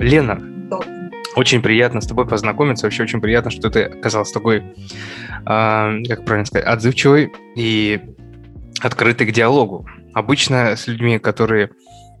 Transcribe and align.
Лена, 0.00 0.40
очень 1.36 1.60
приятно 1.60 2.00
с 2.00 2.06
тобой 2.06 2.26
познакомиться. 2.26 2.86
Вообще 2.86 3.02
очень 3.02 3.20
приятно, 3.20 3.50
что 3.50 3.68
ты 3.68 3.82
оказалась 3.82 4.32
такой, 4.32 4.58
э, 4.58 4.62
как 5.44 6.24
правильно 6.24 6.46
сказать, 6.46 6.66
отзывчивой 6.66 7.32
и 7.54 8.00
открытой 8.80 9.26
к 9.26 9.32
диалогу. 9.32 9.86
Обычно 10.14 10.74
с 10.74 10.86
людьми, 10.86 11.18
которые 11.18 11.70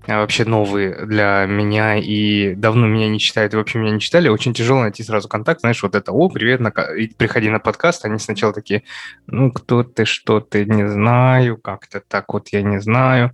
а, 0.06 0.20
вообще 0.20 0.44
новые 0.44 1.06
для 1.06 1.46
меня 1.46 1.96
и 1.96 2.54
давно 2.54 2.86
меня 2.86 3.08
не 3.08 3.18
читают 3.18 3.54
и 3.54 3.56
вообще 3.56 3.78
меня 3.78 3.92
не 3.92 4.00
читали, 4.00 4.28
очень 4.28 4.54
тяжело 4.54 4.80
найти 4.80 5.02
сразу 5.02 5.28
контакт. 5.28 5.60
Знаешь, 5.60 5.82
вот 5.82 5.94
это, 5.94 6.12
о, 6.12 6.28
привет, 6.28 6.60
на... 6.60 6.70
приходи 6.70 7.48
на 7.48 7.60
подкаст. 7.60 8.04
Они 8.04 8.18
сначала 8.18 8.52
такие, 8.52 8.84
ну, 9.26 9.50
кто 9.52 9.84
ты, 9.84 10.04
что 10.04 10.40
ты, 10.40 10.64
не 10.66 10.88
знаю, 10.88 11.56
как-то 11.56 12.00
так 12.06 12.32
вот 12.32 12.48
я 12.48 12.62
не 12.62 12.80
знаю. 12.80 13.32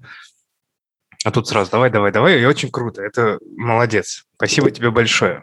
А 1.27 1.33
тут 1.33 1.49
сразу 1.49 1.73
давай, 1.73 1.91
давай, 1.91 2.13
давай, 2.13 2.41
и 2.41 2.45
очень 2.45 2.71
круто. 2.71 3.03
Это 3.03 3.41
молодец. 3.57 4.27
Спасибо 4.37 4.71
тебе 4.71 4.93
большое. 4.93 5.43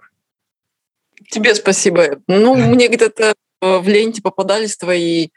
Тебе 1.29 1.53
спасибо. 1.55 2.21
Ну, 2.25 2.55
мне 2.73 2.87
где-то 2.87 3.33
в 3.59 3.85
ленте 3.85 4.21
попадались 4.21 4.77
твои 4.77 5.31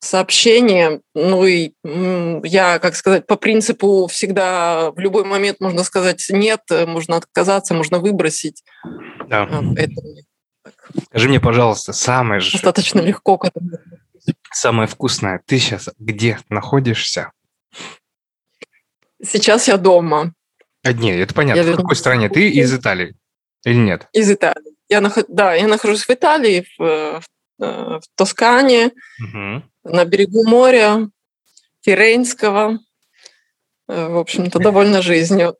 сообщения. 0.00 1.00
Ну 1.14 1.46
и 1.46 1.74
я, 1.84 2.80
как 2.80 2.96
сказать, 2.96 3.28
по 3.28 3.36
принципу 3.36 4.08
всегда 4.08 4.90
в 4.90 4.98
любой 4.98 5.24
момент 5.24 5.60
можно 5.60 5.84
сказать 5.84 6.26
нет, 6.28 6.62
можно 6.88 7.18
отказаться, 7.18 7.72
можно 7.72 8.00
выбросить. 8.00 8.64
Да. 9.28 9.48
Это 9.76 9.92
Скажи 11.06 11.28
мне, 11.28 11.38
пожалуйста, 11.38 11.92
самое 11.92 12.40
же... 12.40 12.50
Достаточно 12.50 12.98
легко 12.98 13.38
к 13.38 13.44
этому. 13.44 13.70
Самое 14.50 14.88
вкусное. 14.88 15.40
Ты 15.46 15.60
сейчас 15.60 15.88
где 16.00 16.40
находишься? 16.48 17.30
Сейчас 19.24 19.68
я 19.68 19.76
дома. 19.76 20.32
А, 20.82 20.92
нет, 20.92 21.18
это 21.18 21.34
понятно. 21.34 21.60
Я 21.60 21.72
в 21.72 21.76
какой 21.76 21.96
стране? 21.96 22.28
Ты 22.28 22.50
из 22.50 22.72
Италии 22.74 23.14
или 23.64 23.76
нет? 23.76 24.08
Из 24.12 24.30
Италии. 24.30 24.74
Я 24.88 25.00
нах... 25.00 25.18
Да, 25.28 25.54
я 25.54 25.66
нахожусь 25.66 26.04
в 26.04 26.10
Италии, 26.10 26.66
в, 26.78 27.20
в, 27.20 27.22
э, 27.60 28.00
в 28.00 28.02
Тоскане. 28.16 28.92
Угу 29.20 29.62
на 29.84 30.04
берегу 30.04 30.48
моря, 30.48 31.08
Тирейнского. 31.80 32.78
Э, 33.86 34.08
в 34.08 34.18
общем-то, 34.18 34.58
довольно 34.58 35.02
жизнью. 35.02 35.56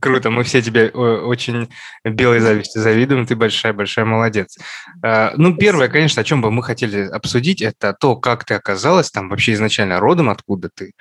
Круто, 0.00 0.30
мы 0.30 0.44
все 0.44 0.62
тебе 0.62 0.90
очень 0.90 1.68
белой 2.04 2.38
завистью 2.38 2.82
завидуем, 2.82 3.26
ты 3.26 3.34
большая-большая 3.34 4.04
молодец. 4.04 4.56
Ну, 5.02 5.56
первое, 5.56 5.88
конечно, 5.88 6.22
о 6.22 6.24
чем 6.24 6.40
бы 6.40 6.52
мы 6.52 6.62
хотели 6.62 7.08
обсудить, 7.08 7.62
это 7.62 7.92
то, 7.92 8.14
как 8.14 8.44
ты 8.44 8.54
оказалась 8.54 9.10
там 9.10 9.28
вообще 9.28 9.54
изначально 9.54 9.98
родом, 9.98 10.30
откуда 10.30 10.70
ты. 10.72 10.92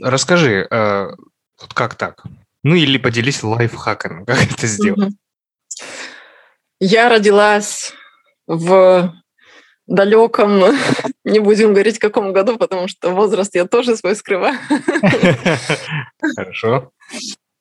Расскажи, 0.00 0.66
а, 0.70 1.10
вот 1.60 1.74
как 1.74 1.94
так? 1.94 2.22
Ну, 2.62 2.74
или 2.74 2.98
поделись 2.98 3.42
лайфхаками, 3.42 4.24
как 4.26 4.42
это 4.42 4.66
сделать. 4.66 5.14
Я 6.80 7.08
родилась 7.08 7.92
в 8.46 9.14
далеком, 9.86 10.62
не 11.24 11.40
будем 11.40 11.72
говорить 11.72 11.96
в 11.96 12.00
каком 12.00 12.32
году, 12.32 12.56
потому 12.56 12.88
что 12.88 13.10
возраст 13.10 13.54
я 13.54 13.66
тоже 13.66 13.96
свой 13.96 14.16
скрываю. 14.16 14.58
Хорошо. 16.36 16.92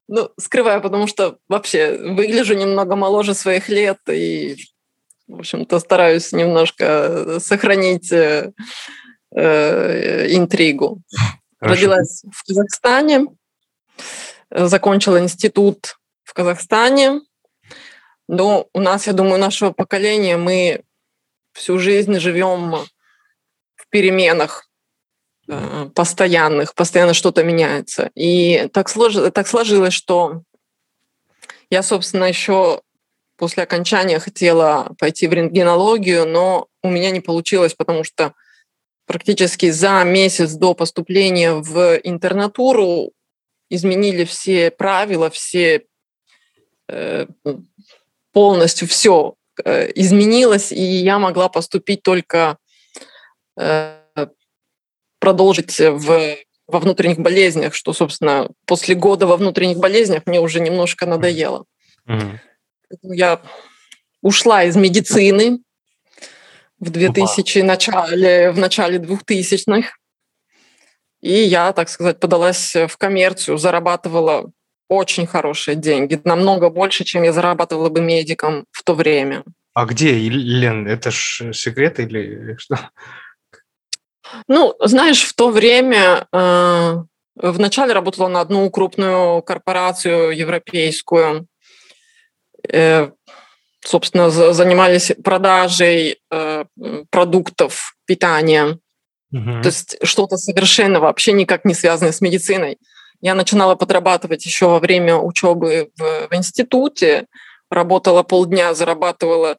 Ну, 0.07 0.29
скрываю, 0.37 0.81
потому 0.81 1.07
что 1.07 1.37
вообще 1.47 1.97
выгляжу 1.97 2.55
немного 2.55 2.95
моложе 2.95 3.33
своих 3.33 3.69
лет 3.69 3.97
и, 4.09 4.57
в 5.27 5.39
общем-то, 5.39 5.79
стараюсь 5.79 6.31
немножко 6.31 7.39
сохранить 7.39 8.11
э, 8.11 8.51
э, 9.35 10.27
интригу. 10.35 11.01
Родилась 11.63 12.23
в 12.31 12.45
Казахстане, 12.45 13.27
закончила 14.49 15.19
институт 15.19 15.97
в 16.23 16.33
Казахстане. 16.33 17.21
Но 18.27 18.67
у 18.73 18.79
нас, 18.79 19.07
я 19.07 19.13
думаю, 19.13 19.39
нашего 19.39 19.71
поколения 19.71 20.37
мы 20.37 20.83
всю 21.53 21.79
жизнь 21.79 22.19
живем 22.19 22.75
в 23.75 23.87
переменах 23.89 24.67
э, 25.47 25.89
постоянных, 25.93 26.73
постоянно 26.73 27.13
что-то 27.13 27.43
меняется. 27.43 28.11
И 28.15 28.69
так, 28.73 28.89
слож... 28.89 29.15
так 29.33 29.47
сложилось, 29.47 29.93
что 29.93 30.43
я, 31.69 31.83
собственно, 31.83 32.25
еще 32.25 32.81
после 33.37 33.63
окончания 33.63 34.19
хотела 34.19 34.95
пойти 34.99 35.27
в 35.27 35.33
рентгенологию, 35.33 36.27
но 36.27 36.67
у 36.81 36.89
меня 36.89 37.11
не 37.11 37.19
получилось, 37.19 37.73
потому 37.73 38.03
что 38.03 38.33
практически 39.05 39.69
за 39.69 40.03
месяц 40.03 40.53
до 40.53 40.73
поступления 40.73 41.53
в 41.53 41.99
интернатуру 42.03 43.11
изменили 43.69 44.23
все 44.23 44.71
правила, 44.71 45.29
все 45.29 45.85
э, 46.87 47.27
полностью 48.31 48.87
все 48.87 49.35
Э, 49.63 49.91
изменилось, 49.93 50.71
и 50.71 50.81
я 50.81 51.19
могла 51.19 51.47
поступить 51.47 52.01
только 52.01 52.57
э, 53.55 53.97
продолжить 55.19 55.79
в, 55.79 56.37
во 56.67 56.79
внутренних 56.79 57.19
болезнях, 57.19 57.75
что, 57.75 57.93
собственно, 57.93 58.49
после 58.65 58.95
года 58.95 59.27
во 59.27 59.37
внутренних 59.37 59.77
болезнях 59.77 60.23
мне 60.25 60.41
уже 60.41 60.59
немножко 60.59 61.05
надоело. 61.05 61.65
Mm-hmm. 62.07 62.39
Я 63.03 63.41
ушла 64.21 64.63
из 64.63 64.75
медицины 64.75 65.59
в 66.83 66.89
2000 66.89 67.57
wow. 67.57 67.63
начале, 67.63 68.51
в 68.51 68.57
начале 68.57 68.97
2000-х, 68.99 69.89
и 71.21 71.33
я, 71.33 71.71
так 71.73 71.89
сказать, 71.89 72.19
подалась 72.19 72.75
в 72.75 72.97
коммерцию, 72.97 73.57
зарабатывала 73.57 74.51
очень 74.89 75.25
хорошие 75.25 75.75
деньги, 75.75 76.19
намного 76.23 76.69
больше, 76.69 77.03
чем 77.03 77.23
я 77.23 77.31
зарабатывала 77.31 77.89
бы 77.89 78.01
медиком 78.01 78.65
в 78.71 78.83
то 78.83 78.93
время. 78.93 79.43
А 79.73 79.85
где, 79.85 80.13
Лен, 80.13 80.87
это 80.87 81.11
ж 81.11 81.53
секрет 81.53 81.99
или 81.99 82.55
что? 82.57 82.77
Ну, 84.47 84.75
знаешь, 84.79 85.23
в 85.23 85.33
то 85.33 85.49
время 85.49 86.27
э, 86.31 87.03
вначале 87.35 87.93
работала 87.93 88.27
на 88.27 88.41
одну 88.41 88.69
крупную 88.69 89.41
корпорацию 89.41 90.31
европейскую. 90.31 91.47
Э, 92.71 93.11
собственно, 93.83 94.29
занимались 94.29 95.11
продажей 95.23 96.17
э, 96.31 96.65
продуктов 97.09 97.95
питания. 98.05 98.79
Угу. 99.31 99.61
То 99.61 99.67
есть 99.67 99.97
что-то 100.03 100.37
совершенно 100.37 100.99
вообще 100.99 101.33
никак 101.33 101.65
не 101.65 101.73
связанное 101.73 102.11
с 102.11 102.21
медициной. 102.21 102.77
Я 103.21 103.35
начинала 103.35 103.75
подрабатывать 103.75 104.45
еще 104.45 104.67
во 104.67 104.79
время 104.79 105.15
учебы 105.15 105.89
в, 105.97 106.27
в 106.29 106.35
институте, 106.35 107.25
работала 107.69 108.23
полдня, 108.23 108.73
зарабатывала 108.73 109.57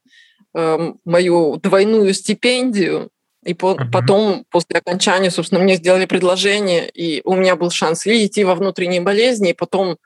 э, 0.55 0.93
мою 1.05 1.57
двойную 1.57 2.15
стипендию, 2.15 3.11
и 3.45 3.53
по, 3.53 3.73
uh-huh. 3.73 3.91
потом, 3.93 4.45
после 4.51 4.79
окончания, 4.79 5.31
собственно, 5.31 5.61
мне 5.61 5.77
сделали 5.77 6.07
предложение, 6.07 6.89
и 6.89 7.21
у 7.25 7.35
меня 7.35 7.57
был 7.57 7.71
шанс 7.71 8.07
или 8.07 8.27
идти 8.27 8.43
во 8.45 8.55
внутренние 8.55 9.03
болезни, 9.03 9.51
и 9.51 9.55
потом 9.55 9.99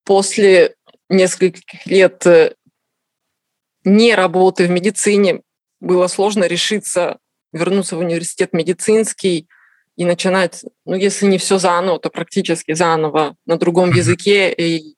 После 0.04 0.76
нескольких 1.10 1.86
лет 1.86 2.26
э, 2.26 2.54
не 3.84 4.14
работы 4.14 4.66
в 4.66 4.70
медицине 4.70 5.42
было 5.80 6.06
сложно 6.06 6.44
решиться 6.44 7.18
вернуться 7.52 7.96
в 7.96 8.00
университет 8.00 8.52
медицинский 8.52 9.48
и 9.96 10.04
начинать, 10.04 10.64
ну, 10.86 10.94
если 10.94 11.26
не 11.26 11.38
все 11.38 11.58
заново, 11.58 11.98
то 11.98 12.10
практически 12.10 12.72
заново 12.72 13.36
на 13.44 13.58
другом 13.58 13.92
языке 13.92 14.52
и 14.52 14.96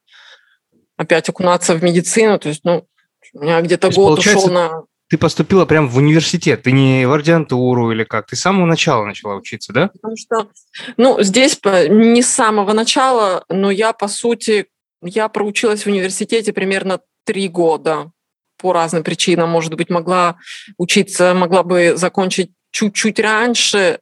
опять 0.97 1.29
окунаться 1.29 1.75
в 1.75 1.83
медицину. 1.83 2.39
То 2.39 2.51
есть, 2.51 2.61
ну, 2.65 2.87
у 3.35 3.43
меня 3.43 3.61
где-то 3.63 3.91
год 3.91 4.19
ушел 4.19 4.49
на... 4.49 4.83
Ты 5.09 5.19
поступила 5.19 5.67
прямо 5.67 5.89
в 5.89 5.97
университет, 5.97 6.63
ты 6.63 6.73
не 6.73 7.07
в 7.07 7.13
ординатуру 7.13 7.93
или 7.93 8.05
как? 8.05 8.29
Ты 8.29 8.37
с 8.37 8.41
самого 8.41 8.67
начала 8.67 9.05
начала 9.05 9.35
учиться, 9.35 9.73
да? 9.73 9.89
Потому 9.89 10.17
что, 10.17 10.49
ну, 10.97 11.23
здесь 11.23 11.59
не 11.89 12.23
с 12.23 12.29
самого 12.29 12.73
начала, 12.73 13.45
но 13.49 13.71
я, 13.71 13.93
по 13.93 14.09
сути, 14.09 14.69
я 15.03 15.29
проучилась 15.29 15.85
в 15.85 15.89
университете 15.89 16.53
примерно 16.53 17.01
три 17.25 17.49
года 17.49 18.11
по 18.59 18.73
разным 18.73 19.03
причинам. 19.03 19.51
Может 19.51 19.75
быть, 19.75 19.91
могла 19.91 20.37
учиться, 20.79 21.35
могла 21.35 21.63
бы 21.63 21.97
закончить 21.97 22.53
чуть-чуть 22.71 23.21
раньше, 23.21 23.99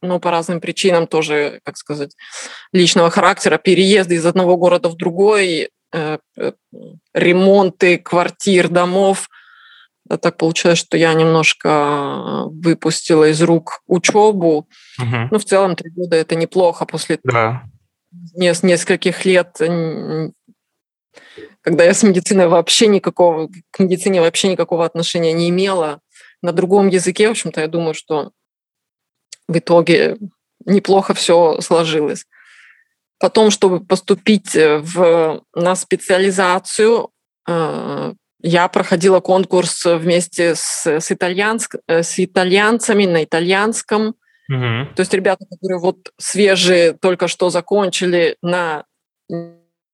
но 0.00 0.20
по 0.20 0.30
разным 0.30 0.60
причинам 0.60 1.06
тоже, 1.06 1.60
как 1.64 1.76
сказать, 1.76 2.14
личного 2.72 3.10
характера, 3.10 3.58
переезды 3.58 4.14
из 4.16 4.26
одного 4.26 4.56
города 4.56 4.88
в 4.88 4.96
другой, 4.96 5.70
э, 5.92 6.18
э, 6.36 6.52
ремонты 7.12 7.98
квартир, 7.98 8.68
домов. 8.68 9.28
Так 10.20 10.36
получилось, 10.36 10.78
что 10.78 10.98
я 10.98 11.14
немножко 11.14 12.44
выпустила 12.46 13.30
из 13.30 13.40
рук 13.40 13.80
учебу. 13.86 14.68
Угу. 14.98 15.28
Ну, 15.30 15.38
в 15.38 15.44
целом, 15.44 15.76
три 15.76 15.90
года 15.90 16.16
это 16.16 16.34
неплохо 16.36 16.84
после 16.84 17.18
да. 17.24 17.62
нескольких 18.34 19.24
лет 19.24 19.56
когда 21.60 21.84
я 21.84 21.94
с 21.94 22.02
медициной 22.02 22.48
вообще 22.48 22.86
никакого, 22.86 23.48
к 23.70 23.78
медицине 23.78 24.20
вообще 24.20 24.48
никакого 24.48 24.84
отношения 24.84 25.32
не 25.32 25.48
имела, 25.50 26.00
на 26.42 26.52
другом 26.52 26.88
языке, 26.88 27.28
в 27.28 27.32
общем-то, 27.32 27.60
я 27.60 27.68
думаю, 27.68 27.94
что 27.94 28.32
в 29.48 29.56
итоге 29.56 30.18
неплохо 30.66 31.14
все 31.14 31.60
сложилось. 31.60 32.26
Потом, 33.18 33.50
чтобы 33.50 33.80
поступить 33.84 34.54
э, 34.56 34.78
в, 34.78 35.42
на 35.54 35.76
специализацию, 35.76 37.10
э, 37.48 38.12
я 38.42 38.68
проходила 38.68 39.20
конкурс 39.20 39.86
вместе 39.86 40.54
с, 40.54 40.86
с, 40.86 41.10
итальянск, 41.10 41.76
э, 41.86 42.02
с 42.02 42.18
итальянцами 42.18 43.06
на 43.06 43.24
итальянском. 43.24 44.08
Угу. 44.50 44.94
То 44.94 45.00
есть 45.00 45.14
ребята, 45.14 45.46
которые 45.50 45.78
вот 45.80 46.12
свежие, 46.18 46.92
только 46.92 47.28
что 47.28 47.48
закончили 47.48 48.36
на 48.42 48.84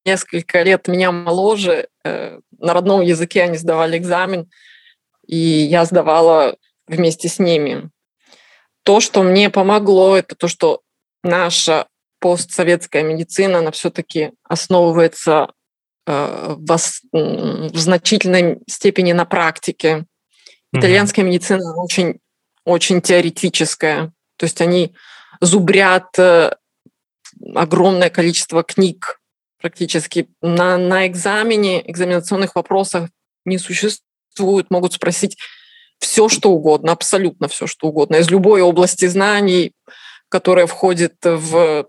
несколько 0.04 0.62
лет 0.62 0.88
меня 0.88 1.12
моложе, 1.12 1.88
э, 2.04 2.40
на 2.58 2.74
родном 2.74 3.00
языке 3.00 3.42
они 3.42 3.56
сдавали 3.56 3.98
экзамен, 3.98 4.50
и 5.26 5.36
я 5.36 5.84
сдавала 5.84 6.56
вместе 6.86 7.28
с 7.28 7.38
ними. 7.38 7.90
То, 8.82 9.00
что 9.00 9.22
мне 9.22 9.50
помогло, 9.50 10.16
это 10.16 10.34
то, 10.34 10.48
что 10.48 10.80
наша 11.22 11.86
постсоветская 12.18 13.02
медицина, 13.02 13.58
она 13.58 13.70
все-таки 13.70 14.32
основывается 14.42 15.52
э, 16.06 16.54
в, 16.56 16.78
в 17.72 17.78
значительной 17.78 18.58
степени 18.68 19.12
на 19.12 19.24
практике. 19.24 20.06
Итальянская 20.72 21.24
медицина 21.24 21.74
очень, 21.76 22.20
очень 22.64 23.00
теоретическая. 23.00 24.12
То 24.36 24.44
есть 24.46 24.60
они 24.60 24.94
зубрят 25.40 26.18
э, 26.18 26.52
огромное 27.54 28.10
количество 28.10 28.62
книг 28.62 29.19
практически. 29.60 30.28
На, 30.40 30.76
на 30.78 31.06
экзамене, 31.06 31.88
экзаменационных 31.88 32.54
вопросах 32.54 33.08
не 33.44 33.58
существует, 33.58 34.70
могут 34.70 34.94
спросить 34.94 35.36
все, 35.98 36.28
что 36.28 36.50
угодно, 36.50 36.92
абсолютно 36.92 37.48
все, 37.48 37.66
что 37.66 37.88
угодно, 37.88 38.16
из 38.16 38.30
любой 38.30 38.62
области 38.62 39.06
знаний, 39.06 39.72
которая 40.28 40.66
входит 40.66 41.14
в, 41.22 41.86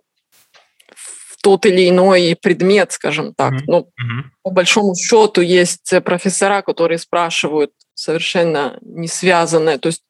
в 0.95 1.41
тот 1.41 1.65
или 1.65 1.89
иной 1.89 2.37
предмет, 2.41 2.91
скажем 2.91 3.33
так. 3.33 3.53
Mm-hmm. 3.53 3.65
Ну, 3.67 3.79
mm-hmm. 3.79 4.23
по 4.43 4.51
большому 4.51 4.95
счету 4.95 5.41
есть 5.41 5.93
профессора, 6.03 6.61
которые 6.61 6.97
спрашивают 6.97 7.71
совершенно 7.93 8.77
не 8.81 9.07
связанное. 9.07 9.77
То 9.77 9.87
есть 9.87 10.03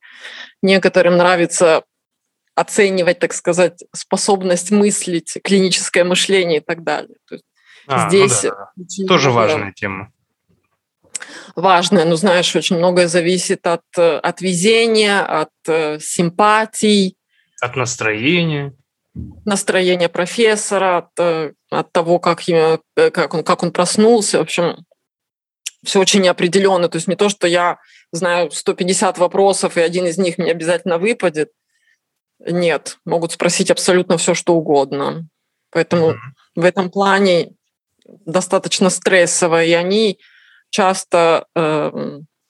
некоторым 0.61 1.17
нравится 1.17 1.83
оценивать, 2.55 3.19
так 3.19 3.33
сказать, 3.33 3.83
способность 3.95 4.71
мыслить, 4.71 5.37
клиническое 5.43 6.03
мышление 6.03 6.59
и 6.59 6.63
так 6.63 6.83
далее. 6.83 7.15
То 7.27 7.35
есть 7.35 7.45
а, 7.87 8.03
ну 8.03 8.09
Здесь 8.09 8.43
ну 8.43 8.49
да. 8.49 9.07
тоже 9.07 9.29
много... 9.29 9.41
важная 9.41 9.71
тема. 9.73 10.11
Важная, 11.55 12.05
но 12.05 12.15
знаешь, 12.15 12.55
очень 12.55 12.77
многое 12.77 13.07
зависит 13.07 13.67
от, 13.67 13.83
от 13.97 14.41
везения, 14.41 15.21
от 15.21 15.49
э, 15.67 15.99
симпатий. 15.99 17.17
От 17.61 17.75
настроения. 17.75 18.73
Настроение 19.45 20.09
профессора, 20.09 20.97
от, 20.97 21.09
э, 21.19 21.53
от 21.69 21.91
того, 21.91 22.19
как, 22.19 22.47
э, 22.47 22.79
как, 22.95 23.33
он, 23.33 23.43
как 23.43 23.63
он 23.63 23.71
проснулся. 23.71 24.39
В 24.39 24.41
общем, 24.41 24.85
все 25.83 25.99
очень 25.99 26.21
неопределенно. 26.21 26.87
То 26.89 26.97
есть 26.97 27.07
не 27.07 27.15
то, 27.15 27.29
что 27.29 27.47
я 27.47 27.79
знаю 28.11 28.51
150 28.51 29.17
вопросов, 29.17 29.77
и 29.77 29.81
один 29.81 30.05
из 30.05 30.17
них 30.17 30.37
мне 30.37 30.51
обязательно 30.51 30.97
выпадет. 30.97 31.51
Нет, 32.39 32.97
могут 33.05 33.33
спросить 33.33 33.71
абсолютно 33.71 34.17
все, 34.17 34.33
что 34.33 34.55
угодно. 34.55 35.27
Поэтому 35.71 36.11
mm-hmm. 36.11 36.17
в 36.55 36.63
этом 36.65 36.89
плане 36.89 37.53
достаточно 38.05 38.89
стрессовая, 38.89 39.65
и 39.65 39.73
они 39.73 40.19
часто... 40.69 41.45
Э, 41.55 41.91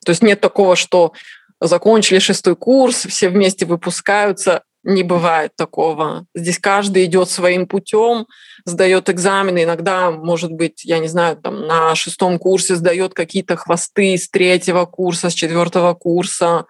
то 0.04 0.10
есть 0.10 0.22
нет 0.22 0.40
такого, 0.40 0.74
что 0.76 1.12
закончили 1.60 2.18
шестой 2.18 2.56
курс, 2.56 3.06
все 3.06 3.28
вместе 3.28 3.66
выпускаются. 3.66 4.62
Не 4.84 5.04
бывает 5.04 5.52
такого. 5.54 6.26
Здесь 6.34 6.58
каждый 6.58 7.04
идет 7.04 7.30
своим 7.30 7.68
путем, 7.68 8.26
сдает 8.64 9.08
экзамены. 9.08 9.62
Иногда, 9.62 10.10
может 10.10 10.50
быть, 10.50 10.84
я 10.84 10.98
не 10.98 11.06
знаю, 11.06 11.36
там 11.36 11.68
на 11.68 11.94
шестом 11.94 12.40
курсе 12.40 12.74
сдает 12.74 13.14
какие-то 13.14 13.54
хвосты 13.54 14.16
с 14.16 14.28
третьего 14.28 14.84
курса, 14.86 15.30
с 15.30 15.34
четвертого 15.34 15.94
курса. 15.94 16.66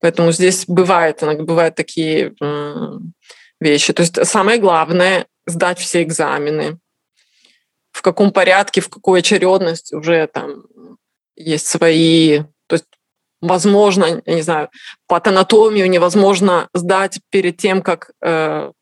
Поэтому 0.00 0.32
здесь 0.32 0.64
бывает, 0.66 1.22
иногда 1.22 1.44
бывают 1.44 1.76
такие 1.76 2.34
вещи. 3.60 3.92
То 3.92 4.02
есть 4.02 4.26
самое 4.26 4.58
главное 4.58 5.26
сдать 5.46 5.78
все 5.78 6.02
экзамены, 6.02 6.78
в 7.92 8.02
каком 8.02 8.32
порядке, 8.32 8.80
в 8.80 8.88
какой 8.88 9.20
очередности 9.20 9.94
уже 9.94 10.26
там 10.26 10.64
есть 11.36 11.66
свои... 11.66 12.40
То 12.66 12.74
есть, 12.74 12.86
возможно, 13.40 14.22
я 14.24 14.34
не 14.34 14.42
знаю, 14.42 14.68
патанатомию 15.06 15.88
невозможно 15.88 16.68
сдать 16.74 17.20
перед 17.30 17.56
тем, 17.56 17.82
как 17.82 18.10
э, 18.22 18.72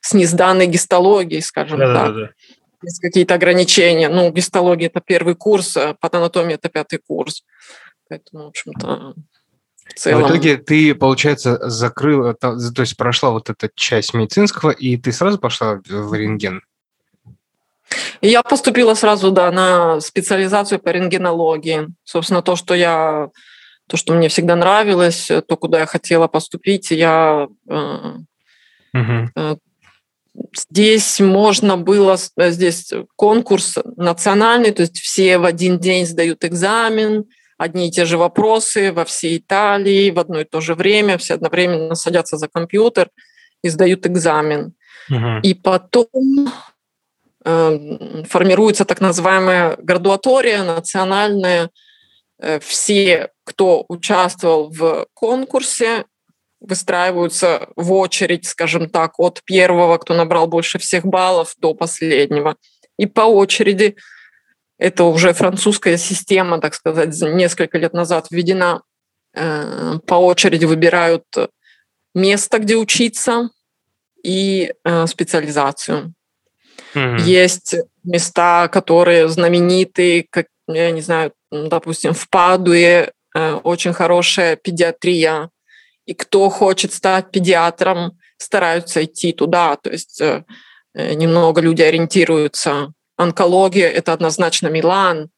с 0.00 0.14
несданной 0.14 0.66
гистологией, 0.66 1.42
скажем 1.42 1.78
да, 1.78 1.94
так. 1.94 2.06
Да, 2.06 2.12
да, 2.12 2.20
да. 2.26 2.30
Есть 2.82 3.00
какие-то 3.00 3.34
ограничения. 3.34 4.08
Ну, 4.08 4.30
гистология– 4.30 4.88
это 4.94 5.00
первый 5.00 5.34
курс, 5.34 5.76
а 5.76 5.94
патанатомия– 5.94 6.54
это 6.56 6.68
пятый 6.68 6.98
курс. 6.98 7.44
Поэтому, 8.08 8.44
в 8.44 8.48
общем-то, 8.48 9.14
в, 9.86 9.94
целом... 9.94 10.22
в 10.22 10.26
итоге 10.26 10.56
ты, 10.58 10.94
получается, 10.94 11.68
закрыла, 11.68 12.34
то 12.34 12.56
есть 12.58 12.96
прошла 12.96 13.30
вот 13.30 13.48
эта 13.48 13.70
часть 13.74 14.12
медицинского, 14.12 14.70
и 14.70 14.96
ты 14.96 15.12
сразу 15.12 15.38
пошла 15.38 15.80
в 15.86 16.14
рентген? 16.14 16.62
И 18.24 18.28
я 18.28 18.42
поступила 18.42 18.94
сразу, 18.94 19.30
да, 19.30 19.52
на 19.52 20.00
специализацию 20.00 20.78
по 20.78 20.88
рентгенологии. 20.88 21.88
Собственно, 22.04 22.40
то, 22.40 22.56
что 22.56 22.74
я, 22.74 23.28
то, 23.86 23.98
что 23.98 24.14
мне 24.14 24.30
всегда 24.30 24.56
нравилось, 24.56 25.26
то, 25.46 25.56
куда 25.58 25.80
я 25.80 25.86
хотела 25.86 26.26
поступить, 26.26 26.90
я 26.90 27.46
угу. 28.94 29.58
Здесь 30.56 31.20
можно 31.20 31.76
было, 31.76 32.16
здесь 32.38 32.94
конкурс 33.14 33.76
национальный, 33.96 34.72
то 34.72 34.80
есть 34.80 34.98
все 34.98 35.36
в 35.36 35.44
один 35.44 35.78
день 35.78 36.06
сдают 36.06 36.46
экзамен, 36.46 37.26
одни 37.58 37.88
и 37.88 37.90
те 37.90 38.06
же 38.06 38.16
вопросы 38.16 38.90
во 38.90 39.04
всей 39.04 39.36
Италии 39.36 40.10
в 40.10 40.18
одно 40.18 40.40
и 40.40 40.44
то 40.44 40.62
же 40.62 40.74
время, 40.74 41.18
все 41.18 41.34
одновременно 41.34 41.94
садятся 41.94 42.38
за 42.38 42.48
компьютер 42.48 43.10
и 43.62 43.68
сдают 43.68 44.06
экзамен. 44.06 44.72
Угу. 45.10 45.40
И 45.42 45.52
потом 45.52 46.50
формируется 47.44 48.84
так 48.84 49.00
называемая 49.00 49.76
градуатория 49.76 50.62
национальная. 50.62 51.70
Э, 52.38 52.58
все, 52.60 53.30
кто 53.44 53.84
участвовал 53.88 54.70
в 54.70 55.06
конкурсе, 55.14 56.06
выстраиваются 56.60 57.68
в 57.76 57.92
очередь, 57.92 58.46
скажем 58.46 58.88
так, 58.88 59.18
от 59.18 59.42
первого, 59.44 59.98
кто 59.98 60.14
набрал 60.14 60.46
больше 60.46 60.78
всех 60.78 61.04
баллов, 61.04 61.54
до 61.58 61.74
последнего. 61.74 62.56
И 62.98 63.06
по 63.06 63.22
очереди 63.22 63.96
это 64.78 65.04
уже 65.04 65.34
французская 65.34 65.98
система, 65.98 66.60
так 66.60 66.74
сказать, 66.74 67.14
несколько 67.20 67.76
лет 67.78 67.92
назад 67.92 68.28
введена. 68.30 68.82
Э, 69.34 69.98
по 70.06 70.14
очереди 70.14 70.64
выбирают 70.64 71.24
место, 72.14 72.58
где 72.58 72.76
учиться, 72.76 73.50
и 74.24 74.72
э, 74.84 75.06
специализацию. 75.06 76.14
Mm-hmm. 76.94 77.20
Есть 77.20 77.76
места, 78.04 78.68
которые 78.68 79.28
знамениты, 79.28 80.26
как, 80.30 80.46
я 80.68 80.90
не 80.90 81.00
знаю, 81.00 81.32
допустим, 81.50 82.14
в 82.14 82.28
Падуе 82.28 83.12
э, 83.34 83.52
очень 83.54 83.92
хорошая 83.92 84.56
педиатрия, 84.56 85.50
и 86.06 86.14
кто 86.14 86.50
хочет 86.50 86.92
стать 86.92 87.30
педиатром, 87.30 88.18
стараются 88.36 89.04
идти 89.04 89.32
туда. 89.32 89.76
То 89.76 89.90
есть 89.90 90.20
э, 90.20 90.44
э 90.94 91.14
немного 91.14 91.60
люди 91.60 91.82
ориентируются. 91.82 92.92
Онкология– 93.16 93.88
это 93.90 94.12
однозначно 94.12 94.68
Милан 94.68 95.30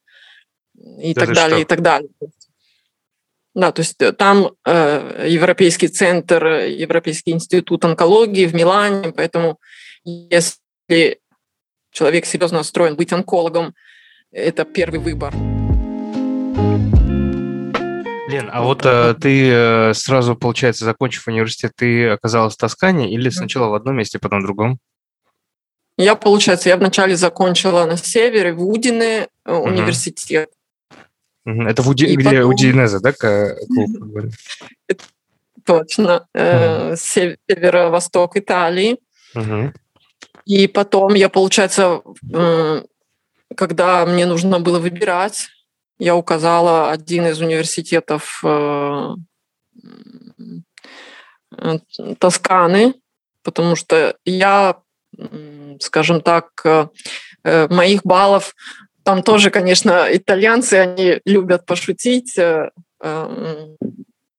и 1.01 1.13
да 1.13 1.25
так 1.25 1.35
далее, 1.35 1.57
что? 1.57 1.61
и 1.61 1.65
так 1.65 1.81
далее. 1.81 2.09
Да, 3.57 3.71
то 3.71 3.81
есть 3.81 3.99
э, 4.01 4.11
там 4.11 4.51
э, 4.65 5.25
Европейский 5.29 5.87
центр, 5.87 6.45
Европейский 6.45 7.31
институт 7.31 7.85
онкологии 7.85 8.45
в 8.45 8.53
Милане, 8.53 9.11
поэтому 9.11 9.59
если 10.03 11.19
человек 11.91 12.25
серьезно 12.25 12.59
настроен 12.59 12.95
быть 12.95 13.13
онкологом, 13.13 13.73
это 14.31 14.65
первый 14.65 14.99
выбор. 14.99 15.33
Лен, 18.27 18.49
а 18.51 18.61
вот 18.61 18.85
э, 18.85 19.15
ты 19.19 19.49
э, 19.49 19.93
сразу, 19.93 20.35
получается, 20.35 20.83
закончив 20.83 21.27
университет, 21.27 21.71
ты 21.75 22.09
оказалась 22.09 22.55
в 22.55 22.57
Тоскане 22.57 23.11
или 23.11 23.29
сначала 23.29 23.69
в 23.69 23.73
одном 23.73 23.95
месте, 23.95 24.19
потом 24.19 24.41
в 24.41 24.43
другом? 24.43 24.79
Я, 25.97 26.15
получается, 26.15 26.69
я 26.69 26.77
вначале 26.77 27.15
закончила 27.15 27.85
на 27.85 27.95
севере, 27.95 28.53
в 28.53 28.67
Удине 28.67 29.29
угу. 29.45 29.69
университет. 29.69 30.49
Это 31.45 31.81
в 31.81 31.89
Уди... 31.89 32.15
где 32.15 32.23
потом... 32.23 32.49
Удинеза, 32.49 32.99
да, 32.99 33.13
клуб? 33.13 34.33
Точно. 35.65 36.27
Угу. 36.33 36.95
Северо-восток 36.97 38.35
Италии. 38.35 38.97
Угу. 39.33 39.73
И 40.47 40.67
потом 40.67 41.13
я, 41.13 41.27
получается, 41.27 42.01
когда 43.55 44.05
мне 44.05 44.25
нужно 44.25 44.61
было 44.61 44.79
выбирать, 44.79 45.49
я 45.99 46.15
указала 46.15 46.89
один 46.89 47.27
из 47.27 47.41
университетов 47.41 48.41
э, 48.45 49.15
Тосканы, 52.19 52.93
потому 53.43 53.75
что 53.75 54.15
я, 54.23 54.77
скажем 55.79 56.21
так, 56.21 56.49
э, 56.63 56.87
моих 57.69 58.03
баллов 58.03 58.53
там 59.03 59.23
тоже, 59.23 59.51
конечно, 59.51 60.07
итальянцы, 60.11 60.73
они 60.73 61.21
любят 61.25 61.65
пошутить. 61.65 62.37
Э, 62.37 62.71
эм, 63.01 63.77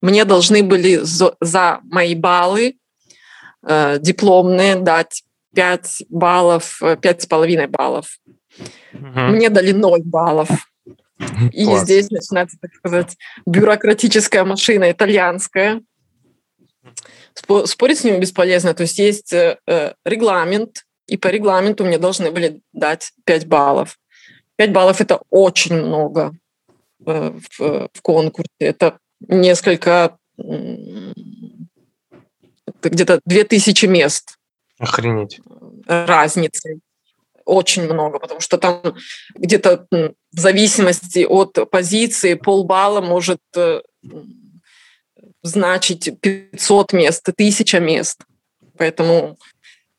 мне 0.02 0.24
должны 0.24 0.62
были 0.62 1.00
за 1.02 1.80
мои 1.84 2.14
баллы 2.14 2.76
э, 3.66 3.98
дипломные 3.98 4.76
дать 4.76 5.24
5 5.54 6.04
баллов, 6.08 6.80
5,5 6.82 7.66
баллов. 7.68 8.18
Угу. 8.92 9.02
Мне 9.02 9.50
дали 9.50 9.72
0 9.72 10.02
баллов. 10.04 10.48
И 11.52 11.64
Класс. 11.64 11.82
здесь 11.82 12.10
начинается, 12.10 12.58
так 12.60 12.72
сказать, 12.74 13.16
бюрократическая 13.44 14.44
машина 14.44 14.90
итальянская. 14.90 15.82
Спорить 17.64 17.98
с 17.98 18.04
ними 18.04 18.18
бесполезно. 18.18 18.74
То 18.74 18.82
есть 18.82 18.98
есть 18.98 19.32
э, 19.32 19.58
регламент, 20.04 20.84
и 21.06 21.16
по 21.16 21.28
регламенту 21.28 21.84
мне 21.84 21.98
должны 21.98 22.30
были 22.30 22.60
дать 22.72 23.12
5 23.24 23.46
баллов. 23.46 23.98
5 24.56 24.72
баллов– 24.72 25.00
это 25.02 25.20
очень 25.30 25.76
много 25.76 26.34
э, 27.06 27.32
в, 27.58 27.88
в 27.92 28.02
конкурсе. 28.02 28.50
Это 28.58 28.98
несколько, 29.20 30.18
где-то 32.82 33.20
2000 33.24 33.86
мест. 33.86 34.37
Охренеть. 34.78 35.40
Разницы. 35.86 36.80
Очень 37.44 37.84
много, 37.84 38.18
потому 38.18 38.40
что 38.40 38.58
там 38.58 38.82
где-то 39.34 39.86
в 39.90 40.14
зависимости 40.38 41.24
от 41.24 41.70
позиции 41.70 42.34
полбалла 42.34 43.00
может 43.00 43.40
э, 43.56 43.80
значить 45.42 46.20
500 46.20 46.92
мест, 46.92 47.28
1000 47.28 47.80
мест. 47.80 48.20
Поэтому 48.76 49.38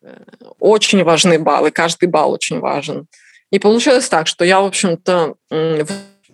э, 0.01 0.23
очень 0.59 1.03
важны 1.03 1.39
баллы, 1.39 1.71
каждый 1.71 2.07
балл 2.07 2.31
очень 2.31 2.59
важен. 2.59 3.07
И 3.51 3.57
получилось 3.57 4.07
так, 4.07 4.27
что 4.27 4.45
я, 4.45 4.61
в 4.61 4.65
общем-то, 4.65 5.35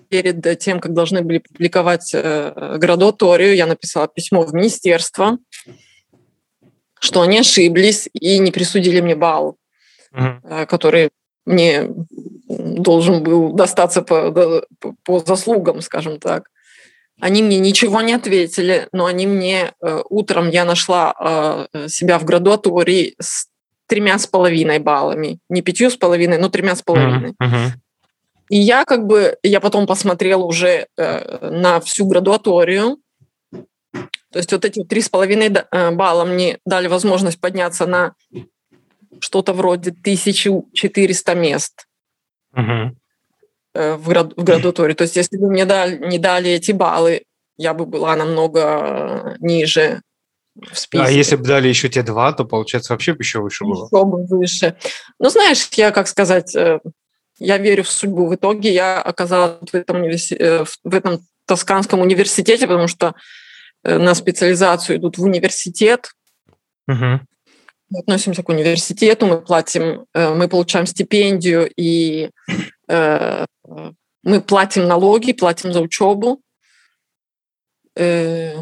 перед 0.10 0.60
тем, 0.60 0.80
как 0.80 0.94
должны 0.94 1.22
были 1.22 1.40
публиковать 1.40 2.12
э, 2.14 2.78
градуаторию, 2.78 3.56
я 3.56 3.66
написала 3.66 4.08
письмо 4.08 4.42
в 4.42 4.54
министерство, 4.54 5.38
что 7.06 7.22
они 7.22 7.40
ошиблись 7.40 8.10
и 8.14 8.40
не 8.40 8.52
присудили 8.52 9.02
мне 9.02 9.16
балл, 9.16 9.58
mm-hmm. 10.14 10.66
который 10.66 11.10
мне 11.46 11.90
должен 12.48 13.24
был 13.24 13.54
достаться 13.54 14.02
по, 14.02 14.66
по 15.04 15.20
заслугам, 15.20 15.82
скажем 15.82 16.20
так. 16.20 16.50
Они 17.22 17.42
мне 17.42 17.60
ничего 17.60 18.02
не 18.02 18.14
ответили, 18.14 18.90
но 18.92 19.06
они 19.06 19.26
мне 19.26 19.72
э, 19.82 20.02
утром 20.10 20.50
я 20.50 20.66
нашла 20.66 21.68
себя 21.88 22.20
в 22.20 22.26
градуатории 22.26 23.16
с 23.22 23.48
тремя 23.88 24.18
с 24.20 24.28
половиной 24.28 24.80
баллами. 24.80 25.40
Не 25.50 25.62
пятью 25.62 25.90
с 25.90 25.96
половиной, 25.96 26.38
но 26.38 26.50
тремя 26.50 26.76
с 26.76 26.82
половиной. 26.82 27.34
Uh-huh. 27.42 27.70
И 28.50 28.58
я 28.58 28.86
как 28.86 29.06
бы, 29.06 29.38
я 29.44 29.60
потом 29.60 29.88
посмотрела 29.88 30.44
уже 30.44 30.88
э, 30.98 31.50
на 31.50 31.80
всю 31.80 32.06
градуаторию. 32.06 32.98
То 34.36 34.40
есть 34.40 34.52
вот 34.52 34.66
эти 34.66 34.84
три 34.84 35.00
с 35.00 35.08
половиной 35.08 35.48
э, 35.48 35.92
балла 35.92 36.26
мне 36.26 36.60
дали 36.66 36.88
возможность 36.90 37.40
подняться 37.40 37.86
на 37.86 38.16
что-то 39.22 39.54
вроде 39.54 39.92
1400 39.92 41.36
мест 41.36 41.88
э, 42.54 43.96
в, 43.96 44.10
град, 44.10 44.34
в 44.36 44.44
градуатории. 44.44 44.94
То 44.94 45.04
есть 45.04 45.16
если 45.16 45.38
бы 45.38 45.50
мне 45.50 45.64
дали, 45.64 46.06
не 46.06 46.20
дали 46.20 46.52
эти 46.52 46.74
баллы, 46.74 47.24
я 47.56 47.74
бы 47.74 47.86
была 47.86 48.14
намного 48.18 49.38
ниже 49.40 50.02
в 50.70 50.78
списке. 50.78 51.08
А 51.08 51.10
если 51.10 51.38
бы 51.38 51.46
дали 51.46 51.70
еще 51.70 51.88
те 51.88 52.04
два, 52.04 52.34
то, 52.34 52.44
получается, 52.44 52.92
вообще 52.92 53.16
еще 53.18 53.40
выше 53.40 53.64
было. 53.64 53.86
Еще 53.86 54.06
бы 54.06 54.26
выше. 54.26 54.76
Ну, 55.18 55.30
знаешь, 55.30 55.66
я, 55.78 55.92
как 55.92 56.10
сказать, 56.10 56.54
э, 56.58 56.82
я 57.40 57.58
верю 57.58 57.86
в 57.86 57.90
судьбу. 57.90 58.28
В 58.28 58.36
итоге 58.36 58.74
я 58.74 59.02
оказалась 59.02 59.72
в 59.72 59.74
этом, 59.74 60.02
универси... 60.02 60.36
В 60.84 60.94
этом 60.94 61.26
Тосканском 61.46 62.02
университете, 62.02 62.68
потому 62.68 62.90
что 62.90 63.14
на 63.86 64.16
специализацию 64.16 64.98
идут 64.98 65.18
в 65.18 65.24
университет. 65.24 66.12
Угу. 66.88 67.20
Мы 67.90 68.00
относимся 68.00 68.42
к 68.44 68.50
университету, 68.50 69.28
мы 69.28 69.42
платим, 69.42 70.06
мы 70.14 70.48
получаем 70.48 70.88
стипендию, 70.88 71.72
и 71.78 72.32
мы 72.88 74.42
платим 74.48 74.88
налоги, 74.88 75.34
платим 75.34 75.72
за 75.72 75.82
учебу. 75.82 76.42
И 77.96 78.54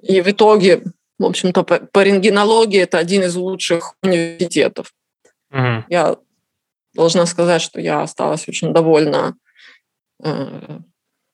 в 0.00 0.28
итоге, 0.28 0.82
в 1.18 1.24
общем-то, 1.24 1.64
по, 1.64 1.80
по 1.80 2.02
рентгенологии 2.02 2.80
это 2.80 2.98
один 2.98 3.24
из 3.24 3.34
лучших 3.34 3.94
университетов. 4.02 4.94
Mm-hmm. 5.52 5.84
Я 5.88 6.16
должна 6.94 7.26
сказать, 7.26 7.60
что 7.60 7.80
я 7.80 8.02
осталась 8.02 8.48
очень 8.48 8.72
довольна 8.72 9.36
э, 10.24 10.78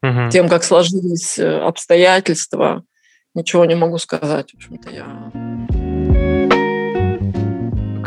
mm-hmm. 0.05 0.31
тем, 0.31 0.49
как 0.49 0.65
сложились 0.65 1.39
э, 1.39 1.61
обстоятельства. 1.61 2.85
Ничего 3.35 3.65
не 3.65 3.75
могу 3.75 3.99
сказать. 3.99 4.53
В 4.53 4.57
общем-то, 4.57 4.91
я 4.91 5.31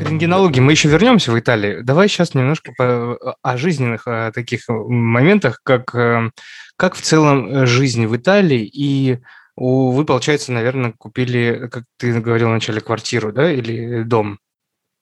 к 0.01 0.03
рентгенологии 0.03 0.59
мы 0.59 0.71
еще 0.71 0.89
вернемся 0.89 1.31
в 1.31 1.39
Италию. 1.39 1.83
Давай 1.83 2.07
сейчас 2.07 2.33
немножко 2.33 2.71
по, 2.75 3.35
о 3.41 3.57
жизненных 3.57 4.07
о 4.07 4.31
таких 4.31 4.61
моментах, 4.67 5.59
как, 5.63 5.93
э, 5.93 6.31
как 6.75 6.95
в 6.95 7.01
целом 7.01 7.65
жизнь 7.67 8.07
в 8.07 8.15
Италии 8.15 8.63
и 8.65 9.19
вы, 9.57 10.05
получается, 10.05 10.51
наверное, 10.51 10.93
купили, 10.97 11.67
как 11.71 11.83
ты 11.97 12.19
говорил 12.19 12.47
вначале, 12.47 12.81
квартиру, 12.81 13.31
да, 13.31 13.51
или 13.51 14.01
дом? 14.03 14.39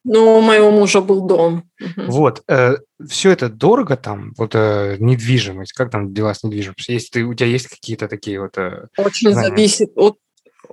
Ну, 0.06 0.38
у 0.38 0.42
моего 0.42 0.72
мужа 0.72 1.02
был 1.02 1.28
дом. 1.28 1.70
Вот. 1.98 2.44
Э, 2.48 2.78
все 3.06 3.32
это 3.32 3.50
дорого 3.50 3.98
там, 3.98 4.34
вот 4.38 4.56
э, 4.56 4.96
недвижимость, 5.00 5.74
как 5.74 5.92
там 5.92 6.14
дела 6.14 6.34
с 6.34 6.44
недвижимостью? 6.44 6.96
Есть, 6.96 7.12
ты, 7.12 7.24
у 7.24 7.34
тебя 7.34 7.48
есть 7.48 7.68
какие-то 7.68 8.08
такие 8.08 8.40
вот... 8.40 8.58
Э, 8.58 8.88
очень 8.98 9.32
знания? 9.32 9.50
зависит 9.50 9.92
от, 9.96 10.18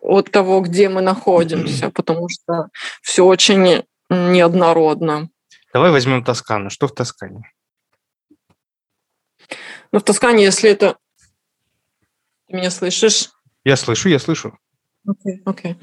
от 0.01 0.31
того, 0.31 0.61
где 0.61 0.89
мы 0.89 1.01
находимся, 1.01 1.91
потому 1.91 2.29
что 2.29 2.69
все 3.03 3.25
очень 3.25 3.85
неоднородно. 4.09 5.29
Давай 5.73 5.91
возьмем 5.91 6.25
Тоскану. 6.25 6.71
Что 6.71 6.87
в 6.87 6.95
Тоскане? 6.95 7.51
Ну, 9.93 9.99
в 9.99 10.03
Тоскане, 10.03 10.45
если 10.45 10.71
это... 10.71 10.97
Ты 12.49 12.57
меня 12.57 12.71
слышишь? 12.71 13.31
Я 13.65 13.77
слышу, 13.77 14.09
я 14.09 14.21
слышу. 14.21 14.57
Окей, 15.07 15.43
okay, 15.45 15.75
okay. 15.75 15.77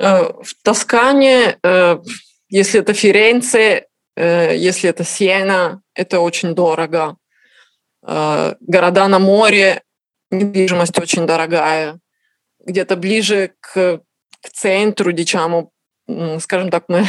uh, 0.00 0.42
В 0.42 0.54
Тоскане, 0.62 1.58
uh, 1.62 2.02
если 2.48 2.80
это 2.80 2.94
Ференце, 2.94 3.86
uh, 4.18 4.56
если 4.56 4.90
это 4.90 5.04
Сиена, 5.04 5.82
это 5.94 6.20
очень 6.20 6.54
дорого. 6.54 7.16
Э, 8.06 8.54
города 8.60 9.08
на 9.08 9.18
море, 9.18 9.82
недвижимость 10.30 10.98
очень 10.98 11.26
дорогая. 11.26 11.98
Где-то 12.64 12.96
ближе 12.96 13.52
к, 13.60 14.00
к 14.42 14.48
центру 14.52 15.12
Дичаму, 15.12 15.72
скажем 16.40 16.70
так, 16.70 16.84
мы 16.88 17.00
mm-hmm. 17.00 17.06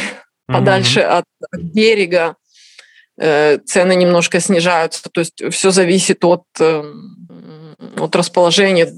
подальше 0.47 1.01
от, 1.01 1.25
берега, 1.53 2.35
э, 3.19 3.59
цены 3.59 3.95
немножко 3.95 4.39
снижаются. 4.39 5.07
То 5.09 5.21
есть 5.21 5.43
все 5.51 5.71
зависит 5.71 6.25
от, 6.25 6.45
от 6.59 8.15
расположения 8.15 8.91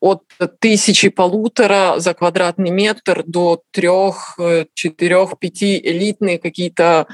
от 0.00 0.22
тысячи 0.60 1.08
полутора 1.08 1.94
за 1.98 2.14
квадратный 2.14 2.70
метр 2.70 3.22
до 3.26 3.62
трех, 3.70 4.38
четырех, 4.74 5.38
пяти 5.38 5.78
элитные 5.78 6.38
какие-то 6.38 7.06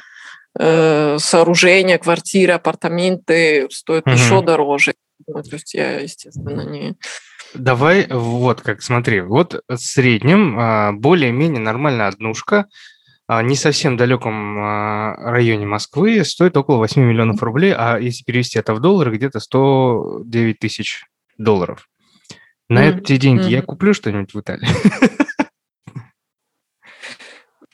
э, 0.59 1.17
сооружения, 1.19 1.99
квартиры, 1.99 2.55
апартаменты 2.55 3.69
стоят 3.71 4.07
угу. 4.07 4.15
еще 4.15 4.43
дороже. 4.43 4.95
Ну, 5.27 5.43
то 5.43 5.55
есть 5.55 5.75
я, 5.75 6.01
естественно, 6.01 6.62
не... 6.62 6.97
Давай, 7.55 8.07
вот 8.09 8.62
как, 8.62 8.83
смотри, 8.83 9.21
вот 9.21 9.62
в 9.69 9.77
среднем 9.77 10.59
а, 10.59 10.93
более-менее 10.93 11.61
нормальная 11.61 12.09
однушка, 12.09 12.67
а, 13.27 13.43
не 13.43 13.57
совсем 13.57 13.97
далеком 13.97 14.59
а, 14.59 15.15
районе 15.17 15.67
Москвы 15.67 16.25
стоит 16.25 16.57
около 16.57 16.79
8 16.79 17.03
миллионов 17.03 17.43
рублей, 17.43 17.75
а 17.77 17.99
если 17.99 18.25
перевести 18.25 18.59
это 18.59 18.75
в 18.75 18.81
доллары, 18.81 19.15
где-то 19.15 19.39
109 19.39 20.59
тысяч 20.59 21.05
долларов. 21.37 21.89
На 22.73 22.88
mm 22.88 23.00
эти 23.00 23.17
деньги 23.19 23.45
mm 23.45 23.50
я 23.50 23.62
куплю 23.62 23.93
что-нибудь 23.93 24.33
в 24.33 24.41
Италии? 24.41 24.69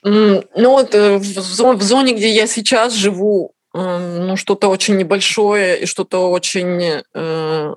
Ну 0.03 0.71
вот 0.71 0.95
э, 0.95 1.19
в 1.19 1.83
зоне, 1.83 2.15
где 2.15 2.31
я 2.31 2.47
сейчас 2.47 2.95
живу, 2.95 3.53
э, 3.75 4.19
ну 4.27 4.37
что-то 4.37 4.69
очень 4.69 4.97
небольшое 4.97 5.83
и 5.83 5.87
что-то 5.87 6.31
очень 6.31 7.03
э, 7.15 7.75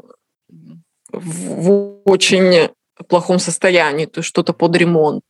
в 1.11 2.01
очень 2.05 2.69
плохом 3.07 3.39
состоянии, 3.39 4.05
то 4.05 4.19
есть 4.19 4.29
что-то 4.29 4.53
под 4.53 4.75
ремонт. 4.75 5.23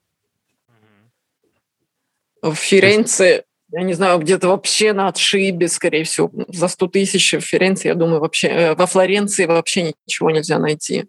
В 2.41 2.55
Ференце, 2.55 3.43
я 3.71 3.83
не 3.83 3.93
знаю, 3.93 4.19
где-то 4.19 4.47
вообще 4.47 4.93
на 4.93 5.07
отшибе, 5.07 5.67
скорее 5.67 6.03
всего, 6.03 6.31
за 6.47 6.67
100 6.67 6.87
тысяч 6.87 7.33
в 7.33 7.41
Ференце, 7.41 7.87
я 7.87 7.95
думаю, 7.95 8.19
вообще 8.19 8.75
во 8.75 8.85
Флоренции 8.85 9.45
вообще 9.45 9.93
ничего 10.05 10.31
нельзя 10.31 10.59
найти. 10.59 11.07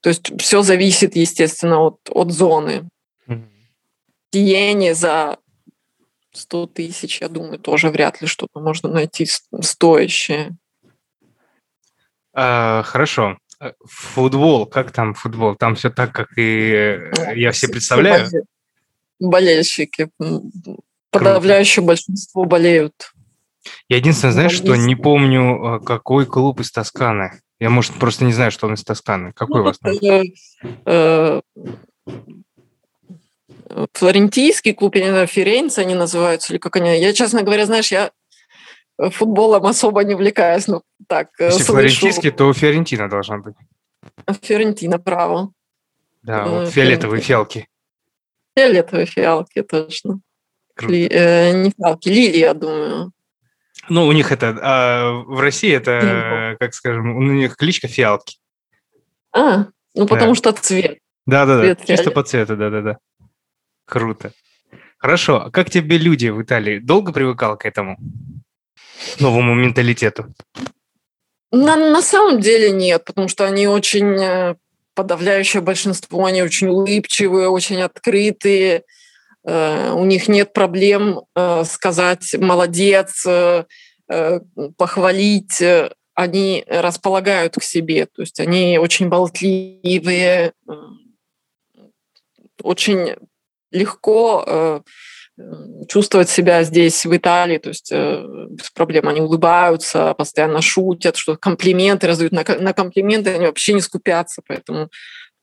То 0.00 0.10
есть 0.10 0.40
все 0.40 0.62
зависит, 0.62 1.16
естественно, 1.16 1.80
от, 1.80 1.98
от 2.10 2.32
зоны. 2.32 2.88
Mm-hmm. 3.28 4.94
за 4.94 5.38
100 6.32 6.66
тысяч, 6.68 7.20
я 7.20 7.28
думаю, 7.28 7.58
тоже 7.58 7.90
вряд 7.90 8.20
ли 8.20 8.26
что-то 8.26 8.60
можно 8.60 8.88
найти 8.88 9.26
стоящее. 9.60 10.56
А, 12.32 12.82
хорошо. 12.82 13.38
Э, 13.60 13.72
футбол, 13.84 14.66
как 14.66 14.92
там 14.92 15.14
футбол? 15.14 15.56
Там 15.56 15.74
все 15.74 15.90
так, 15.90 16.12
как 16.12 16.36
и 16.36 17.10
я 17.34 17.52
все 17.52 17.68
представляю. 17.68 18.28
Болельщики. 19.18 20.10
Подавляющее 21.10 21.76
Круто. 21.76 21.86
большинство 21.86 22.44
болеют. 22.44 23.12
Я 23.88 23.96
единственное, 23.96 24.32
знаешь, 24.32 24.52
что 24.52 24.76
не 24.76 24.94
помню, 24.94 25.76
э, 25.76 25.80
какой 25.80 26.26
клуб 26.26 26.60
из 26.60 26.70
Тосканы. 26.70 27.40
Я, 27.58 27.70
может, 27.70 27.94
просто 27.94 28.24
не 28.24 28.32
знаю, 28.32 28.50
что 28.50 28.66
он 28.66 28.74
из 28.74 28.84
Тосканы. 28.84 29.32
Какой 29.32 29.56
ну, 29.56 29.62
у 29.62 29.64
вас 29.64 29.78
там? 29.78 29.94
Э, 30.84 31.40
флорентийский 33.92 34.74
клуб, 34.74 34.94
я 34.96 35.04
не 35.04 35.10
знаю, 35.10 35.26
Ференция 35.26 35.84
они 35.84 35.94
называются, 35.94 36.52
или 36.52 36.58
как 36.58 36.76
они. 36.76 37.00
Я, 37.00 37.12
честно 37.12 37.42
говоря, 37.42 37.66
знаешь, 37.66 37.90
я 37.90 38.10
футболом 38.98 39.66
особо 39.66 40.04
не 40.04 40.14
увлекаюсь, 40.14 40.66
но 40.66 40.82
так 41.08 41.28
э, 41.38 41.46
Если 41.46 41.58
слышу. 41.58 41.72
флорентийский, 41.72 42.30
то 42.30 42.52
Фиорентина 42.52 43.08
должна 43.08 43.38
быть. 43.38 43.54
Фиорентина, 44.42 44.98
право. 44.98 45.52
Да, 46.22 46.44
э, 46.46 46.48
вот 46.48 46.68
фиолетовые 46.70 47.20
фиалки. 47.20 47.68
Фиолетовые 48.56 49.06
фиалки, 49.06 49.62
точно. 49.62 50.20
Ли, 50.80 51.08
э, 51.10 51.52
не 51.52 51.70
фиалки, 51.70 52.08
лилии, 52.08 52.38
я 52.38 52.54
думаю. 52.54 53.12
Ну, 53.88 54.06
у 54.06 54.12
них 54.12 54.32
это, 54.32 54.58
а 54.62 55.12
в 55.12 55.40
России 55.40 55.72
это, 55.72 56.56
как 56.58 56.74
скажем, 56.74 57.16
у 57.16 57.22
них 57.22 57.56
кличка 57.56 57.88
фиалки. 57.88 58.38
А, 59.32 59.66
ну 59.94 60.06
потому 60.06 60.32
да. 60.32 60.34
что 60.34 60.52
цвет. 60.52 60.98
Да-да-да, 61.26 61.74
чисто 61.84 62.10
по 62.10 62.22
цвету, 62.22 62.56
да-да-да. 62.56 62.98
Круто. 63.84 64.32
Хорошо, 64.98 65.42
а 65.46 65.50
как 65.50 65.70
тебе 65.70 65.98
люди 65.98 66.28
в 66.28 66.42
Италии? 66.42 66.78
Долго 66.78 67.12
привыкал 67.12 67.56
к 67.56 67.66
этому 67.66 67.98
новому 69.20 69.54
менталитету? 69.54 70.34
На, 71.52 71.76
на 71.76 72.02
самом 72.02 72.40
деле 72.40 72.70
нет, 72.70 73.04
потому 73.04 73.28
что 73.28 73.44
они 73.44 73.68
очень 73.68 74.16
э, 74.20 74.56
подавляющее 74.94 75.62
большинство, 75.62 76.24
они 76.24 76.42
очень 76.42 76.68
улыбчивые, 76.68 77.48
очень 77.48 77.82
открытые, 77.82 78.82
у 79.46 80.04
них 80.04 80.26
нет 80.26 80.52
проблем 80.52 81.20
э, 81.36 81.62
сказать 81.64 82.34
«молодец», 82.38 83.24
э, 83.24 83.64
похвалить, 84.76 85.62
они 86.14 86.64
располагают 86.68 87.54
к 87.54 87.62
себе, 87.62 88.06
то 88.06 88.22
есть 88.22 88.40
они 88.40 88.78
очень 88.78 89.08
болтливые, 89.08 90.52
очень 92.62 93.16
легко 93.72 94.82
чувствовать 95.88 96.30
себя 96.30 96.62
здесь, 96.62 97.04
в 97.04 97.16
Италии, 97.16 97.58
то 97.58 97.70
есть 97.70 97.90
без 97.92 98.70
проблем. 98.70 99.08
Они 99.08 99.20
улыбаются, 99.20 100.14
постоянно 100.14 100.62
шутят, 100.62 101.16
что 101.16 101.36
комплименты 101.36 102.06
раздают. 102.06 102.32
На, 102.32 102.44
на 102.60 102.72
комплименты 102.72 103.34
они 103.34 103.46
вообще 103.46 103.72
не 103.72 103.80
скупятся, 103.80 104.40
поэтому, 104.46 104.88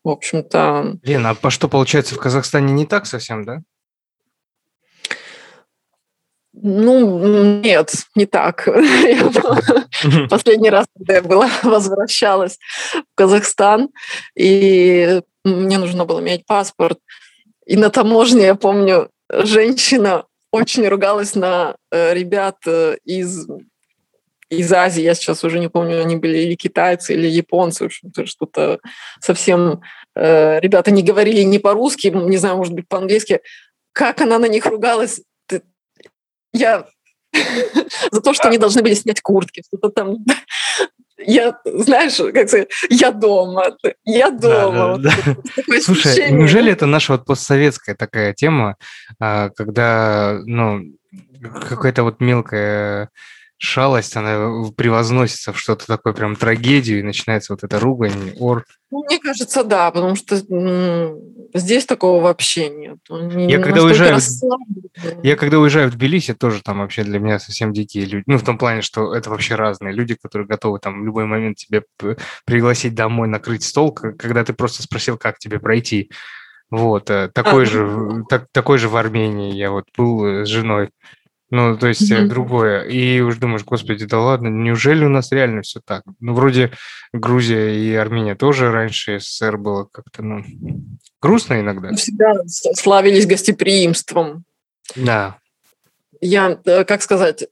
в 0.04 0.10
общем-то... 0.10 1.00
Лена, 1.04 1.32
а 1.32 1.36
по 1.36 1.50
что, 1.50 1.68
получается, 1.68 2.16
в 2.16 2.18
Казахстане 2.18 2.72
не 2.72 2.86
так 2.86 3.06
совсем, 3.06 3.44
да? 3.44 3.62
Ну, 6.54 7.62
нет, 7.62 7.92
не 8.16 8.28
так. 8.28 8.66
Последний 10.30 10.70
раз, 10.70 10.86
когда 10.96 11.16
я 11.16 11.22
была, 11.24 11.50
возвращалась 11.64 12.60
в 12.94 13.16
Казахстан, 13.16 13.90
и 14.36 15.22
мне 15.44 15.78
нужно 15.80 16.06
было 16.06 16.20
менять 16.20 16.46
паспорт. 16.46 17.00
И 17.66 17.76
на 17.76 17.90
таможне, 17.90 18.46
я 18.46 18.56
помню, 18.56 19.10
женщина 19.32 20.26
очень 20.52 20.88
ругалась 20.88 21.34
на 21.34 21.76
э, 21.92 22.14
ребят 22.14 22.58
э, 22.68 22.98
из, 23.04 23.48
из 24.50 24.72
Азии. 24.72 25.02
Я 25.02 25.16
сейчас 25.16 25.44
уже 25.44 25.60
не 25.60 25.70
помню, 25.70 26.02
они 26.02 26.18
были 26.18 26.38
или 26.38 26.54
китайцы, 26.54 27.14
или 27.16 27.28
японцы, 27.28 27.90
что-то 27.90 28.80
совсем... 29.20 29.82
Э, 30.16 30.60
ребята 30.60 30.92
не 30.92 31.02
говорили 31.02 31.42
не 31.42 31.58
по-русски, 31.58 32.08
не 32.10 32.38
знаю, 32.38 32.58
может 32.58 32.74
быть, 32.74 32.88
по-английски. 32.88 33.42
Как 33.94 34.22
она 34.22 34.38
на 34.38 34.48
них 34.48 34.68
ругалась, 34.68 35.22
я 36.54 36.86
за 38.12 38.22
то, 38.22 38.34
что 38.34 38.48
они 38.48 38.58
должны 38.58 38.82
были 38.82 38.94
снять 38.94 39.22
куртки, 39.22 39.64
что-то 39.68 39.90
там. 39.90 40.18
Я, 41.18 41.58
знаешь, 41.64 42.18
как 42.34 42.50
сказать, 42.50 42.70
я 42.90 43.12
дома, 43.12 43.78
я 44.04 44.30
дома. 44.30 44.98
Да, 44.98 45.12
да, 45.26 45.36
да. 45.56 45.82
Слушай, 45.82 46.12
ощущение. 46.12 46.40
неужели 46.40 46.72
это 46.72 46.86
наша 46.86 47.14
вот 47.14 47.26
постсоветская 47.26 47.96
такая 47.96 48.34
тема, 48.34 48.76
а, 49.20 49.50
когда, 49.50 50.40
ну, 50.46 50.82
какая-то 51.42 52.04
вот 52.04 52.20
мелкая 52.20 53.10
шалость, 53.64 54.18
она 54.18 54.70
превозносится 54.76 55.54
в 55.54 55.60
что-то 55.60 55.88
такое 55.88 56.14
прям 56.14 56.36
трагедию, 56.36 57.00
и 57.00 57.04
начинается 57.04 57.54
вот 57.54 57.64
эта 57.64 57.80
ругань, 57.80 58.34
ор. 58.38 58.66
Ну, 58.92 59.04
мне 59.06 59.20
кажется, 59.20 59.64
да, 59.64 59.90
потому 59.90 60.16
что 60.16 60.36
здесь 61.54 61.86
такого 61.86 62.22
вообще 62.22 62.70
нет. 62.70 62.98
Они 63.10 63.50
я 63.50 63.60
когда 63.60 63.84
уезжаю, 63.84 64.20
я 65.24 65.36
когда 65.38 65.60
уезжаю 65.60 65.90
в 65.90 65.96
Тбилиси, 65.96 66.34
тоже 66.34 66.62
там 66.62 66.80
вообще 66.80 67.04
для 67.04 67.20
меня 67.20 67.40
совсем 67.40 67.72
дикие 67.72 68.06
люди. 68.06 68.24
Ну, 68.28 68.38
в 68.38 68.44
том 68.44 68.58
плане, 68.58 68.82
что 68.82 69.16
это 69.16 69.30
вообще 69.30 69.56
разные 69.56 69.94
люди, 69.94 70.16
которые 70.22 70.46
готовы 70.46 70.80
там 70.80 71.02
в 71.02 71.06
любой 71.06 71.26
момент 71.26 71.58
тебе 71.58 71.84
пригласить 72.46 72.96
домой, 72.96 73.30
накрыть 73.30 73.64
стол, 73.64 73.94
когда 73.94 74.44
ты 74.44 74.54
просто 74.54 74.84
спросил, 74.84 75.18
как 75.18 75.40
тебе 75.40 75.60
пройти. 75.60 76.12
Вот, 76.70 77.10
э, 77.12 77.30
такой 77.34 77.64
а, 77.64 77.66
же, 77.68 78.24
так, 78.30 78.48
такой 78.52 78.80
же 78.80 78.90
в 78.90 78.98
Армении 78.98 79.54
я 79.54 79.70
вот 79.70 79.86
был 79.96 80.26
э, 80.26 80.46
с 80.46 80.50
женой. 80.50 80.90
Ну, 81.54 81.78
то 81.78 81.86
есть 81.86 82.12
mm-hmm. 82.12 82.26
другое. 82.26 82.82
И 82.82 83.20
уж 83.20 83.38
думаешь, 83.38 83.64
господи, 83.64 84.06
да 84.06 84.20
ладно, 84.20 84.48
неужели 84.48 85.06
у 85.06 85.10
нас 85.10 85.32
реально 85.32 85.62
все 85.62 85.82
так? 85.86 86.02
Ну, 86.20 86.34
вроде 86.34 86.72
Грузия 87.14 87.76
и 87.76 87.94
Армения 87.94 88.34
тоже 88.34 88.72
раньше 88.72 89.20
СССР 89.20 89.60
было 89.60 89.84
как-то, 89.84 90.24
ну, 90.24 90.44
грустно 91.22 91.60
иногда. 91.60 91.94
Всегда 91.94 92.34
славились 92.48 93.28
гостеприимством. 93.28 94.46
Да. 94.96 95.38
Я, 96.22 96.58
э, 96.66 96.86
как 96.86 97.04
сказать, 97.04 97.48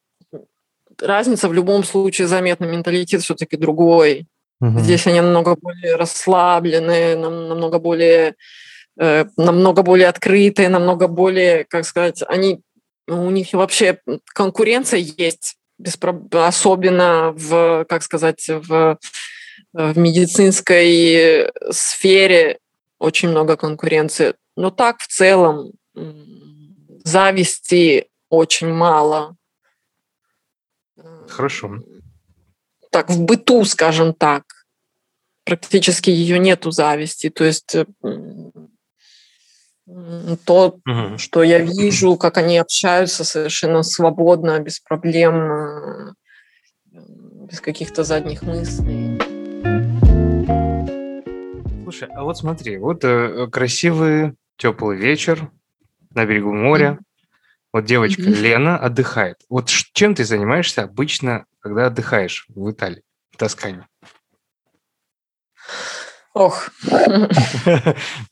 разница 0.99 1.47
в 1.47 1.53
любом 1.53 1.83
случае 1.83 2.27
заметна, 2.27 2.65
менталитет 2.65 3.21
все-таки 3.21 3.55
другой. 3.55 4.25
Угу. 4.61 4.79
Здесь 4.79 5.05
они 5.05 5.21
намного 5.21 5.55
более 5.61 5.95
расслабленные, 5.95 7.15
намного 7.15 7.77
более, 7.77 8.33
э, 8.99 9.25
намного 9.37 9.83
более 9.83 10.07
открытые, 10.07 10.69
намного 10.69 11.07
более, 11.07 11.65
как 11.65 11.85
сказать, 11.85 12.23
они 12.27 12.61
у 13.07 13.29
них 13.29 13.53
вообще 13.53 13.99
конкуренция 14.33 14.99
есть 14.99 15.57
особенно 16.31 17.33
в, 17.35 17.85
как 17.85 18.03
сказать, 18.03 18.47
в, 18.47 18.99
в 19.73 19.97
медицинской 19.97 21.51
сфере 21.71 22.59
очень 22.99 23.29
много 23.29 23.57
конкуренции. 23.57 24.35
Но 24.55 24.69
так 24.69 24.99
в 24.99 25.07
целом 25.07 25.71
зависти 27.03 28.07
очень 28.29 28.69
мало. 28.69 29.35
Хорошо. 31.27 31.79
Так, 32.91 33.09
в 33.09 33.21
быту, 33.21 33.63
скажем 33.65 34.13
так, 34.13 34.43
практически 35.45 36.09
ее 36.09 36.37
нету 36.37 36.71
зависти. 36.71 37.29
То 37.29 37.45
есть 37.45 37.75
то, 40.45 40.79
угу. 40.85 41.17
что 41.17 41.43
я 41.43 41.59
вижу, 41.59 42.15
как 42.15 42.37
они 42.37 42.57
общаются 42.57 43.23
совершенно 43.23 43.83
свободно, 43.83 44.59
без 44.59 44.79
проблем, 44.79 45.51
э, 45.51 46.13
без 47.49 47.61
каких-то 47.61 48.03
задних 48.03 48.41
мыслей. 48.43 49.19
Слушай, 51.83 52.09
а 52.15 52.23
вот 52.23 52.37
смотри, 52.37 52.77
вот 52.77 53.03
э, 53.03 53.47
красивый 53.51 54.35
теплый 54.57 54.97
вечер 54.97 55.51
на 56.13 56.25
берегу 56.25 56.53
моря. 56.53 56.99
Вот 57.73 57.85
девочка 57.85 58.21
mm-hmm. 58.21 58.41
Лена 58.41 58.77
отдыхает. 58.77 59.37
Вот 59.49 59.69
чем 59.69 60.13
ты 60.13 60.25
занимаешься 60.25 60.83
обычно, 60.83 61.45
когда 61.59 61.87
отдыхаешь 61.87 62.45
в 62.49 62.69
Италии, 62.69 63.03
в 63.31 63.37
Тоскане? 63.37 63.87
Ох. 66.33 66.69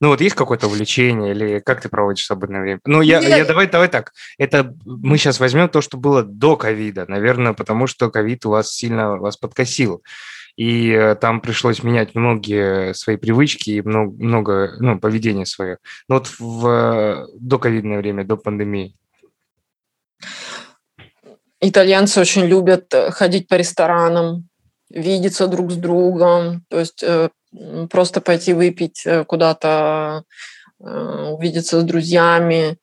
Ну 0.00 0.08
вот 0.08 0.20
есть 0.22 0.34
какое-то 0.34 0.66
увлечение 0.66 1.32
или 1.32 1.58
как 1.58 1.82
ты 1.82 1.90
проводишь 1.90 2.24
свободное 2.24 2.62
время? 2.62 2.80
Ну 2.86 3.02
я, 3.02 3.20
я 3.20 3.44
давай, 3.44 3.68
давай 3.68 3.88
так. 3.88 4.12
Это 4.38 4.74
мы 4.84 5.18
сейчас 5.18 5.40
возьмем 5.40 5.68
то, 5.68 5.82
что 5.82 5.98
было 5.98 6.22
до 6.22 6.56
ковида, 6.56 7.04
наверное, 7.06 7.52
потому 7.52 7.86
что 7.86 8.10
ковид 8.10 8.46
у 8.46 8.50
вас 8.50 8.72
сильно 8.72 9.16
вас 9.18 9.36
подкосил. 9.36 10.02
И 10.56 10.90
э, 10.90 11.14
там 11.14 11.40
пришлось 11.40 11.82
менять 11.82 12.14
многие 12.14 12.92
свои 12.94 13.16
привычки 13.16 13.70
и 13.70 13.82
много, 13.82 14.12
много 14.22 14.76
ну, 14.78 14.98
поведения 14.98 15.46
свое. 15.46 15.78
Но 16.08 16.16
вот 16.16 16.30
в 16.38 16.66
э, 16.66 17.26
доковидное 17.38 17.98
время, 17.98 18.24
до 18.24 18.36
пандемии. 18.36 18.94
Итальянцы 21.60 22.20
очень 22.20 22.46
любят 22.46 22.92
э, 22.92 23.10
ходить 23.10 23.48
по 23.48 23.54
ресторанам, 23.54 24.49
видеться 24.90 25.46
друг 25.46 25.72
с 25.72 25.76
другом. 25.76 26.64
То 26.68 26.80
есть 26.80 27.02
просто 27.90 28.20
пойти 28.20 28.52
выпить 28.52 29.02
э, 29.04 29.24
куда-то, 29.24 30.24
э, 30.80 30.84
увидеться 30.84 31.80
с 31.80 31.84
друзьями, 31.84 32.78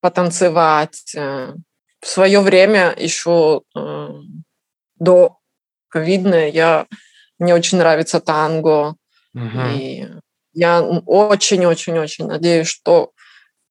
потанцевать. 0.00 1.14
Э. 1.16 1.54
В 2.00 2.06
свое 2.06 2.40
время 2.40 2.92
еще 2.98 3.62
до 4.98 5.36
ковидной 5.88 6.50
я 6.50 6.86
мне 7.38 7.54
очень 7.54 7.78
нравится 7.78 8.20
танго. 8.20 8.96
Угу. 9.34 9.60
И 9.76 10.08
я 10.52 10.82
очень-очень-очень 10.82 12.26
надеюсь, 12.26 12.66
что 12.66 13.12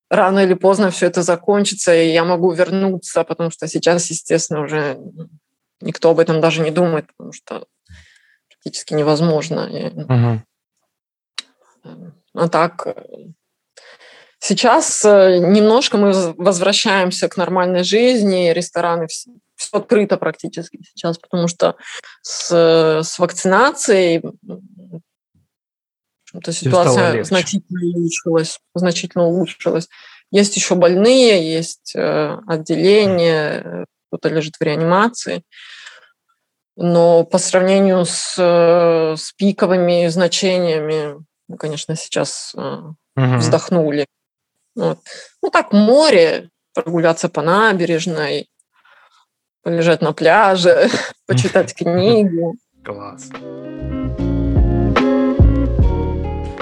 рано 0.10 0.40
или 0.40 0.54
поздно 0.54 0.92
все 0.92 1.08
это 1.08 1.24
закончится, 1.24 1.94
и 1.94 2.12
я 2.12 2.24
могу 2.24 2.52
вернуться, 2.54 3.26
потому 3.26 3.52
что 3.52 3.68
сейчас, 3.68 4.10
естественно, 4.10 4.62
уже 4.62 4.98
никто 5.82 6.12
об 6.12 6.20
этом 6.20 6.42
даже 6.42 6.62
не 6.62 6.72
думает, 6.72 7.08
потому 7.08 7.34
что 7.34 7.66
практически 8.50 8.94
невозможно. 8.94 10.42
Угу. 11.84 12.02
А 12.34 12.50
так, 12.50 12.88
э, 12.88 12.94
сейчас 14.40 15.04
э, 15.04 15.40
немножко 15.40 15.98
мы 15.98 16.34
возвращаемся 16.38 17.28
к 17.28 17.38
нормальной 17.38 17.84
жизни, 17.84 18.54
рестораны 18.54 19.08
все, 19.08 19.32
все 19.56 19.78
открыто 19.78 20.18
практически 20.18 20.80
сейчас, 20.84 21.18
потому 21.18 21.48
что 21.48 21.76
с, 22.22 22.52
с 23.04 23.20
вакцинацией 23.20 24.22
эта 26.34 26.54
ситуация 26.54 27.24
значительно 27.24 27.82
улучшилась, 27.84 28.60
значительно 28.74 29.26
улучшилась. 29.26 29.90
Есть 30.32 30.56
еще 30.56 30.76
больные, 30.76 31.54
есть 31.54 31.94
э, 31.94 32.38
отделение, 32.48 33.86
кто-то 34.12 34.30
лежит 34.30 34.58
в 34.58 34.64
реанимации. 34.64 35.44
Но 36.76 37.24
по 37.24 37.38
сравнению 37.38 38.06
с, 38.06 38.36
э, 38.38 39.16
с 39.16 39.32
пиковыми 39.34 40.08
значениями, 40.08 41.24
мы, 41.48 41.58
конечно, 41.58 41.96
сейчас 41.96 42.54
угу. 42.56 42.96
вздохнули. 43.16 44.06
Вот. 44.76 45.00
Ну 45.42 45.50
так, 45.50 45.72
море, 45.72 46.50
прогуляться 46.74 47.30
по 47.30 47.42
набережной, 47.42 48.50
полежать 49.64 50.02
на 50.02 50.14
пляже, 50.14 50.90
почитать 51.28 51.74
книги. 51.74 52.58
Класс. 52.84 53.30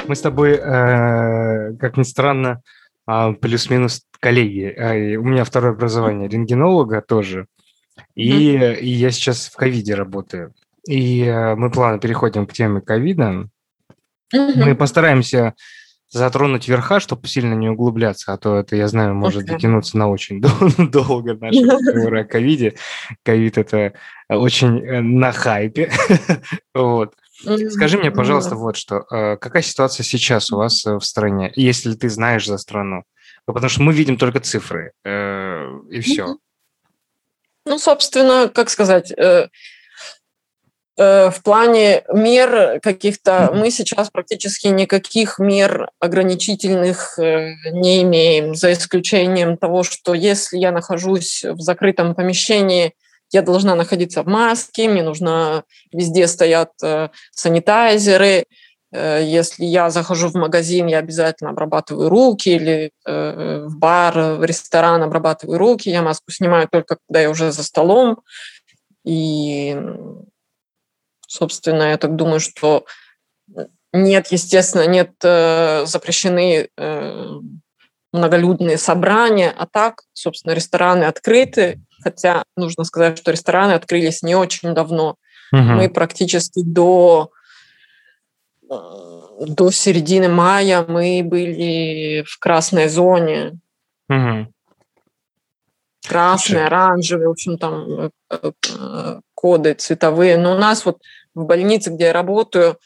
Мы 0.08 0.16
с 0.16 0.22
тобой, 0.22 0.54
э, 0.54 1.74
как 1.80 1.98
ни 1.98 2.04
странно, 2.04 2.62
э, 3.08 3.34
плюс-минус 3.34 4.02
коллеги. 4.20 4.74
Э, 4.76 5.16
у 5.16 5.24
меня 5.24 5.44
второе 5.44 5.74
образование 5.74 6.30
рентгенолога 6.30 7.02
тоже. 7.02 7.48
И, 8.16 8.56
mm-hmm. 8.56 8.80
и 8.80 8.88
я 8.88 9.12
сейчас 9.12 9.48
в 9.48 9.56
ковиде 9.56 9.96
работаю. 9.96 10.54
И 10.88 11.24
э, 11.24 11.56
мы 11.56 11.72
плавно 11.72 12.00
переходим 12.00 12.46
к 12.46 12.54
теме 12.54 12.82
ковида. 12.82 13.48
Mm-hmm. 14.34 14.64
Мы 14.64 14.76
постараемся 14.76 15.56
затронуть 16.10 16.68
верха, 16.68 17.00
чтобы 17.00 17.28
сильно 17.28 17.54
не 17.54 17.70
углубляться, 17.70 18.34
а 18.34 18.38
то 18.38 18.58
это, 18.58 18.76
я 18.76 18.88
знаю, 18.88 19.14
может 19.14 19.44
okay. 19.44 19.54
дотянуться 19.54 19.98
на 19.98 20.10
очень 20.10 20.42
долго 20.92 21.36
наши 21.36 21.64
разговоры 21.64 22.22
о 22.22 22.26
ковиде. 22.26 22.76
Ковид– 23.24 23.58
это 23.60 23.94
очень 24.28 24.80
э, 24.80 25.02
на 25.02 25.32
хайпе. 25.32 25.92
вот. 26.74 27.14
Скажи 27.70 27.98
мне, 27.98 28.12
пожалуйста, 28.12 28.56
вот 28.56 28.76
что. 28.76 29.06
Э, 29.12 29.38
какая 29.38 29.62
ситуация 29.62 30.04
сейчас 30.04 30.52
у 30.52 30.58
вас 30.58 30.84
в 30.84 31.02
стране, 31.02 31.52
если 31.56 31.94
ты 31.94 32.10
знаешь 32.10 32.48
за 32.48 32.58
страну? 32.58 33.04
Потому 33.54 33.70
что 33.70 33.82
мы 33.82 33.94
видим 33.94 34.18
только 34.18 34.40
цифры, 34.40 34.94
и 35.06 36.00
все. 36.02 36.38
Ну, 37.70 37.78
собственно, 37.78 38.50
как 38.50 38.72
сказать, 38.72 39.12
э, 39.12 39.48
э, 40.98 41.30
в 41.30 41.44
плане 41.44 42.04
мер 42.12 42.80
каких-то 42.82 43.52
мы 43.54 43.70
сейчас 43.70 44.10
практически 44.10 44.68
никаких 44.68 45.38
мер 45.38 45.90
ограничительных 46.00 47.20
э, 47.20 47.54
не 47.72 48.02
имеем, 48.02 48.56
за 48.56 48.74
исключением 48.74 49.56
того, 49.56 49.84
что 49.84 50.16
если 50.16 50.58
я 50.58 50.72
нахожусь 50.72 51.44
в 51.44 51.60
закрытом 51.60 52.16
помещении, 52.16 52.94
я 53.32 53.44
должна 53.44 53.76
находиться 53.76 54.24
в 54.24 54.28
маске, 54.28 54.90
мне 54.90 55.04
нужно 55.04 55.64
везде 55.92 56.28
стоят 56.28 56.72
санитайзеры, 57.32 58.40
Э, 58.40 58.44
если 58.92 59.66
я 59.66 59.90
захожу 59.92 60.30
в 60.30 60.36
магазин, 60.36 60.88
я 60.88 60.98
обязательно 60.98 61.52
обрабатываю 61.52 62.10
руки, 62.10 62.50
или 62.50 62.92
э, 63.06 63.66
в 63.66 63.78
бар, 63.78 64.36
в 64.36 64.44
ресторан 64.44 65.04
обрабатываю 65.04 65.60
руки. 65.60 65.90
Я 65.90 66.02
маску 66.02 66.32
снимаю 66.32 66.68
только, 66.68 66.98
когда 67.06 67.22
я 67.22 67.30
уже 67.30 67.52
за 67.52 67.64
столом. 67.64 68.22
И, 69.06 69.80
собственно, 71.28 71.84
я 71.84 71.98
так 71.98 72.16
думаю, 72.16 72.40
что 72.40 72.86
нет, 73.94 74.28
естественно, 74.32 74.88
нет 74.88 75.12
э, 75.24 75.86
запрещены 75.86 76.70
многолюдные 78.12 78.78
собрания, 78.78 79.54
а 79.56 79.68
так, 79.68 80.02
собственно, 80.14 80.54
рестораны 80.54 81.04
открыты, 81.04 81.80
хотя 82.04 82.44
нужно 82.56 82.84
сказать, 82.84 83.20
что 83.20 83.32
рестораны 83.32 83.74
открылись 83.74 84.24
не 84.24 84.36
очень 84.36 84.74
давно. 84.74 85.16
Угу. 85.52 85.62
Мы 85.62 85.90
практически 85.90 86.64
до 86.64 87.32
до 88.70 89.72
середины 89.72 90.30
мая 90.30 90.86
мы 90.88 91.22
были 91.24 92.24
в 92.28 92.38
красной 92.40 92.88
зоне. 92.88 93.60
Угу. 94.10 94.54
Красный, 96.08 96.66
оранжевый, 96.66 97.28
в 97.28 97.32
общем, 97.32 97.58
там 97.58 97.86
э, 98.00 98.10
э, 98.30 99.22
коды 99.34 99.74
цветовые. 99.74 100.38
Но 100.38 100.56
у 100.56 100.58
нас 100.58 100.86
вот 100.86 101.02
в 101.36 101.46
больнице, 101.46 101.92
где 101.92 102.06
я 102.06 102.14
работаю, 102.14 102.78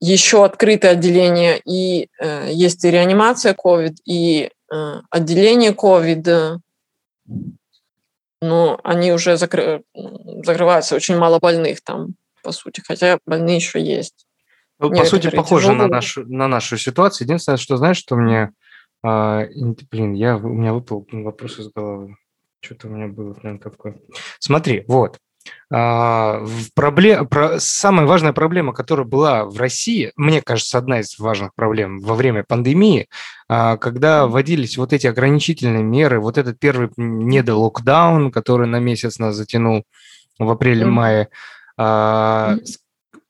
еще 0.00 0.44
открытое 0.44 0.92
отделение, 0.92 1.60
и 1.64 2.08
э, 2.18 2.48
есть 2.52 2.84
и 2.84 2.90
реанимация 2.90 3.54
COVID, 3.54 3.94
и 4.04 4.50
э, 4.72 5.00
отделение 5.10 5.72
COVID, 5.72 6.58
но 8.40 8.80
они 8.82 9.12
уже 9.12 9.36
закры... 9.36 9.84
закрываются, 10.44 10.96
очень 10.96 11.16
мало 11.16 11.38
больных 11.38 11.82
там 11.82 12.14
по 12.42 12.52
сути, 12.52 12.82
хотя 12.86 13.18
больные 13.26 13.56
еще 13.56 13.82
есть. 13.82 14.26
Ну, 14.82 14.90
по 14.90 15.04
сути, 15.04 15.30
похоже 15.30 15.72
на 15.72 15.86
нашу, 15.86 16.26
на 16.26 16.48
нашу 16.48 16.76
ситуацию. 16.76 17.26
Единственное, 17.26 17.56
что 17.56 17.76
знаешь, 17.76 17.98
что 17.98 18.16
мне... 18.16 18.50
А, 19.04 19.46
блин, 19.90 20.12
я, 20.14 20.36
у 20.36 20.48
меня 20.48 20.72
выпал 20.72 21.06
вопрос 21.12 21.58
из 21.58 21.70
головы. 21.70 22.16
Что-то 22.60 22.88
у 22.88 22.90
меня 22.90 23.06
было 23.06 23.32
прям 23.32 23.58
такое. 23.58 24.00
Смотри, 24.40 24.84
вот. 24.88 25.18
А, 25.72 26.44
проблем, 26.74 27.28
про, 27.28 27.60
самая 27.60 28.06
важная 28.06 28.32
проблема, 28.32 28.72
которая 28.72 29.06
была 29.06 29.44
в 29.44 29.56
России, 29.56 30.12
мне 30.16 30.42
кажется, 30.42 30.78
одна 30.78 31.00
из 31.00 31.18
важных 31.18 31.54
проблем 31.54 32.00
во 32.00 32.14
время 32.14 32.44
пандемии, 32.44 33.08
а, 33.48 33.76
когда 33.76 34.26
вводились 34.26 34.76
вот 34.76 34.92
эти 34.92 35.06
ограничительные 35.06 35.82
меры, 35.82 36.20
вот 36.20 36.38
этот 36.38 36.58
первый 36.58 36.90
недолокдаун, 36.96 38.30
который 38.30 38.66
на 38.66 38.80
месяц 38.80 39.18
нас 39.18 39.36
затянул 39.36 39.84
в 40.38 40.50
апреле-мае, 40.50 41.24
mm-hmm 41.24 41.61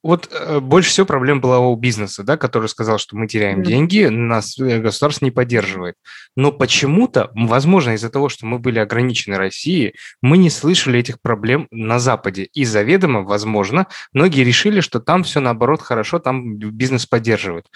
вот 0.03 0.29
э, 0.33 0.59
больше 0.59 0.91
всего 0.91 1.07
проблем 1.07 1.41
была 1.41 1.61
у 1.61 1.77
бизнеса, 1.77 2.25
да, 2.25 2.37
который 2.37 2.69
сказал, 2.69 2.99
что 2.99 3.17
мы 3.17 3.29
теряем 3.29 3.61
mm-hmm. 3.61 3.67
деньги, 3.67 4.05
нас 4.07 4.59
э, 4.59 4.81
государство 4.81 5.25
не 5.25 5.31
поддерживает. 5.31 5.95
Но 6.35 6.51
почему-то, 6.51 7.31
возможно, 7.35 7.93
из-за 7.93 8.11
того, 8.11 8.29
что 8.29 8.45
мы 8.45 8.59
были 8.59 8.81
ограничены 8.81 9.37
Россией, 9.37 9.95
мы 10.21 10.39
не 10.39 10.51
слышали 10.51 10.99
этих 10.99 11.21
проблем 11.21 11.69
на 11.71 12.01
Западе. 12.01 12.49
И 12.53 12.65
заведомо, 12.65 13.23
возможно, 13.23 13.87
многие 14.13 14.43
решили, 14.43 14.81
что 14.81 14.99
там 14.99 15.23
все 15.23 15.39
наоборот 15.39 15.81
хорошо, 15.81 16.19
там 16.19 16.57
бизнес 16.57 17.07
поддерживает. 17.07 17.67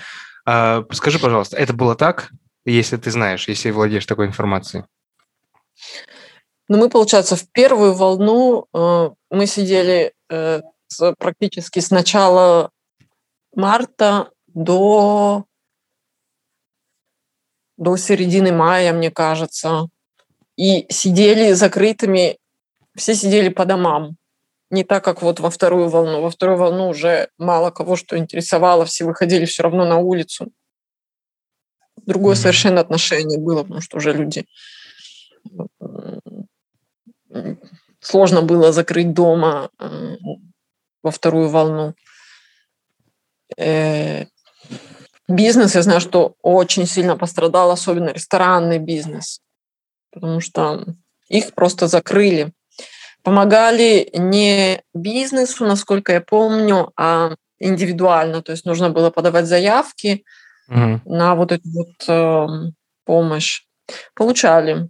А, 0.44 0.84
скажи, 0.90 1.20
пожалуйста, 1.20 1.56
это 1.56 1.74
было 1.74 1.94
так, 1.94 2.30
если 2.64 2.96
ты 2.96 3.12
знаешь, 3.12 3.46
если 3.46 3.70
владеешь 3.70 4.06
такой 4.06 4.26
информацией? 4.26 4.82
Ну, 6.68 6.78
мы, 6.78 6.90
получается, 6.90 7.36
в 7.36 7.48
первую 7.52 7.94
волну 7.94 8.66
э, 8.74 9.10
мы 9.30 9.46
сидели 9.46 10.12
э, 10.30 10.60
практически 11.18 11.80
с 11.80 11.90
начала 11.90 12.70
марта 13.54 14.30
до, 14.48 15.44
до 17.76 17.96
середины 17.96 18.52
мая, 18.52 18.92
мне 18.92 19.10
кажется. 19.10 19.88
И 20.56 20.86
сидели 20.90 21.52
закрытыми, 21.52 22.38
все 22.94 23.14
сидели 23.14 23.48
по 23.48 23.64
домам. 23.64 24.16
Не 24.70 24.82
так, 24.82 25.04
как 25.04 25.22
вот 25.22 25.38
во 25.38 25.50
вторую 25.50 25.88
волну. 25.88 26.22
Во 26.22 26.30
вторую 26.30 26.58
волну 26.58 26.88
уже 26.88 27.28
мало 27.38 27.70
кого 27.70 27.96
что 27.96 28.18
интересовало, 28.18 28.84
все 28.84 29.04
выходили 29.04 29.44
все 29.44 29.62
равно 29.62 29.84
на 29.84 29.98
улицу. 29.98 30.50
Другое 32.04 32.34
mm-hmm. 32.34 32.38
совершенно 32.38 32.80
отношение 32.80 33.38
было, 33.38 33.62
потому 33.62 33.80
что 33.80 33.98
уже 33.98 34.12
люди 34.12 34.46
сложно 38.06 38.42
было 38.42 38.72
закрыть 38.72 39.12
дома 39.12 39.70
во 41.02 41.10
вторую 41.10 41.48
волну. 41.48 41.94
Э, 43.56 44.26
бизнес, 45.28 45.74
я 45.74 45.82
знаю, 45.82 46.00
что 46.00 46.34
очень 46.42 46.86
сильно 46.86 47.16
пострадал, 47.16 47.70
особенно 47.70 48.10
ресторанный 48.10 48.78
бизнес, 48.78 49.40
потому 50.12 50.40
что 50.40 50.84
их 51.28 51.52
просто 51.54 51.88
закрыли. 51.88 52.52
Помогали 53.22 54.08
не 54.14 54.82
бизнесу, 54.94 55.66
насколько 55.66 56.12
я 56.12 56.20
помню, 56.20 56.92
а 56.96 57.34
индивидуально. 57.58 58.42
То 58.42 58.52
есть 58.52 58.66
нужно 58.66 58.90
было 58.90 59.10
подавать 59.10 59.46
заявки 59.46 60.24
угу. 60.68 61.00
на 61.04 61.34
вот 61.34 61.52
эту 61.52 61.68
вот 61.72 62.08
э, 62.08 62.46
помощь. 63.04 63.62
Получали. 64.14 64.88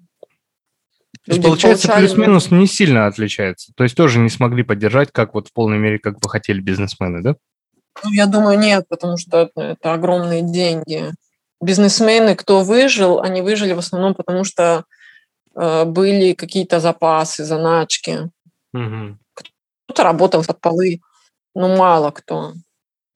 То 1.26 1.32
есть, 1.32 1.42
получается, 1.42 1.88
получали... 1.88 2.06
плюс-минус 2.06 2.50
не 2.52 2.66
сильно 2.68 3.06
отличается. 3.06 3.72
То 3.76 3.82
есть 3.82 3.96
тоже 3.96 4.20
не 4.20 4.30
смогли 4.30 4.62
поддержать, 4.62 5.10
как 5.10 5.34
вот 5.34 5.48
в 5.48 5.52
полной 5.52 5.78
мере, 5.78 5.98
как 5.98 6.20
бы 6.20 6.28
хотели 6.28 6.60
бизнесмены, 6.60 7.20
да? 7.22 7.34
Ну, 8.04 8.12
я 8.12 8.26
думаю, 8.26 8.58
нет, 8.58 8.86
потому 8.88 9.16
что 9.16 9.50
это 9.56 9.92
огромные 9.92 10.42
деньги. 10.42 11.12
Бизнесмены, 11.60 12.36
кто 12.36 12.62
выжил, 12.62 13.20
они 13.20 13.42
выжили 13.42 13.72
в 13.72 13.78
основном 13.78 14.14
потому, 14.14 14.44
что 14.44 14.84
э, 15.56 15.84
были 15.84 16.34
какие-то 16.34 16.78
запасы, 16.78 17.44
заначки. 17.44 18.30
Угу. 18.72 19.18
Кто-то 19.86 20.02
работал 20.04 20.44
под 20.44 20.60
полы, 20.60 21.00
но 21.54 21.74
мало 21.74 22.12
кто. 22.12 22.52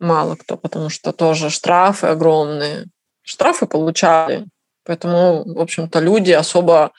Мало 0.01 0.35
кто, 0.35 0.57
потому 0.57 0.89
что 0.89 1.13
тоже 1.13 1.51
штрафы 1.51 2.09
огромные. 2.09 2.87
Штрафы 3.23 3.67
получали. 3.67 4.47
Поэтому, 4.85 5.45
в 5.45 5.61
общем-то, 5.61 6.01
люди 6.01 6.33
особо 6.33 6.91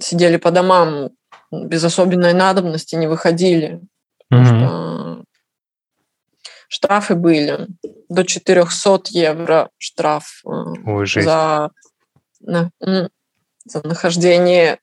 сидели 0.00 0.36
по 0.36 0.50
домам 0.50 1.10
без 1.50 1.84
особенной 1.84 2.32
надобности, 2.32 2.94
не 2.94 3.06
выходили. 3.06 3.80
Потому 4.28 4.46
что 4.46 5.24
штрафы 6.68 7.14
были 7.14 7.68
до 8.08 8.24
400 8.24 9.02
евро 9.10 9.68
штраф 9.78 10.42
э, 10.46 10.48
Ой, 10.86 11.06
за, 11.06 11.70
на, 12.40 12.70
за 12.80 13.86
нахождение 13.86 14.78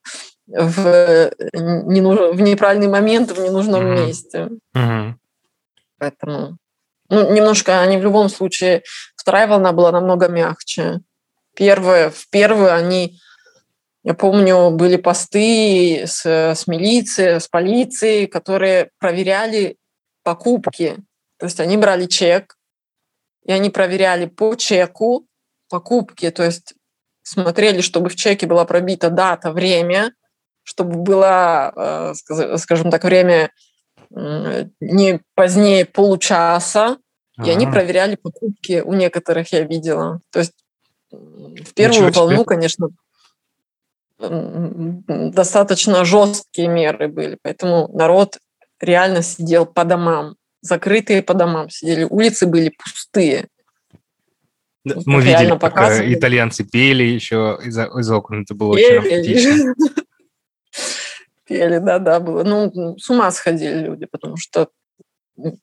в, 0.48 1.32
не, 1.54 2.02
в 2.02 2.42
неправильный 2.42 2.88
момент 2.88 3.32
в 3.32 3.42
ненужном 3.42 3.86
mm 3.86 4.06
месте. 4.06 4.50
mm 4.76 5.14
Поэтому 5.98 6.58
ну, 7.10 7.34
немножко 7.34 7.82
они 7.82 7.98
в 7.98 8.04
любом 8.04 8.30
случае 8.30 8.84
вторая 9.16 9.48
волна 9.48 9.74
была 9.74 9.92
намного 9.92 10.28
мягче. 10.28 11.02
Первые, 11.56 12.10
в 12.10 12.30
первую 12.30 12.74
они 12.74 13.20
я 14.10 14.16
помню, 14.16 14.72
были 14.72 14.96
посты 14.96 16.02
с, 16.08 16.26
с 16.26 16.66
милицией, 16.66 17.40
с 17.40 17.48
полицией, 17.48 18.26
которые 18.26 18.90
проверяли 18.98 19.78
покупки. 20.24 20.96
То 21.38 21.46
есть 21.46 21.60
они 21.60 21.78
брали 21.78 22.08
чек, 22.08 22.56
и 23.46 23.52
они 23.52 23.70
проверяли 23.70 24.26
по 24.26 24.56
чеку 24.56 25.28
покупки. 25.70 26.32
То 26.32 26.44
есть 26.44 26.74
смотрели, 27.22 27.82
чтобы 27.82 28.10
в 28.10 28.16
чеке 28.16 28.48
была 28.48 28.66
пробита 28.66 29.12
дата, 29.12 29.52
время, 29.52 30.12
чтобы 30.64 30.98
было, 30.98 31.72
э, 31.76 32.58
скажем 32.58 32.90
так, 32.90 33.04
время 33.04 33.52
не 34.10 35.22
позднее 35.36 35.86
получаса. 35.86 36.98
И 37.46 37.48
они 37.52 37.68
проверяли 37.68 38.16
покупки 38.16 38.82
у 38.84 38.94
некоторых, 38.94 39.54
я 39.54 39.62
видела. 39.62 40.20
То 40.32 40.40
есть 40.40 40.54
в 41.12 41.76
первую 41.76 42.12
волну, 42.12 42.44
конечно, 42.44 42.90
достаточно 44.20 46.04
жесткие 46.06 46.68
меры 46.68 47.08
были, 47.08 47.38
поэтому 47.42 47.88
народ 47.94 48.38
реально 48.80 49.22
сидел 49.22 49.66
по 49.66 49.86
домам, 49.86 50.36
закрытые 50.62 51.24
по 51.24 51.34
домам 51.34 51.70
сидели, 51.70 52.04
улицы 52.04 52.46
были 52.46 52.72
пустые. 52.78 53.48
Мы 54.84 55.22
видели, 55.22 55.50
как 55.50 55.60
показывали. 55.60 56.14
итальянцы 56.14 56.64
пели 56.64 57.04
еще 57.04 57.60
из, 57.64 57.78
из 57.78 58.12
окон, 58.12 58.44
это 58.44 58.56
было 58.56 58.76
пели. 58.76 58.98
очень 58.98 59.10
романтично. 59.10 59.76
Пели, 61.48 61.80
да-да, 61.80 62.20
было. 62.20 62.44
Ну, 62.44 62.96
с 63.00 63.10
ума 63.10 63.32
сходили 63.32 63.80
люди, 63.80 64.06
потому 64.06 64.38
что 64.38 64.70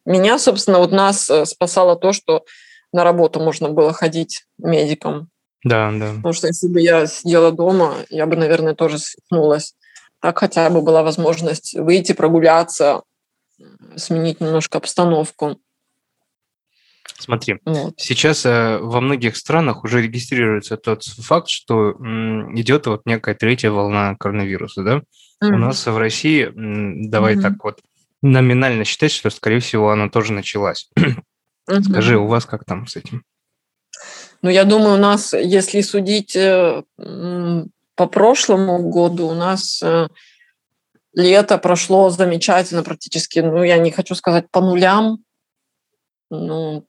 меня, 0.05 0.39
собственно, 0.39 0.79
вот 0.79 0.91
нас 0.91 1.31
э, 1.31 1.45
спасало 1.45 1.95
то, 1.97 2.13
что 2.13 2.45
на 2.93 3.05
работу 3.05 3.39
можно 3.41 3.69
было 3.69 3.93
ходить 3.93 4.47
медиком. 4.59 5.29
Да, 5.65 5.91
да. 5.93 6.13
Потому 6.15 6.33
что 6.33 6.47
если 6.47 6.69
бы 6.69 6.81
я 6.81 7.07
сидела 7.07 7.53
дома, 7.53 7.97
я 8.11 8.27
бы, 8.27 8.37
наверное, 8.37 8.75
тоже 8.75 8.99
свихнулась. 8.99 9.75
Так 10.21 10.39
хотя 10.39 10.69
бы 10.71 10.83
была 10.83 11.03
возможность 11.03 11.75
выйти, 11.75 12.13
прогуляться, 12.13 13.03
сменить 13.97 14.41
немножко 14.41 14.79
обстановку. 14.79 15.59
Смотри, 17.19 17.59
вот. 17.65 17.95
сейчас 17.97 18.45
э, 18.45 18.79
во 18.79 19.01
многих 19.01 19.37
странах 19.37 19.85
уже 19.85 20.03
регистрируется 20.03 20.77
тот 20.77 21.05
факт, 21.05 21.49
что 21.49 21.93
м, 21.93 22.59
идет 22.61 22.87
вот 22.87 23.07
некая 23.07 23.35
третья 23.35 23.71
волна 23.71 24.17
коронавируса, 24.17 24.83
да? 24.83 24.97
Mm-hmm. 25.43 25.55
У 25.55 25.57
нас 25.57 25.87
в 25.87 25.97
России, 25.97 26.45
м, 26.45 27.09
давай 27.11 27.37
mm-hmm. 27.37 27.41
так 27.41 27.65
вот 27.65 27.81
номинально 28.23 28.85
считать, 28.85 29.13
что, 29.13 29.31
скорее 29.31 29.61
всего, 29.61 29.91
она 29.91 30.09
тоже 30.11 30.33
началась. 30.33 30.91
Mm-hmm. 30.99 31.83
Скажи, 31.91 32.19
у 32.19 32.27
вас 32.27 32.45
как 32.45 32.65
там 32.65 32.87
с 32.87 32.97
этим? 32.97 33.23
Ну, 34.43 34.51
я 34.51 34.65
думаю, 34.65 34.95
у 34.95 35.01
нас, 35.01 35.33
если 35.33 35.81
судить 35.81 36.37
э, 36.37 36.83
по 37.95 38.07
прошлому 38.07 38.91
году, 38.91 39.29
у 39.29 39.35
нас 39.35 39.83
э, 39.83 40.09
лето 41.15 41.59
прошло 41.59 42.11
замечательно 42.11 42.83
практически, 42.83 43.41
ну, 43.41 43.63
я 43.63 43.79
не 43.79 43.91
хочу 43.91 44.15
сказать 44.15 44.51
по 44.51 44.61
нулям, 44.61 45.19
ну, 46.31 46.85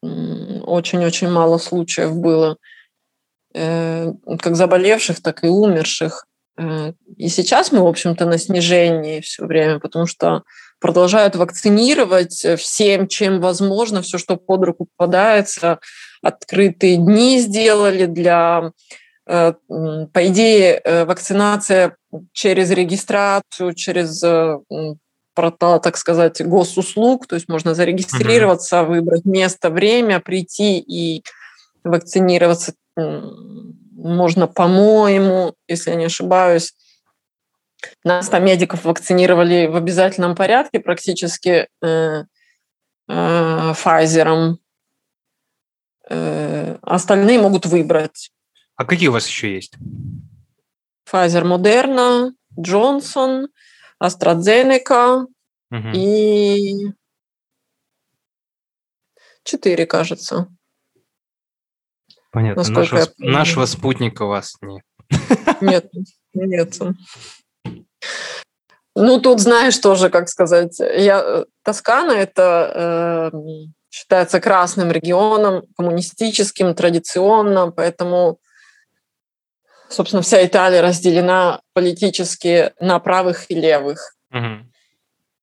очень-очень 0.66 1.30
мало 1.30 1.58
случаев 1.58 2.16
было, 2.16 2.58
э, 3.54 4.12
как 4.40 4.56
заболевших, 4.56 5.22
так 5.22 5.44
и 5.44 5.48
умерших. 5.48 6.26
И 7.18 7.30
сейчас 7.30 7.72
мы, 7.72 7.82
в 7.82 7.88
общем-то, 7.88 8.26
на 8.26 8.40
снижении 8.40 9.22
все 9.22 9.46
время, 9.46 9.80
потому 9.80 10.08
что 10.08 10.42
продолжают 10.80 11.36
вакцинировать 11.36 12.46
всем, 12.58 13.08
чем 13.08 13.40
возможно, 13.40 14.02
все, 14.02 14.18
что 14.18 14.38
под 14.38 14.64
руку 14.64 14.88
попадается. 14.98 15.80
Открытые 16.22 16.98
дни 16.98 17.40
сделали 17.40 18.06
для 18.06 18.72
э, 19.26 19.54
по 20.14 20.28
идее, 20.28 20.82
э, 20.84 21.06
вакцинация 21.06 21.96
через 22.34 22.72
регистрацию, 22.72 23.74
через 23.74 24.24
э, 24.24 24.58
портал, 25.34 25.80
так 25.80 25.98
сказать, 25.98 26.42
госуслуг, 26.42 27.28
то 27.28 27.36
есть 27.36 27.48
можно 27.48 27.76
зарегистрироваться, 27.76 28.82
угу. 28.82 28.94
выбрать 28.94 29.26
место, 29.26 29.70
время, 29.70 30.20
прийти 30.20 30.80
и 30.80 31.24
вакцинироваться 31.84 32.74
можно, 33.98 34.48
по-моему, 34.48 35.54
если 35.68 35.92
я 35.92 35.96
не 35.96 36.06
ошибаюсь, 36.06 36.74
Нас 38.04 38.30
там 38.30 38.44
медиков 38.46 38.86
вакцинировали 38.86 39.68
в 39.68 39.76
обязательном 39.76 40.36
порядке 40.36 40.80
практически 40.80 41.68
э, 41.82 41.88
э, 41.88 42.24
Pfizer. 43.08 44.56
Э, 46.10 46.78
остальные 46.82 47.40
могут 47.40 47.66
выбрать. 47.66 48.32
А 48.76 48.86
какие 48.86 49.10
у 49.10 49.14
вас 49.14 49.28
еще 49.28 49.54
есть? 49.54 49.76
Pfizer, 51.12 51.44
Moderna, 51.44 52.32
Johnson, 52.58 53.48
AstraZeneca 54.02 55.26
угу. 55.72 55.88
и 55.94 56.94
четыре, 59.44 59.86
кажется. 59.86 60.48
Понятно. 62.32 62.64
Нашего, 62.64 63.08
нашего 63.18 63.66
спутника 63.66 64.24
у 64.24 64.28
вас 64.28 64.56
нет. 64.62 64.84
Нет, 65.62 65.90
нет. 66.34 66.78
Ну, 68.96 69.22
тут 69.22 69.40
знаешь 69.40 69.78
тоже, 69.78 70.10
как 70.10 70.28
сказать, 70.28 70.80
я, 70.80 71.46
Тоскана– 71.64 72.12
это 72.14 73.32
э, 73.34 73.38
считается 73.90 74.40
красным 74.40 74.92
регионом, 74.92 75.64
коммунистическим, 75.78 76.76
традиционно, 76.76 77.72
поэтому, 77.72 78.40
собственно, 79.90 80.22
вся 80.22 80.46
Италия 80.46 80.82
разделена 80.82 81.62
политически 81.74 82.74
на 82.80 83.00
правых 83.00 83.50
и 83.50 83.56
левых. 83.56 84.16
Угу. 84.32 84.68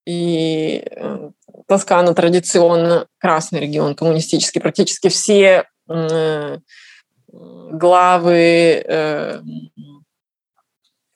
И 0.06 0.84
э, 0.84 1.30
Тоскана 1.66 2.14
традиционно 2.14 3.06
красный 3.18 3.60
регион, 3.60 3.94
коммунистический. 3.94 4.60
Практически 4.60 5.08
все 5.08 5.64
э, 5.88 6.58
главы 7.28 8.84
э, 8.86 9.40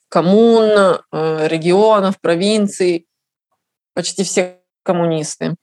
коммун, 0.09 0.71
э, 1.13 1.49
регионов, 1.49 2.19
провинций, 2.21 3.07
почти 3.93 4.25
все 4.25 4.61
коммунисты, 4.83 5.55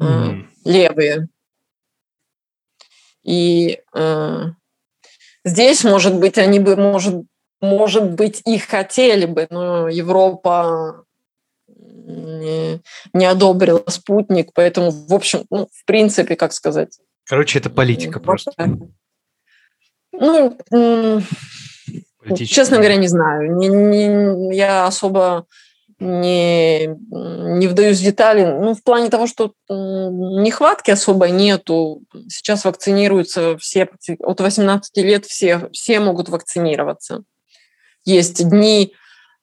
mm-hmm. 0.00 0.46
левые. 0.64 1.28
И 3.22 3.80
э, 3.94 4.44
здесь, 5.44 5.84
может 5.84 6.18
быть, 6.18 6.38
они 6.38 6.58
бы, 6.58 6.76
может, 6.76 7.22
может 7.60 8.10
быть, 8.12 8.42
и 8.46 8.58
хотели 8.58 9.26
бы, 9.26 9.46
но 9.50 9.88
Европа 9.88 11.04
не, 11.68 12.80
не 13.12 13.26
одобрила 13.26 13.84
спутник, 13.88 14.50
поэтому, 14.54 14.90
в 14.90 15.12
общем, 15.12 15.44
ну, 15.50 15.68
в 15.70 15.84
принципе, 15.84 16.36
как 16.36 16.52
сказать. 16.52 16.98
Короче, 17.24 17.58
это 17.58 17.70
политика 17.70 18.20
просто. 18.20 18.52
Ну, 20.12 20.58
Честно 22.36 22.76
говоря, 22.76 22.96
не 22.96 23.08
знаю. 23.08 23.56
Не, 23.56 23.68
не, 23.68 24.56
я 24.56 24.86
особо 24.86 25.46
не, 26.00 26.86
не 26.86 27.66
вдаюсь 27.68 28.00
в 28.00 28.04
детали. 28.04 28.44
Ну, 28.44 28.74
в 28.74 28.82
плане 28.82 29.10
того, 29.10 29.26
что 29.26 29.52
нехватки 29.68 30.90
особо 30.90 31.28
нету. 31.28 32.02
Сейчас 32.28 32.64
вакцинируются 32.64 33.56
все, 33.58 33.88
от 34.20 34.40
18 34.40 34.96
лет 34.98 35.26
все, 35.26 35.68
все 35.72 36.00
могут 36.00 36.28
вакцинироваться. 36.28 37.22
Есть 38.04 38.48
дни 38.48 38.94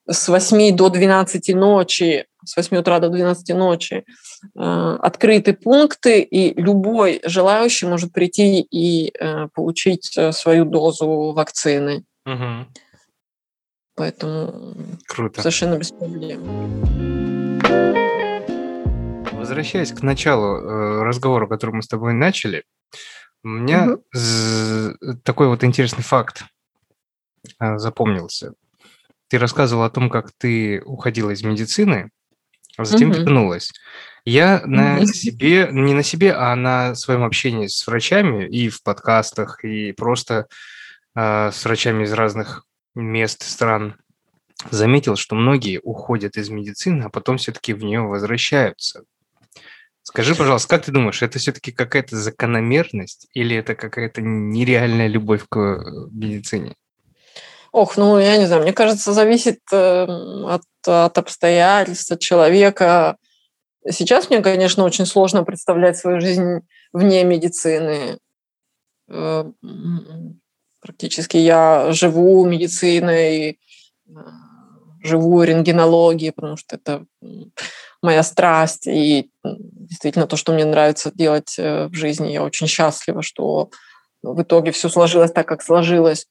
с 0.10 0.28
8 0.28 0.76
до 0.76 0.90
12 0.90 1.54
ночи, 1.54 2.26
с 2.44 2.56
8 2.56 2.78
утра 2.78 3.00
до 3.00 3.10
12 3.10 3.56
ночи 3.56 4.06
э, 4.56 4.98
открыты 5.02 5.54
пункты, 5.54 6.22
и 6.22 6.60
любой 6.60 7.22
желающий 7.24 7.86
может 7.86 8.14
прийти 8.14 8.62
и 8.62 9.14
э, 9.14 9.48
получить 9.54 10.18
э, 10.18 10.32
свою 10.32 10.66
дозу 10.66 11.34
вакцины. 11.34 12.04
Угу. 12.26 12.68
Поэтому 13.98 14.76
Круто. 15.08 15.42
совершенно 15.42 15.78
без 15.80 15.92
проблем. 15.92 17.60
Возвращаясь 19.32 19.92
к 19.92 20.04
началу 20.04 20.58
э, 20.58 21.04
разговора, 21.04 21.48
который 21.48 21.72
мы 21.72 21.82
с 21.82 21.88
тобой 21.88 22.14
начали, 22.14 22.64
у 23.44 23.48
меня 23.48 23.94
угу. 23.94 25.18
такой 25.24 25.48
вот 25.48 25.64
интересный 25.64 26.04
факт 26.04 26.46
э, 27.60 27.78
запомнился. 27.80 28.54
Ты 29.30 29.40
рассказывал 29.40 29.84
о 29.84 29.90
том, 29.90 30.12
как 30.12 30.32
ты 30.38 30.80
уходила 30.86 31.32
из 31.32 31.42
медицины, 31.42 32.12
а 32.78 32.86
затем 32.86 33.10
угу. 33.10 33.20
вернулась. 33.20 33.72
Я 34.26 34.62
на 34.66 35.08
себе, 35.08 35.70
не 35.72 35.96
на 35.96 36.04
себе, 36.04 36.34
а 36.34 36.56
на 36.56 36.94
своем 36.94 37.24
общении 37.24 37.66
с 37.66 37.88
врачами 37.88 38.48
и 38.48 38.70
в 38.70 38.84
подкастах, 38.84 39.64
и 39.64 39.92
просто 39.94 40.46
а, 41.16 41.52
с 41.52 41.66
врачами 41.66 42.04
из 42.04 42.14
разных 42.14 42.64
мест, 42.98 43.44
стран, 43.44 43.96
заметил, 44.72 45.16
что 45.16 45.36
многие 45.36 45.80
уходят 45.84 46.38
из 46.38 46.50
медицины, 46.50 47.04
а 47.04 47.10
потом 47.10 47.38
все-таки 47.38 47.74
в 47.74 47.84
нее 47.84 48.02
возвращаются. 48.02 49.04
Скажи, 50.02 50.36
пожалуйста, 50.36 50.70
как 50.70 50.86
ты 50.86 50.92
думаешь, 50.92 51.22
это 51.22 51.38
все-таки 51.38 51.72
какая-то 51.72 52.16
закономерность 52.16 53.28
или 53.34 53.58
это 53.58 53.76
какая-то 53.76 54.22
нереальная 54.22 55.08
любовь 55.08 55.44
к 55.50 55.58
э, 55.58 55.80
медицине? 56.12 56.76
Ох, 57.74 57.98
ну 57.98 58.18
я 58.18 58.38
не 58.38 58.46
знаю, 58.46 58.64
мне 58.64 58.72
кажется, 58.72 59.12
зависит 59.12 59.60
э, 59.74 60.04
от, 60.06 60.64
от 60.86 61.18
обстоятельств, 61.18 62.10
от 62.12 62.22
человека. 62.22 63.18
Сейчас 63.90 64.30
мне, 64.30 64.42
конечно, 64.42 64.86
очень 64.86 65.06
сложно 65.06 65.44
представлять 65.44 65.98
свою 65.98 66.22
жизнь 66.22 66.62
вне 66.94 67.26
медицины. 67.26 68.18
Практически 70.88 71.36
я 71.36 71.92
живу 71.92 72.46
медициной, 72.46 73.50
э, 73.50 74.14
живу 75.04 75.44
рентгенологией, 75.44 76.32
потому 76.32 76.56
что 76.56 76.78
это 76.78 77.06
моя 78.02 78.24
страсть. 78.24 78.88
И 78.88 79.30
действительно 79.44 80.28
то, 80.28 80.38
что 80.38 80.54
мне 80.54 80.64
нравится 80.64 81.12
делать 81.14 81.56
э, 81.60 81.88
в 81.88 81.94
жизни, 81.94 82.32
я 82.32 82.42
очень 82.42 82.68
счастлива, 82.68 83.22
что 83.22 83.70
в 84.24 84.42
итоге 84.42 84.72
все 84.72 84.88
сложилось 84.88 85.34
так, 85.34 85.46
как 85.46 85.62
сложилось. 85.62 86.28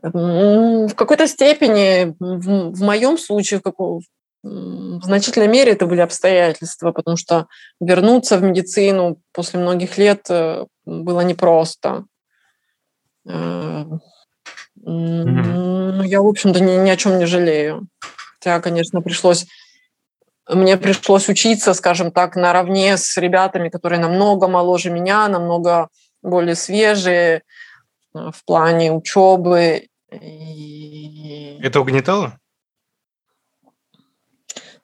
В 0.00 0.94
какой-то 0.94 1.26
степени, 1.26 2.14
в, 2.20 2.72
в 2.72 2.82
моем 2.82 3.18
случае, 3.18 3.58
в, 3.58 3.62
каком, 3.64 4.02
в 4.44 5.02
значительной 5.02 5.48
мере 5.48 5.72
это 5.72 5.86
были 5.86 6.02
обстоятельства, 6.02 6.92
потому 6.92 7.16
что 7.16 7.48
вернуться 7.80 8.38
в 8.38 8.44
медицину 8.44 9.20
после 9.32 9.58
многих 9.58 9.98
лет 9.98 10.26
э, 10.30 10.66
было 10.84 11.22
непросто. 11.22 12.04
Mm-hmm. 13.26 14.00
Я, 16.06 16.22
в 16.22 16.26
общем-то, 16.26 16.60
ни, 16.60 16.76
ни 16.76 16.90
о 16.90 16.96
чем 16.96 17.18
не 17.18 17.26
жалею. 17.26 17.86
Хотя, 18.38 18.60
конечно, 18.60 19.00
пришлось 19.00 19.46
мне 20.48 20.76
пришлось 20.76 21.28
учиться, 21.28 21.72
скажем 21.74 22.10
так, 22.10 22.36
наравне 22.36 22.96
с 22.96 23.16
ребятами, 23.16 23.68
которые 23.68 24.00
намного 24.00 24.48
моложе 24.48 24.90
меня, 24.90 25.28
намного 25.28 25.88
более 26.20 26.56
свежие 26.56 27.42
э, 28.14 28.30
в 28.32 28.44
плане 28.44 28.92
учебы. 28.92 29.88
И... 30.10 31.58
Это 31.62 31.80
угнетало? 31.80 32.38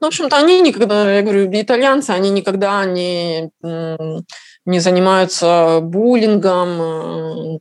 Ну, 0.01 0.07
в 0.07 0.09
общем-то, 0.09 0.37
они 0.37 0.61
никогда, 0.61 1.13
я 1.13 1.23
говорю, 1.23 1.51
итальянцы, 1.53 2.11
они 2.11 2.31
никогда 2.31 2.85
не, 2.85 3.51
не 3.63 4.79
занимаются 4.79 5.81
буллингом, 5.83 7.61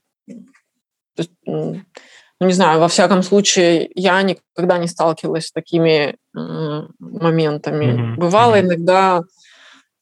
то 1.17 1.23
есть, 1.23 1.32
ну, 1.45 2.47
не 2.47 2.53
знаю, 2.53 2.80
во 2.80 2.88
всяком 2.88 3.23
случае, 3.23 3.89
я 3.95 4.21
никогда 4.21 4.77
не 4.77 4.88
сталкивалась 4.88 5.47
с 5.47 5.51
такими 5.51 6.15
э, 6.36 6.82
моментами. 6.99 7.86
Mm-hmm. 7.86 8.15
Бывало 8.15 8.56
mm-hmm. 8.56 8.62
иногда 8.62 9.21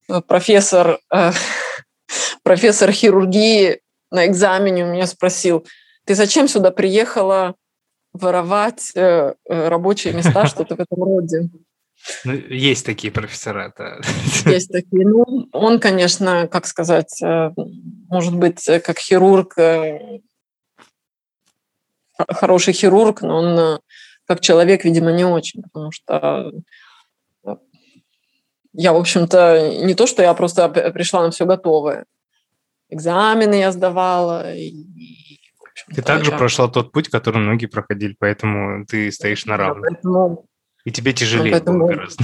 э, 0.09 0.21
профессор, 0.21 0.99
э, 1.13 1.31
профессор 2.43 2.91
хирургии 2.91 3.79
на 4.11 4.25
экзамене 4.25 4.83
у 4.83 4.91
меня 4.91 5.07
спросил, 5.07 5.65
ты 6.05 6.13
зачем 6.13 6.49
сюда 6.49 6.71
приехала 6.71 7.55
воровать 8.11 8.91
э, 8.95 9.33
э 9.49 9.67
рабочие 9.69 10.13
места, 10.13 10.45
что-то 10.47 10.75
в 10.75 10.79
этом 10.81 11.03
роде? 11.03 11.49
Ну, 12.25 12.33
есть 12.33 12.85
такие 12.85 13.13
профессора, 13.13 13.73
да. 13.77 13.99
Есть 14.51 14.71
такие. 14.71 15.07
Ну, 15.07 15.47
он, 15.53 15.79
конечно, 15.79 16.47
как 16.49 16.67
сказать, 16.67 17.21
э, 17.23 17.51
может 18.09 18.35
быть, 18.35 18.63
как 18.83 18.99
хирург 18.99 19.55
хороший 22.29 22.73
хирург, 22.73 23.21
но 23.21 23.37
он 23.37 23.59
э, 23.59 23.79
как 24.25 24.41
человек, 24.41 24.83
видимо, 24.85 25.11
не 25.11 25.25
очень, 25.25 25.61
потому 25.61 25.91
что 25.91 26.51
э, 27.45 27.55
я, 28.73 28.93
в 28.93 28.97
общем-то, 28.97 29.79
не 29.83 29.93
то, 29.93 30.07
что 30.07 30.21
я 30.21 30.33
просто 30.33 30.69
пришла 30.69 31.23
на 31.23 31.31
все 31.31 31.45
готовое. 31.45 32.05
Экзамены 32.89 33.55
я 33.55 33.71
сдавала. 33.71 34.53
И, 34.53 34.85
ты 35.93 36.01
также 36.01 36.31
я... 36.31 36.37
прошла 36.37 36.67
тот 36.67 36.91
путь, 36.91 37.09
который 37.09 37.37
многие 37.37 37.67
проходили, 37.67 38.15
поэтому 38.17 38.85
ты 38.85 39.11
стоишь 39.11 39.45
на 39.45 39.57
равных. 39.57 39.89
поэтому... 39.89 40.45
И 40.83 40.91
тебе 40.91 41.13
тяжелее 41.13 41.51
поэтому... 41.51 41.79
было 41.79 41.87
гораздо. 41.87 42.23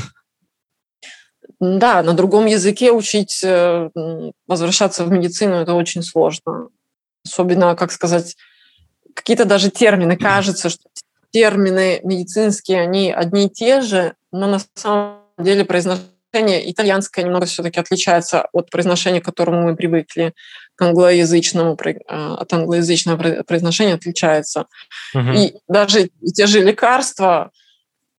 Да, 1.60 2.02
на 2.02 2.14
другом 2.14 2.48
языке 2.48 2.92
учить, 2.92 3.44
э, 3.44 3.90
возвращаться 4.48 5.06
в 5.06 5.12
медицину, 5.12 5.56
это 5.56 5.74
очень 5.74 6.02
сложно. 6.02 6.70
Особенно, 7.24 7.76
как 7.76 7.92
сказать, 7.92 8.36
какие-то 9.22 9.46
даже 9.46 9.70
термины. 9.70 10.18
Кажется, 10.18 10.70
что 10.70 10.84
термины 11.32 12.02
медицинские, 12.04 12.82
они 12.82 13.12
одни 13.12 13.46
и 13.46 13.50
те 13.50 13.82
же, 13.82 14.16
но 14.32 14.48
на 14.48 14.60
самом 14.74 15.20
деле 15.38 15.64
произношение 15.64 16.10
итальянское 16.72 17.24
немного 17.24 17.46
все-таки 17.46 17.80
отличается 17.80 18.48
от 18.52 18.70
произношения, 18.70 19.22
к 19.22 19.26
которому 19.26 19.62
мы 19.62 19.76
привыкли, 19.76 20.34
к 20.76 20.82
англоязычному, 20.82 21.78
а, 22.08 22.36
от 22.36 22.54
англоязычного 22.54 23.44
произношения 23.44 23.94
отличается. 23.94 24.68
Угу. 25.14 25.32
И 25.36 25.54
даже 25.68 26.10
те 26.34 26.48
же 26.48 26.62
лекарства, 26.62 27.52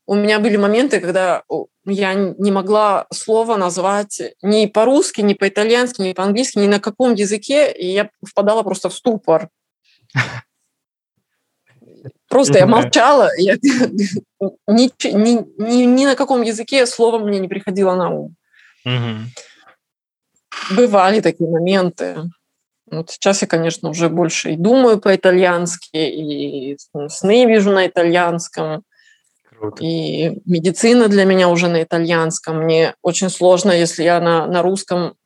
у 0.07 0.15
меня 0.15 0.39
были 0.39 0.57
моменты, 0.57 1.01
когда 1.01 1.43
я 1.85 2.15
не 2.15 2.51
могла 2.51 3.07
слово 3.13 3.57
назвать 3.57 4.21
ни 4.43 4.67
по-русски, 4.67 5.21
ни 5.23 5.35
по-итальянски, 5.35 6.03
ни 6.03 6.13
по-английски, 6.13 6.59
ни 6.59 6.67
на 6.69 6.81
каком 6.81 7.15
языке, 7.15 7.73
и 7.73 7.87
я 7.87 8.11
впадала 8.25 8.63
просто 8.63 8.89
в 8.89 8.95
ступор. 8.95 9.49
Просто 12.33 12.59
я 12.59 12.67
молчала, 12.67 13.29
я, 13.37 13.57
ни, 14.67 14.91
ни, 15.07 15.47
ни, 15.59 15.85
ни 15.85 16.07
на 16.07 16.17
каком 16.17 16.41
языке 16.41 16.87
слово 16.87 17.19
мне 17.19 17.39
не 17.39 17.47
приходило 17.47 17.95
на 17.95 18.09
ум. 18.09 18.35
Бывали 20.71 21.21
такие 21.21 21.51
моменты. 21.51 22.23
Вот 22.91 23.11
сейчас 23.11 23.43
я, 23.43 23.49
конечно, 23.49 23.91
уже 23.91 24.09
больше 24.09 24.53
и 24.53 24.57
думаю 24.57 24.99
по-итальянски, 24.99 25.97
и 25.97 26.79
сны 27.09 27.45
вижу 27.45 27.71
на 27.71 27.87
итальянском. 27.87 28.83
Круто. 29.51 29.85
И 29.85 30.41
медицина 30.47 31.09
для 31.09 31.27
меня 31.27 31.51
уже 31.51 31.69
на 31.69 31.83
итальянском. 31.83 32.65
Мне 32.65 32.95
очень 33.03 33.29
сложно, 33.29 33.73
если 33.73 34.05
я 34.05 34.21
на, 34.21 34.47
на 34.47 34.63
русском, 34.63 35.17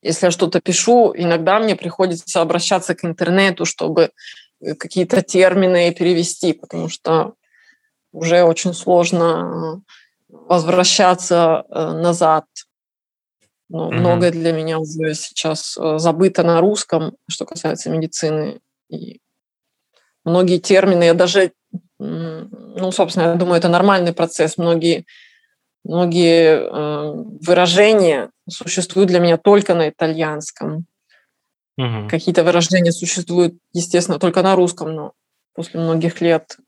если 0.00 0.26
я 0.26 0.30
что-то 0.30 0.62
пишу, 0.62 1.12
иногда 1.14 1.58
мне 1.58 1.76
приходится 1.76 2.40
обращаться 2.40 2.94
к 2.94 3.04
интернету, 3.04 3.66
чтобы 3.66 4.12
какие-то 4.78 5.22
термины 5.22 5.92
перевести, 5.94 6.52
потому 6.52 6.88
что 6.88 7.34
уже 8.12 8.42
очень 8.42 8.74
сложно 8.74 9.82
э, 9.82 9.94
возвращаться 10.28 11.64
э, 11.68 11.92
назад. 11.92 12.44
Но 13.68 13.88
mm-hmm. 13.90 13.94
многое 13.94 14.30
для 14.32 14.52
меня 14.52 14.80
уже 14.80 15.14
сейчас 15.14 15.78
забыто 15.96 16.42
на 16.42 16.60
русском, 16.60 17.16
что 17.28 17.46
касается 17.46 17.88
медицины. 17.88 18.60
И 18.88 19.20
многие 20.24 20.58
термины 20.58 21.04
я 21.04 21.14
даже 21.14 21.52
ну, 22.00 22.92
собственно, 22.92 23.24
я 23.24 23.34
думаю, 23.34 23.58
это 23.58 23.68
нормальный 23.68 24.14
процесс. 24.14 24.56
Многие, 24.56 25.04
многие 25.84 26.56
э, 26.56 27.12
выражения 27.46 28.30
существуют 28.48 29.08
для 29.08 29.20
меня 29.20 29.36
только 29.36 29.74
на 29.74 29.90
итальянском. 29.90 30.86
Угу. 31.80 32.08
Какие-то 32.08 32.44
выражения 32.44 32.92
существуют, 32.92 33.54
естественно, 33.72 34.18
только 34.18 34.42
на 34.42 34.54
русском, 34.54 34.94
но 34.94 35.12
после 35.54 35.80
многих 35.80 36.20
лет 36.20 36.58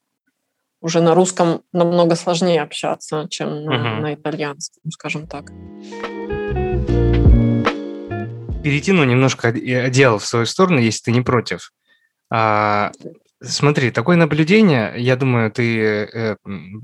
уже 0.80 1.00
на 1.00 1.14
русском 1.14 1.62
намного 1.72 2.16
сложнее 2.16 2.62
общаться, 2.62 3.26
чем 3.28 3.64
на, 3.64 3.74
угу. 3.74 4.02
на 4.02 4.14
итальянском, 4.14 4.90
скажем 4.90 5.26
так. 5.26 5.50
Перетяну 8.62 9.04
немножко 9.04 9.48
одеяло 9.48 10.18
в 10.18 10.26
свою 10.26 10.46
сторону, 10.46 10.78
если 10.78 11.02
ты 11.04 11.12
не 11.12 11.20
против. 11.20 11.72
А, 12.30 12.92
Смотри, 13.44 13.90
такое 13.90 14.16
наблюдение, 14.16 14.94
я 14.96 15.16
думаю, 15.16 15.50
ты 15.50 15.80
э, 15.82 16.36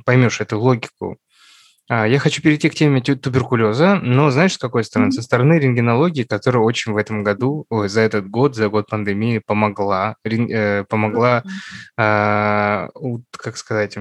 поймешь 0.05 0.41
эту 0.41 0.59
логику. 0.59 1.19
А, 1.89 2.07
я 2.07 2.19
хочу 2.19 2.43
перейти 2.43 2.69
к 2.69 2.75
теме 2.75 3.01
туберкулеза, 3.01 3.97
но 4.03 4.31
знаешь, 4.31 4.55
с 4.55 4.59
какой 4.59 4.85
стороны? 4.85 5.11
Со 5.11 5.23
стороны 5.23 5.55
рентгенологии, 5.59 6.25
которая 6.25 6.63
очень 6.63 6.93
в 6.93 6.97
этом 6.99 7.25
году, 7.25 7.65
ой, 7.71 7.89
за 7.89 8.03
этот 8.03 8.29
год, 8.29 8.55
за 8.55 8.69
год 8.69 8.89
пандемии 8.89 9.39
помогла, 9.45 10.17
э, 10.25 10.85
помогла, 10.85 11.43
э, 11.97 12.89
как 13.33 13.57
сказать, 13.57 13.97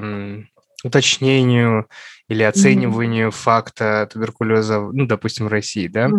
уточнению 0.83 1.87
или 2.27 2.43
оцениванию 2.43 3.31
факта 3.31 4.07
туберкулеза, 4.11 4.79
ну, 4.79 5.05
допустим, 5.07 5.45
в 5.45 5.49
России, 5.49 5.87
да? 5.87 6.09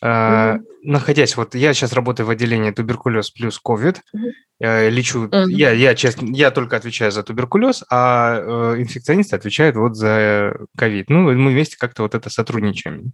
Uh, 0.00 0.60
находясь, 0.84 1.36
вот 1.36 1.56
я 1.56 1.74
сейчас 1.74 1.92
работаю 1.92 2.26
в 2.26 2.30
отделении 2.30 2.70
туберкулез 2.70 3.30
плюс 3.30 3.58
ковид, 3.58 4.00
uh-huh. 4.14 4.90
лечу, 4.90 5.28
я, 5.48 5.72
я, 5.72 5.94
честно, 5.96 6.28
я 6.32 6.52
только 6.52 6.76
отвечаю 6.76 7.10
за 7.10 7.24
туберкулез, 7.24 7.82
а 7.90 8.38
э, 8.38 8.80
инфекционисты 8.80 9.34
отвечают 9.34 9.74
вот 9.74 9.96
за 9.96 10.56
ковид. 10.76 11.10
Ну, 11.10 11.32
мы 11.32 11.50
вместе 11.50 11.76
как-то 11.76 12.02
вот 12.02 12.14
это 12.14 12.30
сотрудничаем. 12.30 13.12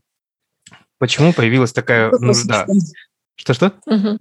Почему 0.98 1.32
появилась 1.32 1.72
такая 1.72 2.10
нужда? 2.10 2.66
Что-что? 3.36 3.72
Угу. 3.86 4.18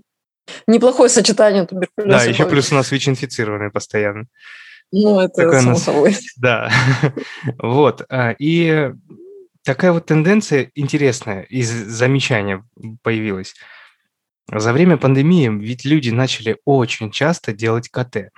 Неплохое 0.68 1.09
сочетание 1.09 1.66
туберкулеза. 1.66 2.18
Да, 2.18 2.24
еще 2.24 2.47
плюс 2.47 2.72
у 2.72 2.76
нас 2.76 2.91
ВИЧ-инфицированные 2.91 3.72
постоянно. 3.72 4.26
Ну, 4.91 5.20
это 5.20 5.34
Такое 5.34 5.59
само 5.59 5.72
нас... 5.72 5.84
собой. 5.84 6.16
Да. 6.38 6.72
вот. 7.57 8.05
А, 8.09 8.36
и 8.38 8.91
такая 9.64 9.91
вот 9.91 10.05
тенденция 10.05 10.72
интересная 10.76 11.43
из 11.43 11.70
замечания 11.70 12.66
появилась. 13.01 13.55
За 14.51 14.74
время 14.74 14.97
пандемии 14.97 15.49
ведь 15.49 15.86
люди 15.86 16.09
начали 16.09 16.57
очень 16.66 17.11
часто 17.11 17.53
делать 17.53 17.89
КТ. 17.89 18.30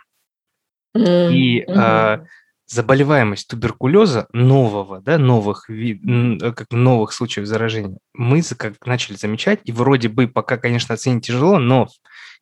Mm-hmm. 0.95 1.34
И 1.34 1.65
э, 1.67 2.26
заболеваемость 2.67 3.47
туберкулеза 3.47 4.28
нового, 4.34 5.01
да, 5.01 5.17
новых, 5.17 5.67
как 5.67 6.67
новых 6.71 7.11
случаев 7.11 7.47
заражения, 7.47 7.97
мы 8.13 8.41
как 8.57 8.86
начали 8.86 9.15
замечать, 9.15 9.59
и 9.63 9.71
вроде 9.71 10.09
бы 10.09 10.28
пока, 10.28 10.57
конечно, 10.57 10.95
оценить 10.95 11.26
тяжело, 11.26 11.59
но 11.59 11.88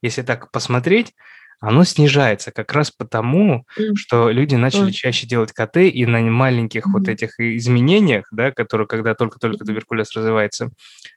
если 0.01 0.21
так 0.21 0.51
посмотреть, 0.51 1.13
оно 1.59 1.83
снижается 1.83 2.51
как 2.51 2.73
раз 2.73 2.91
потому, 2.91 3.65
mm. 3.79 3.95
что 3.95 4.29
люди 4.29 4.55
начали 4.55 4.89
mm. 4.89 4.93
чаще 4.93 5.27
делать 5.27 5.51
КТ, 5.51 5.77
и 5.77 6.05
на 6.05 6.19
маленьких 6.21 6.87
mm. 6.87 6.91
вот 6.91 7.07
этих 7.07 7.39
изменениях, 7.39 8.27
да, 8.31 8.51
которые 8.51 8.87
когда 8.87 9.15
только-только 9.15 9.65
туберкулез 9.65 10.15
развивается, 10.15 10.69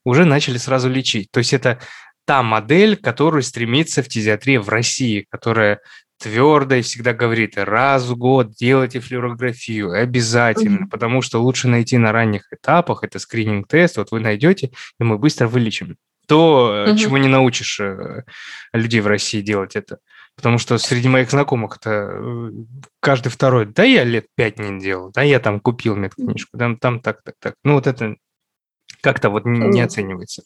уже 0.04 0.24
начали 0.24 0.56
сразу 0.58 0.88
лечить. 0.88 1.30
То 1.30 1.38
есть 1.38 1.52
это 1.52 1.78
та 2.26 2.42
модель, 2.42 2.96
которую 2.96 3.42
стремится 3.42 4.02
фтизиатрия 4.02 4.60
в 4.60 4.68
России, 4.68 5.26
которая 5.30 5.80
твердо 6.18 6.76
и 6.76 6.82
всегда 6.82 7.12
говорит, 7.12 7.54
раз 7.56 8.04
в 8.04 8.16
год 8.16 8.52
делайте 8.52 9.00
флюорографию, 9.00 9.92
обязательно, 9.92 10.84
mm-hmm. 10.84 10.90
потому 10.90 11.22
что 11.22 11.42
лучше 11.42 11.68
найти 11.68 11.98
на 11.98 12.12
ранних 12.12 12.52
этапах, 12.52 13.04
это 13.04 13.18
скрининг-тест, 13.18 13.98
вот 13.98 14.10
вы 14.10 14.20
найдете, 14.20 14.70
и 14.98 15.04
мы 15.04 15.18
быстро 15.18 15.46
вылечим. 15.46 15.96
То, 16.26 16.86
mm-hmm. 16.88 16.96
чего 16.96 17.18
не 17.18 17.28
научишь 17.28 17.78
э, 17.80 18.24
людей 18.72 19.00
в 19.00 19.06
России 19.06 19.42
делать 19.42 19.76
это. 19.76 19.98
Потому 20.36 20.58
что 20.58 20.76
среди 20.78 21.08
моих 21.08 21.30
знакомых 21.30 21.78
это 21.78 22.10
э, 22.12 22.50
каждый 23.00 23.30
второй, 23.30 23.66
да 23.66 23.84
я 23.84 24.04
лет 24.04 24.26
пять 24.34 24.58
не 24.58 24.78
делал, 24.78 25.10
да 25.10 25.22
я 25.22 25.40
там 25.40 25.60
купил 25.60 25.96
медкнижку, 25.96 26.58
там, 26.58 26.76
там 26.76 27.00
так, 27.00 27.22
так, 27.22 27.34
так. 27.40 27.54
Ну 27.64 27.74
вот 27.74 27.86
это 27.86 28.16
как-то 29.00 29.30
вот 29.30 29.44
не, 29.44 29.68
не 29.68 29.80
оценивается. 29.80 30.42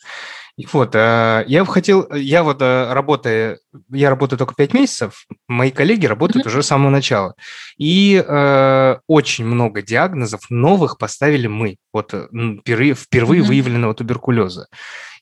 И 0.56 0.66
вот, 0.72 0.94
э, 0.94 1.44
я 1.46 1.64
хотел, 1.64 2.12
я 2.12 2.42
вот 2.42 2.60
э, 2.60 2.92
работаю, 2.92 3.58
я 3.90 4.10
работаю 4.10 4.38
только 4.38 4.54
пять 4.54 4.74
месяцев, 4.74 5.26
мои 5.48 5.70
коллеги 5.70 6.06
работают 6.06 6.44
mm-hmm. 6.44 6.48
уже 6.48 6.62
с 6.62 6.66
самого 6.66 6.90
начала. 6.90 7.34
И 7.78 8.22
э, 8.26 8.96
очень 9.06 9.46
много 9.46 9.82
диагнозов 9.82 10.42
новых 10.50 10.98
поставили 10.98 11.46
мы, 11.46 11.76
вот 11.92 12.12
впервые, 12.12 12.94
впервые 12.94 13.42
mm-hmm. 13.42 13.46
выявленного 13.46 13.94
туберкулеза. 13.94 14.66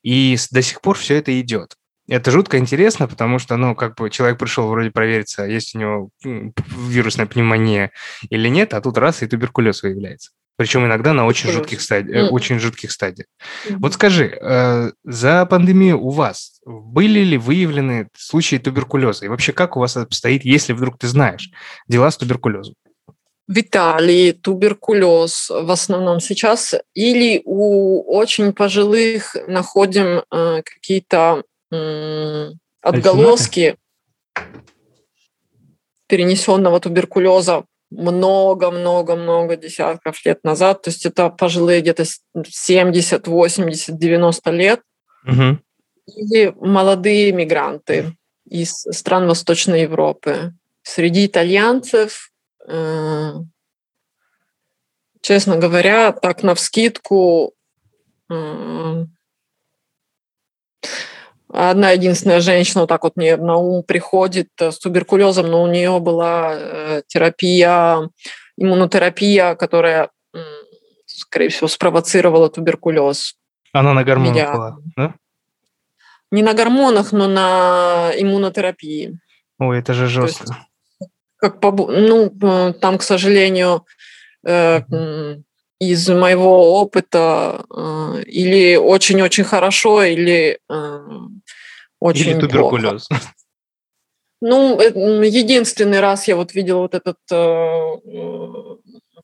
И 0.02 0.36
до 0.50 0.62
сих 0.62 0.80
пор 0.80 0.96
все 0.96 1.16
это 1.16 1.40
идет. 1.40 1.74
Это 2.08 2.30
жутко 2.30 2.58
интересно, 2.58 3.06
потому 3.06 3.38
что, 3.38 3.56
ну, 3.56 3.74
как 3.74 3.96
бы 3.96 4.08
человек 4.08 4.38
пришел 4.38 4.66
вроде 4.66 4.90
провериться, 4.90 5.44
есть 5.44 5.74
у 5.74 5.78
него 5.78 6.10
вирусная 6.24 7.26
пневмония 7.26 7.90
или 8.30 8.48
нет, 8.48 8.72
а 8.72 8.80
тут 8.80 8.96
раз 8.96 9.22
и 9.22 9.26
туберкулез 9.26 9.82
выявляется. 9.82 10.30
Причем 10.56 10.86
иногда 10.86 11.12
на 11.12 11.24
очень 11.24 11.52
жутких 11.52 11.80
стадиях. 11.80 12.26
Mm. 12.26 12.28
Очень 12.30 12.58
жутких 12.58 12.90
стадиях. 12.90 13.28
Mm-hmm. 13.68 13.76
Вот 13.78 13.94
скажи, 13.94 14.36
э, 14.40 14.90
за 15.04 15.46
пандемию 15.46 16.00
у 16.00 16.08
вас 16.10 16.60
были 16.66 17.20
ли 17.20 17.38
выявлены 17.38 18.08
случаи 18.16 18.56
туберкулеза? 18.56 19.26
И 19.26 19.28
вообще, 19.28 19.52
как 19.52 19.76
у 19.76 19.80
вас 19.80 19.96
обстоит, 19.96 20.44
если 20.44 20.72
вдруг 20.72 20.98
ты 20.98 21.06
знаешь 21.06 21.50
дела 21.86 22.10
с 22.10 22.16
туберкулезом? 22.16 22.74
В 23.46 23.60
Италии 23.60 24.32
туберкулез 24.32 25.48
в 25.48 25.70
основном 25.70 26.18
сейчас 26.18 26.74
или 26.92 27.40
у 27.44 28.02
очень 28.12 28.52
пожилых 28.52 29.36
находим 29.46 30.24
э, 30.32 30.62
какие-то 30.64 31.44
отголоски 31.70 33.76
перенесенного 36.06 36.80
туберкулеза 36.80 37.64
много-много-много 37.90 39.56
десятков 39.56 40.24
лет 40.24 40.44
назад. 40.44 40.82
То 40.82 40.90
есть 40.90 41.06
это 41.06 41.30
пожилые 41.30 41.80
где-то 41.80 42.04
70, 42.46 43.26
80, 43.26 43.98
90 43.98 44.50
лет. 44.50 44.80
Угу. 45.26 45.58
Или 46.06 46.54
молодые 46.60 47.32
мигранты 47.32 48.16
из 48.48 48.86
стран 48.90 49.26
Восточной 49.26 49.82
Европы. 49.82 50.54
Среди 50.82 51.26
итальянцев, 51.26 52.30
э, 52.66 53.32
честно 55.20 55.56
говоря, 55.56 56.12
так 56.12 56.42
на 56.42 56.54
вскидку 56.54 57.54
э, 58.30 59.04
одна 61.52 61.92
единственная 61.92 62.40
женщина 62.40 62.82
вот 62.82 62.88
так 62.88 63.02
вот 63.04 63.16
мне 63.16 63.36
на 63.36 63.56
ум 63.56 63.82
приходит 63.82 64.48
э, 64.60 64.70
с 64.70 64.78
туберкулезом, 64.78 65.46
но 65.46 65.62
у 65.62 65.66
нее 65.66 65.98
была 66.00 66.54
э, 66.54 67.02
терапия, 67.06 68.08
иммунотерапия, 68.56 69.54
которая, 69.54 70.10
скорее 71.06 71.48
всего, 71.48 71.68
спровоцировала 71.68 72.48
туберкулез. 72.48 73.36
Она 73.72 73.94
на 73.94 74.04
гормонах 74.04 74.52
была, 74.52 74.78
да? 74.96 75.14
Не 76.30 76.42
на 76.42 76.54
гормонах, 76.54 77.12
но 77.12 77.28
на 77.28 78.12
иммунотерапии. 78.16 79.18
Ой, 79.58 79.78
это 79.78 79.94
же 79.94 80.06
жестко. 80.06 80.44
Есть, 81.00 81.10
как, 81.36 81.62
ну, 81.62 82.32
э, 82.42 82.72
там, 82.80 82.98
к 82.98 83.02
сожалению, 83.02 83.84
из 85.78 86.08
моего 86.08 86.80
опыта 86.80 87.64
э, 87.70 88.22
или 88.26 88.76
очень-очень 88.76 89.44
хорошо, 89.44 90.02
или 90.02 90.58
э, 90.68 91.00
очень 92.00 92.30
Или 92.30 92.40
туберкулез. 92.40 93.06
Плохо. 93.06 93.22
Ну, 94.40 94.80
э, 94.80 95.26
единственный 95.26 96.00
раз 96.00 96.28
я 96.28 96.36
вот 96.36 96.54
видела 96.54 96.80
вот 96.80 96.94
этот 96.94 97.16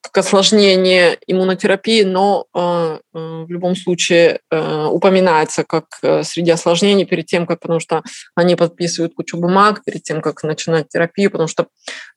как 0.00 0.18
осложнение 0.18 1.18
иммунотерапии, 1.26 2.02
но 2.02 2.44
э, 2.54 2.98
в 3.14 3.46
любом 3.48 3.74
случае 3.74 4.40
э, 4.50 4.84
упоминается 4.84 5.64
как 5.64 5.86
среди 6.22 6.50
осложнений 6.50 7.06
перед 7.06 7.24
тем, 7.24 7.46
как, 7.46 7.60
потому 7.60 7.80
что 7.80 8.02
они 8.34 8.54
подписывают 8.54 9.14
кучу 9.14 9.38
бумаг 9.38 9.82
перед 9.82 10.02
тем, 10.02 10.20
как 10.20 10.42
начинать 10.42 10.88
терапию, 10.90 11.30
потому 11.30 11.48
что 11.48 11.68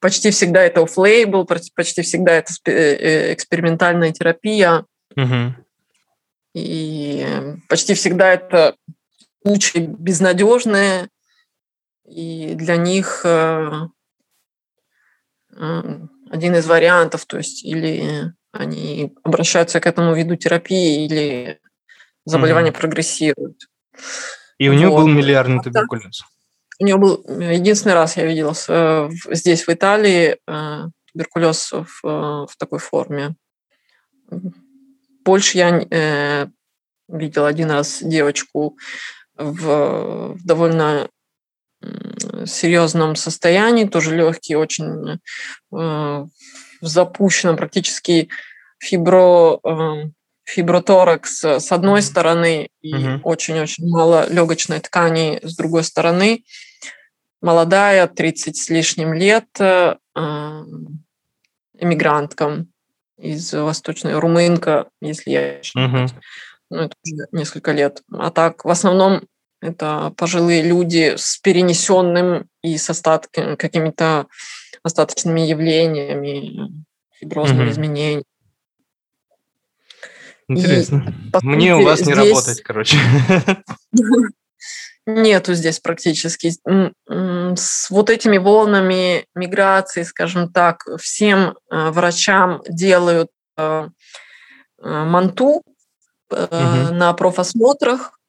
почти 0.01 0.31
всегда 0.31 0.63
это 0.63 0.81
оффлейбл, 0.81 1.45
почти 1.45 2.01
всегда 2.01 2.33
это 2.33 2.51
экспериментальная 3.33 4.11
терапия. 4.11 4.83
Угу. 5.15 5.55
И 6.55 7.25
почти 7.69 7.93
всегда 7.93 8.33
это 8.33 8.75
случаи 9.47 9.79
безнадежные, 9.79 11.09
и 12.05 12.53
для 12.55 12.77
них 12.77 13.25
один 13.25 13.91
из 16.55 16.67
вариантов, 16.67 17.25
то 17.25 17.37
есть 17.37 17.63
или 17.63 18.33
они 18.51 19.13
обращаются 19.23 19.79
к 19.79 19.85
этому 19.85 20.15
виду 20.15 20.35
терапии, 20.35 21.05
или 21.05 21.59
заболевание 22.25 22.71
mm-hmm. 22.71 22.79
прогрессирует. 22.79 23.57
И 24.57 24.69
у 24.69 24.73
него 24.73 24.91
вот. 24.91 25.01
был 25.01 25.07
миллиардный 25.07 25.61
туберкулез. 25.61 26.23
У 26.79 26.85
него 26.85 26.99
был 26.99 27.23
единственный 27.39 27.93
раз 27.93 28.17
я 28.17 28.25
видела 28.25 28.53
э, 28.67 29.09
здесь 29.31 29.65
в 29.65 29.69
Италии 29.69 30.37
э, 30.47 30.83
туберкулез 31.11 31.71
в, 31.71 32.05
э, 32.05 32.07
в 32.07 32.51
такой 32.57 32.79
форме. 32.79 33.35
Больше 35.23 35.57
я 35.57 36.49
видел 37.07 37.45
один 37.45 37.71
раз 37.71 37.99
девочку 38.01 38.77
в, 39.37 40.33
в 40.33 40.45
довольно 40.45 41.09
серьезном 42.45 43.15
состоянии, 43.15 43.85
тоже 43.85 44.15
легкий, 44.15 44.55
очень 44.55 45.09
э, 45.13 45.17
в 45.71 46.29
запущенном 46.81 47.55
практически 47.55 48.29
фибро, 48.79 49.59
э, 49.63 50.09
фиброторакс 50.43 51.43
с 51.43 51.71
одной 51.71 52.01
стороны 52.01 52.69
и 52.81 53.19
очень-очень 53.23 53.85
угу. 53.85 53.93
мало 53.93 54.29
легочной 54.31 54.79
ткани 54.79 55.39
с 55.43 55.55
другой 55.55 55.83
стороны. 55.83 56.43
Молодая, 57.41 58.07
30 58.07 58.57
с 58.57 58.69
лишним 58.69 59.13
лет, 59.13 59.47
э, 59.59 59.95
эмигрантка 61.79 62.65
из 63.19 63.53
Восточной 63.53 64.17
Румынка, 64.17 64.87
если 65.01 65.31
я 65.31 65.61
угу. 65.75 66.07
Ну, 66.69 66.83
это 66.83 66.95
уже 67.03 67.27
несколько 67.31 67.71
лет. 67.71 68.01
А 68.11 68.31
так, 68.31 68.65
в 68.65 68.69
основном 68.69 69.23
это 69.61 70.13
пожилые 70.17 70.61
люди 70.61 71.15
с 71.17 71.37
перенесенным 71.37 72.47
и 72.61 72.77
с 72.77 72.89
остатками, 72.89 73.55
какими-то 73.55 74.27
остаточными 74.83 75.41
явлениями, 75.41 76.85
фиброзными 77.19 77.67
mm-hmm. 77.67 77.71
изменениями. 77.71 78.23
Интересно. 80.49 81.13
И, 81.41 81.45
Мне 81.45 81.73
сути, 81.73 81.81
у 81.81 81.85
вас 81.85 81.99
не 81.99 82.13
здесь... 82.13 82.17
работать, 82.17 82.61
короче. 82.61 82.97
Нету 85.05 85.53
здесь 85.53 85.79
практически. 85.79 86.51
С 87.55 87.89
вот 87.89 88.09
этими 88.09 88.37
волнами 88.37 89.25
миграции, 89.35 90.03
скажем 90.03 90.51
так, 90.51 90.85
всем 90.99 91.57
э, 91.71 91.89
врачам 91.91 92.61
делают 92.67 93.29
э, 93.57 93.87
э, 94.81 95.03
манту 95.05 95.63
угу. 96.29 96.93
на 96.93 97.13
профосмотрах, 97.13 98.19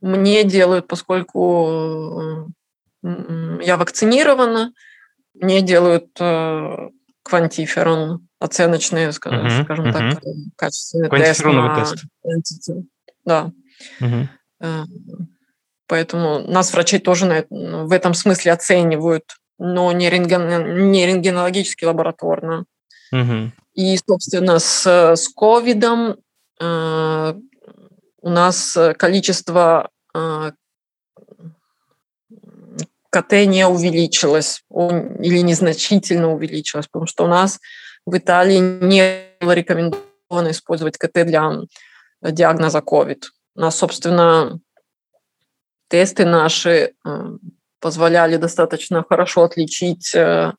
мне 0.00 0.44
делают, 0.44 0.86
поскольку 0.86 2.48
я 3.02 3.76
вакцинирована, 3.76 4.72
мне 5.34 5.62
делают 5.62 6.08
э, 6.20 6.88
квантиферон, 7.22 8.26
оценочные, 8.38 9.12
скажем, 9.12 9.46
uh-huh, 9.46 9.64
скажем 9.64 9.92
так, 9.92 10.20
качественный 10.56 11.10
тест. 11.10 11.44
На... 11.44 11.84
тест. 11.84 12.70
Да. 13.24 13.52
Uh-huh. 14.00 14.84
Поэтому 15.86 16.40
нас 16.40 16.72
врачи 16.72 16.98
тоже 16.98 17.26
на, 17.26 17.44
в 17.86 17.92
этом 17.92 18.14
смысле 18.14 18.52
оценивают, 18.52 19.24
но 19.58 19.92
не, 19.92 20.08
рентген, 20.10 20.90
не 20.90 21.06
рентгенологически 21.06 21.84
лабораторно. 21.84 22.64
Uh-huh. 23.12 23.50
И, 23.74 23.96
собственно, 23.96 24.58
с, 24.58 24.86
с 24.86 25.28
ковидом 25.28 26.10
э, 26.10 26.16
у 26.60 28.28
нас 28.28 28.76
э, 28.76 28.94
количество 28.94 29.90
э, 30.14 30.52
КТ 33.10 33.32
не 33.46 33.66
увеличилось 33.66 34.62
или 34.70 35.38
незначительно 35.42 36.32
увеличилось, 36.32 36.86
потому 36.86 37.06
что 37.06 37.24
у 37.24 37.28
нас 37.28 37.58
в 38.06 38.16
Италии 38.16 38.58
не 38.58 39.24
было 39.40 39.52
рекомендовано 39.52 40.50
использовать 40.50 40.96
КТ 40.96 41.24
для 41.26 41.52
диагноза 42.22 42.78
COVID. 42.78 43.22
У 43.56 43.60
нас, 43.60 43.76
собственно, 43.76 44.60
тесты 45.88 46.24
наши 46.24 46.92
э, 47.04 47.36
позволяли 47.80 48.36
достаточно 48.36 49.04
хорошо 49.08 49.44
отличить 49.44 50.14
Э, 50.14 50.52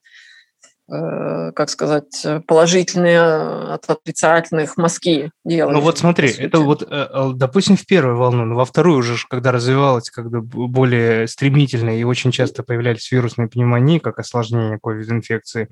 как 0.92 1.70
сказать, 1.70 2.26
положительные 2.48 3.22
от 3.22 3.90
отрицательных 3.90 4.76
мазки 4.76 5.32
делали. 5.46 5.76
Ну 5.76 5.80
вот 5.80 5.98
смотри, 5.98 6.30
это 6.30 6.60
вот, 6.60 6.86
э, 6.86 7.32
допустим, 7.34 7.78
в 7.78 7.86
первую 7.86 8.18
волну, 8.18 8.44
но 8.44 8.56
во 8.56 8.66
вторую 8.66 8.98
уже, 8.98 9.16
когда 9.30 9.54
развивалась 9.54 10.10
когда 10.10 10.40
более 10.42 11.28
стремительно 11.28 11.98
и 11.98 12.04
очень 12.04 12.32
часто 12.32 12.64
появлялись 12.64 13.10
вирусные 13.10 13.48
пневмонии, 13.48 14.00
как 14.00 14.20
осложнение 14.20 14.80
COVID-инфекции, 14.84 15.70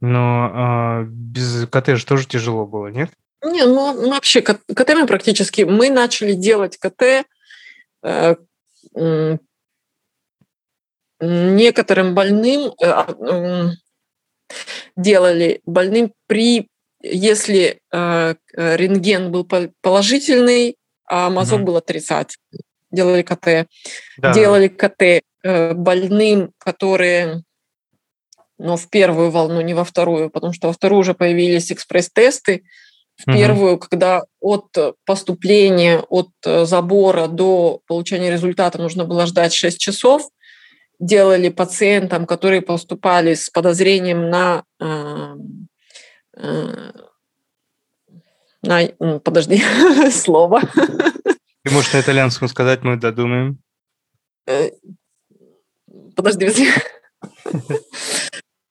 но 0.00 1.00
э, 1.02 1.06
без 1.08 1.66
КТ 1.68 1.96
же 1.96 2.04
тоже 2.04 2.26
тяжело 2.26 2.66
было, 2.66 2.88
нет? 2.88 3.10
Не, 3.42 3.64
ну 3.64 4.10
вообще 4.10 4.42
КТ 4.42 4.94
мы 4.94 5.06
практически, 5.06 5.62
мы 5.62 5.88
начали 5.88 6.34
делать 6.34 6.76
КТ 6.76 7.24
э, 8.02 8.36
некоторым 11.20 12.14
больным, 12.14 12.72
э, 12.82 13.70
делали 14.96 15.60
больным 15.64 16.12
при, 16.26 16.68
если 17.02 17.80
э, 17.92 18.34
рентген 18.54 19.30
был 19.32 19.48
положительный, 19.80 20.76
а 21.06 21.30
мазок 21.30 21.58
угу. 21.58 21.66
был 21.66 21.76
отрицательный. 21.76 22.60
Делали 22.90 23.22
КТ. 23.22 23.68
Да. 24.18 24.32
Делали 24.32 24.68
КТ 24.68 25.22
э, 25.42 25.74
больным, 25.74 26.52
которые 26.58 27.42
но 28.62 28.76
в 28.76 28.88
первую 28.90 29.30
волну, 29.30 29.60
не 29.60 29.74
во 29.74 29.82
вторую, 29.84 30.30
потому 30.30 30.52
что 30.52 30.68
во 30.68 30.72
вторую 30.72 31.00
уже 31.00 31.14
появились 31.14 31.72
экспресс-тесты. 31.72 32.62
В 33.18 33.28
угу. 33.28 33.36
первую, 33.36 33.78
когда 33.78 34.22
от 34.40 34.96
поступления, 35.04 35.98
от 36.08 36.30
э, 36.46 36.64
забора 36.64 37.26
до 37.26 37.80
получения 37.86 38.30
результата 38.30 38.80
нужно 38.80 39.04
было 39.04 39.26
ждать 39.26 39.52
6 39.52 39.78
часов, 39.78 40.28
делали 41.02 41.48
пациентам, 41.48 42.26
которые 42.26 42.62
поступали 42.62 43.34
с 43.34 43.50
подозрением 43.50 44.30
на, 44.30 44.64
э, 44.80 45.34
э, 46.36 46.92
на 48.62 49.18
подожди, 49.18 49.60
слово. 50.12 50.60
Ты 51.64 51.70
можешь 51.72 51.92
на 51.92 52.00
итальянском 52.00 52.46
сказать, 52.46 52.84
мы 52.84 52.96
додумаем. 52.96 53.58
Э, 54.46 54.70
подожди, 56.14 56.46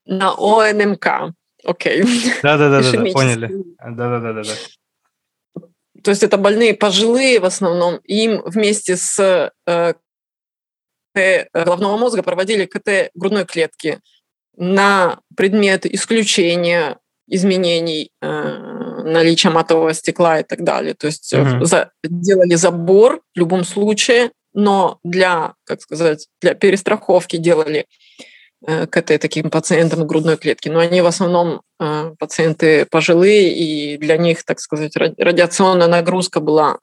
на 0.06 0.34
ОНМК. 0.38 1.36
Окей. 1.66 2.04
Да-да-да, 2.42 2.82
поняли. 3.12 3.52
Да-да-да. 3.78 4.44
да. 4.44 5.64
То 6.02 6.12
есть 6.12 6.24
это 6.24 6.38
больные 6.38 6.74
пожилые 6.74 7.42
в 7.42 7.46
основном, 7.46 7.98
им 8.06 8.42
вместе 8.46 8.96
с 8.96 9.52
Э, 9.68 9.94
головного 11.54 11.98
мозга 11.98 12.24
проводили 12.24 12.66
КТ 12.66 13.12
грудной 13.14 13.46
клетки 13.46 14.00
на 14.58 15.20
предмет 15.36 15.86
исключения 15.86 16.98
изменений 17.28 18.12
э, 18.22 18.28
наличия 19.06 19.50
матового 19.50 19.94
стекла 19.94 20.40
и 20.40 20.44
так 20.44 20.64
далее. 20.64 20.94
То 20.94 21.08
есть 21.08 21.34
uh-huh. 21.34 21.64
за, 21.64 21.92
делали 22.04 22.56
забор 22.56 23.22
в 23.34 23.40
любом 23.40 23.64
случае 23.64 24.32
но 24.54 25.00
для, 25.04 25.54
как 25.64 25.82
сказать, 25.82 26.28
для 26.42 26.54
перестраховки 26.54 27.38
делали 27.38 27.86
э, 28.66 28.88
КТ 28.88 29.20
таким 29.20 29.50
пациентам 29.50 30.06
грудной 30.06 30.38
клетки. 30.38 30.70
Но 30.70 30.80
они 30.80 31.02
в 31.02 31.06
основном 31.06 31.62
э, 31.80 32.14
пациенты 32.20 32.86
пожилые, 32.86 33.54
и 33.54 33.98
для 33.98 34.18
них, 34.18 34.44
так 34.44 34.60
сказать, 34.60 34.96
радиационная 34.96 35.88
нагрузка 35.88 36.40
была, 36.42 36.80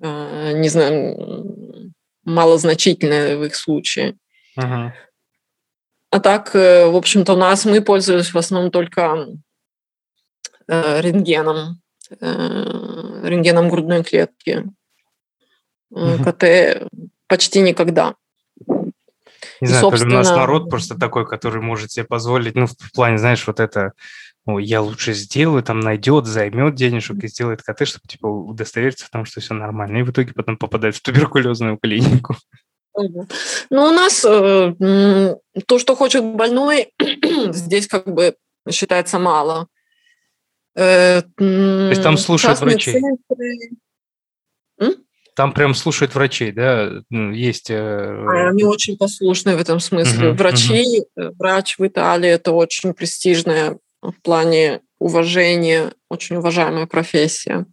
э, 0.00 0.52
не 0.54 0.68
знаю, 0.68 1.92
малозначительная 2.24 3.36
в 3.36 3.44
их 3.44 3.54
случае. 3.54 4.16
Uh-huh. 4.58 4.92
А 6.10 6.20
так, 6.20 6.54
в 6.54 6.96
общем-то, 6.96 7.32
у 7.32 7.36
нас 7.36 7.64
мы 7.64 7.80
пользовались 7.80 8.32
в 8.32 8.38
основном 8.38 8.70
только 8.70 9.26
рентгеном, 10.68 11.80
рентгеном 12.20 13.68
грудной 13.68 14.04
клетки. 14.04 14.64
КТ 15.92 16.88
почти 17.26 17.60
никогда. 17.60 18.14
Не 19.60 19.68
знаю, 19.68 19.82
собственно... 19.82 20.14
у 20.14 20.18
нас 20.18 20.30
народ 20.30 20.70
просто 20.70 20.98
такой, 20.98 21.26
который 21.26 21.60
может 21.60 21.90
себе 21.92 22.04
позволить, 22.04 22.54
ну, 22.54 22.66
в 22.66 22.92
плане, 22.92 23.18
знаешь, 23.18 23.46
вот 23.46 23.60
это, 23.60 23.92
ну, 24.46 24.58
я 24.58 24.82
лучше 24.82 25.14
сделаю, 25.14 25.62
там 25.62 25.80
найдет, 25.80 26.26
займет 26.26 26.74
денежек 26.74 27.22
и 27.24 27.28
сделает 27.28 27.62
КТ, 27.62 27.86
чтобы, 27.86 28.06
типа, 28.06 28.26
удостовериться 28.26 29.06
в 29.06 29.10
том, 29.10 29.24
что 29.24 29.40
все 29.40 29.54
нормально. 29.54 29.98
И 29.98 30.02
в 30.02 30.10
итоге 30.10 30.32
потом 30.34 30.58
попадает 30.58 30.96
в 30.96 31.02
туберкулезную 31.02 31.78
клинику. 31.78 32.36
Ну, 32.94 33.06
у 33.70 33.90
нас 33.90 34.24
э, 34.24 35.34
то, 35.66 35.78
что 35.78 35.96
хочет 35.96 36.24
больной, 36.24 36.92
здесь 37.52 37.88
как 37.88 38.06
бы 38.06 38.36
считается 38.70 39.18
мало. 39.18 39.66
Э, 40.76 41.22
то 41.22 41.44
есть 41.88 42.02
там 42.02 42.18
слушают 42.18 42.60
врачей? 42.60 43.00
Центры... 43.00 43.78
Там 45.34 45.52
прям 45.52 45.74
слушают 45.74 46.14
врачей, 46.14 46.52
да? 46.52 47.02
Ну, 47.10 47.32
есть... 47.32 47.68
Э, 47.68 48.48
они 48.48 48.62
очень 48.62 48.96
послушные 48.96 49.56
в 49.56 49.60
этом 49.60 49.80
смысле. 49.80 50.28
Uh-huh, 50.28 50.36
Врачи, 50.36 51.02
uh-huh. 51.18 51.32
врач 51.36 51.76
в 51.76 51.84
Италии– 51.84 52.30
это 52.30 52.52
очень 52.52 52.94
престижная 52.94 53.78
в 54.12 54.22
плане 54.22 54.80
уважения, 54.98 55.92
очень 56.08 56.36
уважаемая 56.36 56.86
профессия. 56.86 57.66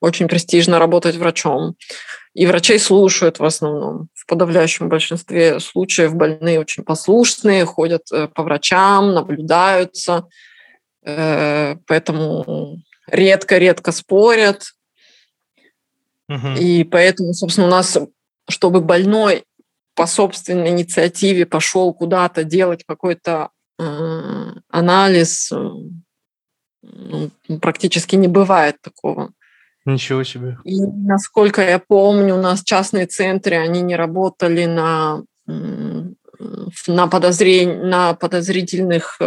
Очень 0.00 0.28
престижно 0.28 0.78
работать 0.78 1.16
врачом. 1.16 1.76
И 2.34 2.46
врачей 2.46 2.78
слушают 2.78 3.38
в 3.38 3.44
основном. 3.44 4.08
В 4.14 4.26
подавляющем 4.26 4.88
большинстве 4.88 5.60
случаев 5.60 6.14
больные 6.14 6.60
очень 6.60 6.84
послушные, 6.84 7.64
ходят 7.64 8.02
э, 8.12 8.28
по 8.28 8.42
врачам, 8.42 9.14
наблюдаются. 9.14 10.26
Поэтому 11.04 12.78
редко-редко 13.06 13.92
спорят, 13.92 14.64
и 16.58 16.84
поэтому, 16.84 17.34
собственно, 17.34 17.66
у 17.66 17.70
нас, 17.70 17.98
чтобы 18.48 18.80
больной 18.80 19.44
по 19.94 20.06
собственной 20.06 20.70
инициативе 20.70 21.46
пошел 21.46 21.92
куда-то 21.92 22.44
делать 22.44 22.84
какой-то 22.86 23.50
э, 23.50 23.53
анализ, 23.78 25.50
э, 25.52 25.56
ну, 26.82 27.30
практически 27.60 28.16
не 28.16 28.28
бывает 28.28 28.76
такого. 28.80 29.32
Ничего 29.84 30.24
себе. 30.24 30.58
И 30.64 30.80
насколько 30.80 31.62
я 31.62 31.78
помню, 31.78 32.36
у 32.36 32.40
нас 32.40 32.62
частные 32.62 33.06
центры, 33.06 33.56
они 33.56 33.82
не 33.82 33.96
работали 33.96 34.64
на, 34.64 35.22
на, 35.46 37.06
подозрень, 37.08 37.82
на 37.82 38.14
подозрительных 38.14 39.20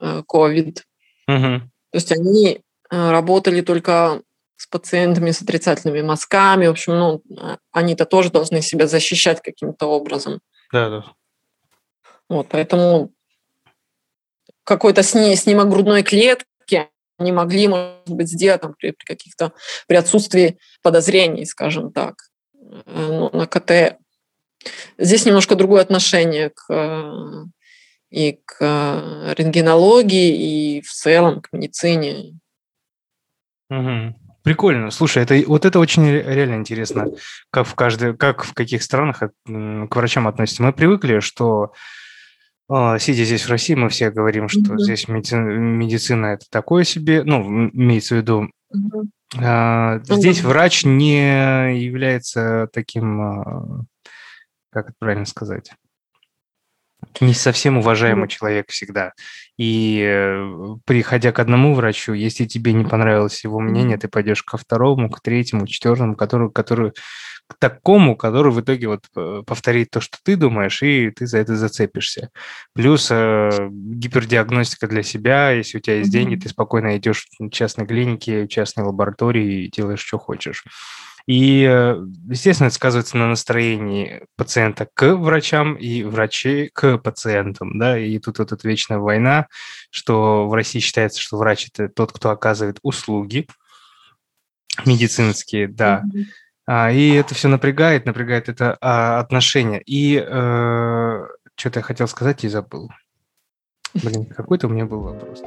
COVID. 0.00 0.80
Угу. 1.28 1.60
То 1.90 1.96
есть 1.96 2.10
они 2.10 2.60
работали 2.90 3.60
только 3.60 4.22
с 4.60 4.66
пациентами 4.66 5.30
с 5.30 5.40
отрицательными 5.40 6.02
мазками. 6.02 6.66
В 6.66 6.72
общем, 6.72 6.98
ну, 6.98 7.22
а, 7.38 7.56
они-то 7.72 8.04
тоже 8.04 8.30
должны 8.30 8.60
себя 8.60 8.86
защищать 8.86 9.40
каким-то 9.40 9.86
образом. 9.86 10.40
Да, 10.70 10.90
да. 10.90 11.04
Вот, 12.28 12.48
поэтому 12.50 13.10
какой-то 14.70 15.02
сни, 15.02 15.34
снимок 15.34 15.68
грудной 15.68 16.04
клетки 16.04 16.88
они 17.18 17.32
могли, 17.32 17.66
может 17.68 18.06
быть, 18.06 18.28
сделать 18.28 18.62
там, 18.62 18.74
при, 18.78 18.92
при 18.92 19.04
каких-то, 19.04 19.52
при 19.88 19.96
отсутствии 19.96 20.58
подозрений, 20.80 21.44
скажем 21.44 21.92
так, 21.92 22.14
э, 22.54 22.78
ну, 22.86 23.30
на 23.32 23.46
КТ. 23.46 23.98
Здесь 24.96 25.26
немножко 25.26 25.56
другое 25.56 25.82
отношение 25.82 26.50
к, 26.50 26.72
э, 26.72 27.44
и 28.10 28.40
к 28.44 28.56
э, 28.60 29.34
рентгенологии, 29.36 30.76
и 30.78 30.80
в 30.82 30.90
целом 30.90 31.42
к 31.42 31.48
медицине. 31.52 32.38
Угу. 33.70 34.14
Прикольно. 34.42 34.90
Слушай, 34.90 35.24
это 35.24 35.34
вот 35.46 35.64
это 35.66 35.80
очень 35.80 36.08
реально 36.08 36.54
интересно, 36.54 37.06
как 37.50 37.66
в 37.66 37.74
каждой, 37.74 38.16
как 38.16 38.44
в 38.44 38.54
каких 38.54 38.84
странах 38.84 39.20
к 39.44 39.96
врачам 39.96 40.28
относятся. 40.28 40.62
Мы 40.62 40.72
привыкли, 40.72 41.18
что 41.18 41.72
сидя 42.98 43.24
здесь 43.24 43.44
в 43.44 43.50
России, 43.50 43.74
мы 43.74 43.88
все 43.88 44.10
говорим, 44.10 44.48
что 44.48 44.60
mm-hmm. 44.60 44.78
здесь 44.78 45.08
медицина, 45.08 45.40
медицина 45.40 46.26
это 46.26 46.46
такое 46.50 46.84
себе, 46.84 47.24
ну, 47.24 47.68
имеется 47.70 48.14
в 48.14 48.18
виду. 48.18 48.50
Mm-hmm. 48.72 50.04
Здесь 50.04 50.40
mm-hmm. 50.40 50.46
врач 50.46 50.84
не 50.84 51.82
является 51.82 52.68
таким, 52.72 53.20
а, 53.20 53.84
как 54.70 54.86
это 54.86 54.94
правильно 54.98 55.26
сказать, 55.26 55.72
не 57.20 57.34
совсем 57.34 57.78
уважаемый 57.78 58.26
mm-hmm. 58.26 58.28
человек 58.28 58.70
всегда. 58.70 59.12
И 59.58 60.02
э, 60.06 60.76
приходя 60.84 61.32
к 61.32 61.38
одному 61.38 61.74
врачу, 61.74 62.12
если 62.12 62.46
тебе 62.46 62.72
не 62.72 62.84
понравилось 62.84 63.42
его 63.44 63.58
мнение, 63.58 63.98
ты 63.98 64.08
пойдешь 64.08 64.42
ко 64.42 64.56
второму, 64.56 65.10
к 65.10 65.20
третьему, 65.20 65.66
к 65.66 65.68
четвертому, 65.68 66.14
который, 66.14 66.50
который 66.50 66.92
к 67.50 67.58
такому, 67.58 68.16
который 68.16 68.52
в 68.52 68.60
итоге 68.60 68.86
вот 68.86 69.00
э, 69.16 69.42
повторит 69.44 69.90
то, 69.90 70.00
что 70.00 70.18
ты 70.22 70.36
думаешь, 70.36 70.82
и 70.82 71.10
ты 71.10 71.26
за 71.26 71.38
это 71.38 71.56
зацепишься. 71.56 72.30
Плюс 72.74 73.08
э, 73.10 73.50
гипердиагностика 73.70 74.86
для 74.86 75.02
себя, 75.02 75.50
если 75.50 75.78
у 75.78 75.80
тебя 75.80 75.96
есть 75.96 76.08
mm-hmm. 76.08 76.12
деньги, 76.12 76.36
ты 76.36 76.48
спокойно 76.48 76.96
идешь 76.96 77.26
в 77.40 77.50
частной 77.50 77.86
клинике, 77.86 78.44
в 78.44 78.48
частной 78.48 78.84
лаборатории 78.84 79.64
и 79.64 79.70
делаешь, 79.70 80.00
что 80.00 80.18
хочешь. 80.18 80.62
И, 81.26 81.66
э, 81.68 82.00
естественно, 82.28 82.68
это 82.68 82.76
сказывается 82.76 83.16
на 83.16 83.28
настроении 83.28 84.22
пациента 84.36 84.88
к 84.94 85.16
врачам 85.16 85.74
и 85.74 86.04
врачей 86.04 86.70
к 86.72 86.98
пациентам, 86.98 87.78
да, 87.80 87.98
и 87.98 88.18
тут 88.20 88.38
вот 88.38 88.52
эта 88.52 88.66
вечная 88.68 88.98
война, 88.98 89.48
что 89.90 90.46
в 90.46 90.54
России 90.54 90.78
считается, 90.78 91.20
что 91.20 91.36
врач– 91.36 91.68
это 91.74 91.88
тот, 91.88 92.12
кто 92.12 92.30
оказывает 92.30 92.78
услуги 92.82 93.48
медицинские, 94.86 95.66
да, 95.66 96.04
mm-hmm. 96.04 96.24
А, 96.66 96.90
и 96.90 97.14
это 97.14 97.34
все 97.34 97.48
напрягает, 97.48 98.06
напрягает 98.06 98.48
это 98.48 98.76
а, 98.80 99.18
отношение. 99.20 99.82
И 99.82 100.16
э, 100.16 101.26
что-то 101.56 101.80
я 101.80 101.82
хотел 101.82 102.08
сказать 102.08 102.44
и 102.44 102.48
забыл. 102.48 102.90
Блин, 103.94 104.26
какой-то 104.26 104.68
у 104.68 104.70
меня 104.70 104.86
был 104.86 105.00
вопрос 105.00 105.42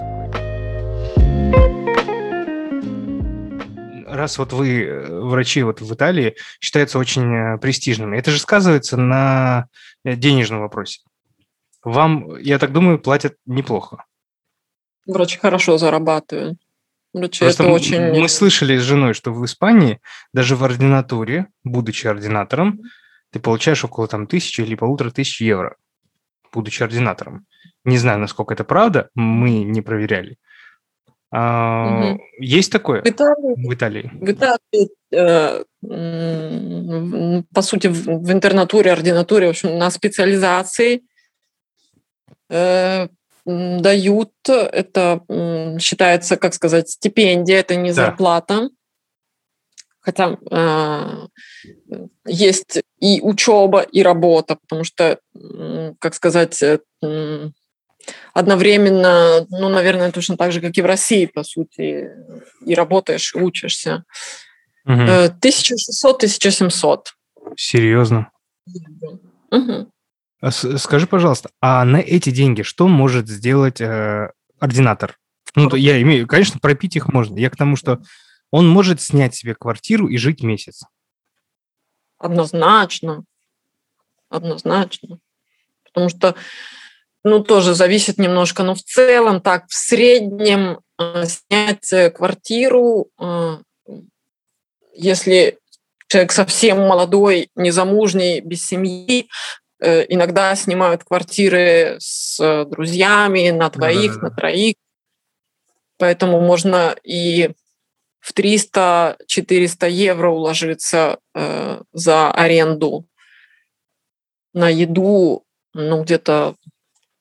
раз 4.16 4.38
вот 4.38 4.54
вы, 4.54 4.84
э, 4.84 5.20
врачи 5.20 5.64
вот 5.64 5.82
в 5.82 5.94
Италии, 5.94 6.36
считаются 6.60 7.00
очень 7.00 7.34
э, 7.34 7.58
престижными, 7.58 8.18
это 8.18 8.32
же 8.32 8.40
сказывается 8.40 8.98
на 8.98 9.68
э, 10.04 10.16
денежном 10.16 10.62
вопросе. 10.62 11.02
Вам, 11.84 12.38
я 12.38 12.60
так 12.60 12.72
думаю, 12.72 13.00
платят 13.00 13.36
неплохо. 13.46 14.06
Врачи 15.06 15.38
хорошо 15.38 15.78
зарабатывают. 15.78 16.58
Врачи 17.14 17.40
Просто 17.40 17.64
это 17.64 17.72
очень... 17.72 18.20
Мы 18.20 18.28
слышали 18.28 18.78
с 18.78 18.82
женой, 18.82 19.14
что 19.14 19.32
в 19.32 19.46
Испании 19.46 20.00
даже 20.34 20.56
в 20.56 20.64
ординатуре, 20.64 21.48
будучи 21.64 22.08
ординатором, 22.08 22.82
ты 23.32 23.40
получаешь 23.40 23.84
около 23.86 24.08
там 24.08 24.28
тысячи 24.28 24.62
или 24.62 24.76
полутора 24.76 25.12
тысяч 25.12 25.42
евро, 25.42 25.76
будучи 26.52 26.84
ординатором. 26.84 27.46
Не 27.86 27.98
знаю, 27.98 28.20
насколько 28.20 28.54
это 28.54 28.64
правда, 28.64 29.10
мы 29.16 29.64
не 29.64 29.82
проверяли. 29.82 30.38
Угу. 31.32 32.22
Есть 32.40 32.72
такое 32.72 33.02
в 33.02 33.08
Италии? 33.08 33.56
В 33.68 33.74
Италии, 33.74 34.12
в 34.14 34.32
Италии 34.32 34.90
э, 35.12 35.64
по 37.54 37.62
сути, 37.64 37.88
в, 37.88 38.06
в 38.06 38.32
интернатуре, 38.32 38.92
ординатуре, 38.92 39.48
в 39.48 39.50
общем, 39.50 39.80
на 39.80 39.90
специализации 39.90 41.02
э, 42.52 43.08
дают, 43.46 44.32
это 44.48 45.22
считается, 45.80 46.38
как 46.38 46.54
сказать, 46.54 46.90
стипендия, 46.90 47.60
это 47.60 47.76
не 47.76 47.90
да. 47.90 47.96
зарплата. 47.96 48.70
Хотя 50.00 50.38
э, 50.52 51.28
есть 52.26 52.84
и 53.00 53.22
учеба, 53.22 53.82
и 53.82 54.04
работа, 54.04 54.58
потому 54.58 54.84
что, 54.84 55.20
как 56.00 56.14
сказать, 56.14 56.62
э, 56.62 56.80
одновременно, 58.34 59.48
ну, 59.50 59.70
наверное, 59.70 60.12
точно 60.12 60.36
так 60.36 60.52
же, 60.52 60.60
как 60.60 60.78
и 60.78 60.82
в 60.82 60.86
России, 60.86 61.26
по 61.26 61.44
сути, 61.44 62.10
и 62.66 62.76
работаешь, 62.76 63.34
и 63.34 63.40
учишься. 63.40 64.04
Угу. 64.86 64.94
1600-1700. 64.94 67.06
Серьезно? 67.56 68.30
Угу. 69.52 69.93
Скажи, 70.52 71.08
пожалуйста, 71.08 71.52
а 71.62 71.86
на 71.86 71.98
эти 71.98 72.30
деньги 72.30 72.64
что 72.64 72.88
может 72.88 73.30
сделать 73.30 73.80
э, 73.80 74.32
ординатор? 74.60 75.18
Ну, 75.56 75.74
я 75.76 76.02
имею, 76.02 76.28
конечно, 76.28 76.60
пропить 76.60 76.96
их 76.96 77.08
можно. 77.08 77.38
Я 77.38 77.50
к 77.50 77.56
тому, 77.56 77.76
что 77.76 78.02
он 78.52 78.68
может 78.68 79.02
снять 79.02 79.36
себе 79.36 79.56
квартиру 79.56 80.08
и 80.08 80.18
жить 80.18 80.44
месяц. 80.44 80.84
Однозначно. 82.18 83.24
Однозначно. 84.30 85.20
Потому 85.86 86.10
что, 86.10 86.36
ну, 87.24 87.44
тоже 87.44 87.74
зависит 87.74 88.18
немножко, 88.18 88.64
но 88.64 88.76
в 88.76 88.82
целом, 88.82 89.42
так, 89.42 89.66
в 89.70 89.74
среднем 89.74 90.80
э, 90.98 91.26
снять 91.26 92.14
квартиру, 92.14 93.08
э, 93.20 93.58
если 94.94 95.60
человек 96.08 96.32
совсем 96.32 96.80
молодой, 96.80 97.50
незамужний, 97.56 98.40
без 98.40 98.66
семьи, 98.66 99.22
э, 99.22 99.63
иногда 99.84 100.56
снимают 100.56 101.04
квартиры 101.04 101.98
с 102.00 102.66
друзьями 102.66 103.50
на 103.50 103.70
двоих, 103.70 104.16
да. 104.16 104.22
на 104.22 104.30
троих. 104.32 104.76
Поэтому 105.98 106.42
можно 106.42 106.96
и 107.04 107.52
в 108.24 108.34
300-400 108.34 109.90
евро 109.90 110.30
уложиться 110.30 111.20
э, 111.36 111.82
за 111.92 112.32
аренду 112.32 113.06
на 114.54 114.70
еду, 114.70 115.44
ну, 115.74 116.04
где-то 116.04 116.56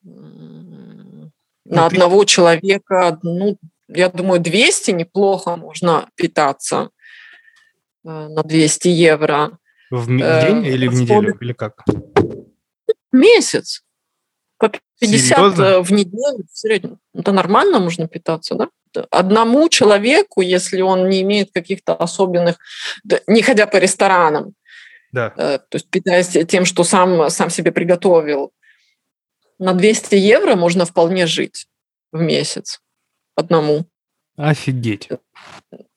на 0.03 1.31
ну, 1.65 1.85
одного 1.85 2.23
человека, 2.23 3.19
ну, 3.21 3.57
я 3.89 4.09
думаю, 4.09 4.39
200 4.39 4.91
неплохо 4.91 5.57
можно 5.57 6.09
питаться 6.15 6.89
э, 8.05 8.09
на 8.09 8.43
200 8.43 8.87
евро. 8.87 9.57
В 9.89 10.09
э, 10.09 10.41
день 10.47 10.65
или 10.65 10.87
в 10.87 10.93
неделю, 10.93 11.37
или 11.41 11.53
как? 11.53 11.83
Месяц. 13.13 13.83
По 14.57 14.69
50 14.99 15.37
Серьезно? 15.37 15.81
в 15.81 15.91
неделю 15.91 16.45
в 16.51 16.57
среднем. 16.57 16.99
Это 17.13 17.31
нормально 17.31 17.79
можно 17.79 18.07
питаться, 18.07 18.55
да? 18.55 18.67
Одному 19.09 19.69
человеку, 19.69 20.41
если 20.41 20.81
он 20.81 21.09
не 21.09 21.21
имеет 21.21 21.51
каких-то 21.51 21.95
особенных, 21.95 22.57
не 23.27 23.41
ходя 23.41 23.65
по 23.65 23.77
ресторанам, 23.77 24.53
да. 25.13 25.31
Э, 25.37 25.59
то 25.59 25.75
есть 25.75 25.89
питаясь 25.89 26.35
тем, 26.47 26.65
что 26.65 26.83
сам, 26.83 27.29
сам 27.29 27.49
себе 27.49 27.71
приготовил, 27.71 28.51
на 29.59 29.73
200 29.73 30.15
евро 30.15 30.55
можно 30.55 30.85
вполне 30.85 31.27
жить 31.27 31.67
в 32.11 32.19
месяц 32.19 32.81
одному. 33.35 33.85
Офигеть. 34.35 35.09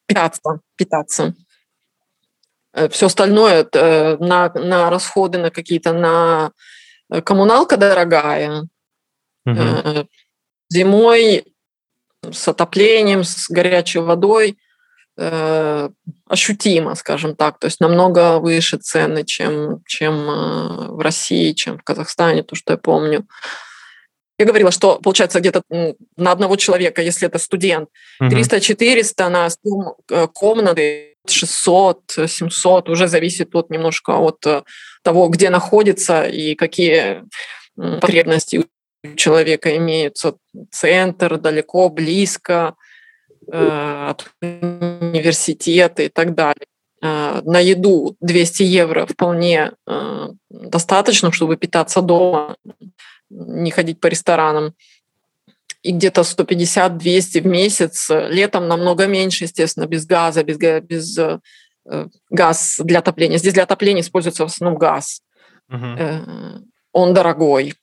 Питаться, 0.06 0.60
питаться. 0.76 1.34
Э, 2.74 2.90
Все 2.90 3.06
остальное 3.06 3.66
э, 3.72 4.16
на, 4.18 4.52
на 4.52 4.90
расходы, 4.90 5.38
на 5.38 5.50
какие-то, 5.50 5.94
на 5.94 6.52
Э, 7.10 7.20
коммуналка 7.20 7.76
дорогая. 7.76 8.66
Угу. 9.46 10.08
Зимой 10.68 11.44
с 12.22 12.48
отоплением, 12.48 13.22
с 13.22 13.48
горячей 13.48 14.00
водой 14.00 14.58
э, 15.16 15.88
ощутимо, 16.26 16.94
скажем 16.96 17.36
так, 17.36 17.58
то 17.60 17.66
есть 17.66 17.80
намного 17.80 18.40
выше 18.40 18.78
цены, 18.78 19.24
чем, 19.24 19.82
чем 19.86 20.96
в 20.96 21.00
России, 21.00 21.52
чем 21.52 21.78
в 21.78 21.84
Казахстане, 21.84 22.42
то, 22.42 22.56
что 22.56 22.72
я 22.72 22.76
помню. 22.76 23.26
Я 24.38 24.44
говорила, 24.44 24.70
что 24.72 24.98
получается 24.98 25.40
где-то 25.40 25.62
на 26.16 26.32
одного 26.32 26.56
человека, 26.56 27.00
если 27.00 27.28
это 27.28 27.38
студент, 27.38 27.88
угу. 28.20 28.30
300-400 28.30 29.28
на 29.28 30.26
комнаты 30.28 31.15
600, 31.30 32.02
700, 32.26 32.88
уже 32.88 33.08
зависит 33.08 33.50
тут 33.50 33.70
немножко 33.70 34.12
от 34.12 34.46
э, 34.46 34.62
того, 35.02 35.28
где 35.28 35.50
находится 35.50 36.24
и 36.24 36.54
какие 36.54 37.24
потребности 37.76 38.56
у 38.56 39.14
человека 39.16 39.76
имеются. 39.76 40.34
Центр, 40.70 41.38
далеко, 41.38 41.88
близко, 41.88 42.74
э, 43.50 44.06
от 44.10 44.30
университета 44.42 46.02
и 46.02 46.08
так 46.08 46.34
далее. 46.34 46.66
Э, 47.02 47.40
на 47.44 47.60
еду 47.60 48.16
200 48.20 48.62
евро 48.62 49.06
вполне 49.06 49.72
достаточно, 50.50 51.30
чтобы 51.32 51.56
питаться 51.56 52.02
дома, 52.02 52.56
не 53.30 53.70
ходить 53.70 54.00
по 54.00 54.06
ресторанам. 54.06 54.74
И 55.86 55.92
где-то 55.92 56.22
150-200 56.22 57.40
в 57.40 57.46
месяц. 57.46 58.10
Летом 58.10 58.68
намного 58.68 59.06
меньше, 59.06 59.44
естественно, 59.44 59.86
без 59.86 60.06
газа, 60.06 60.42
без, 60.42 60.58
без 60.58 61.18
э, 61.18 61.38
газ 62.30 62.80
для 62.82 62.98
отопления. 62.98 63.38
Здесь 63.38 63.54
для 63.54 63.62
отопления 63.62 64.02
используется 64.02 64.44
в 64.44 64.46
основном 64.46 64.78
газ. 64.78 65.22
Uh-huh. 65.70 66.62
Он 66.92 67.14
дорогой. 67.14 67.74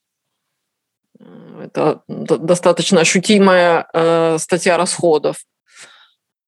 Это 1.61 2.01
достаточно 2.07 3.01
ощутимая 3.01 3.87
э, 3.93 4.37
статья 4.39 4.77
расходов. 4.77 5.37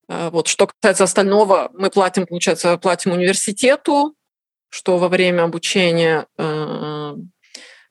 Э, 0.09 0.29
вот. 0.29 0.47
Что 0.47 0.67
касается 0.67 1.05
остального, 1.05 1.69
мы 1.73 1.89
платим, 1.89 2.25
получается, 2.25 2.77
платим 2.77 3.11
университету, 3.11 4.15
что 4.69 4.97
во 4.97 5.07
время 5.07 5.43
обучения 5.43 6.27
э, 6.37 7.15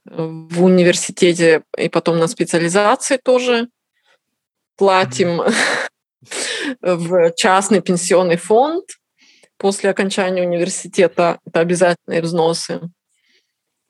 в 0.04 0.62
университете 0.62 1.62
и 1.76 1.88
потом 1.88 2.18
на 2.18 2.26
специализации 2.28 3.16
тоже 3.16 3.68
платим 4.76 5.42
в 6.80 7.32
частный 7.32 7.80
пенсионный 7.80 8.36
фонд 8.36 8.84
после 9.56 9.90
окончания 9.90 10.42
университета. 10.42 11.38
Это 11.46 11.60
обязательные 11.60 12.22
взносы. 12.22 12.80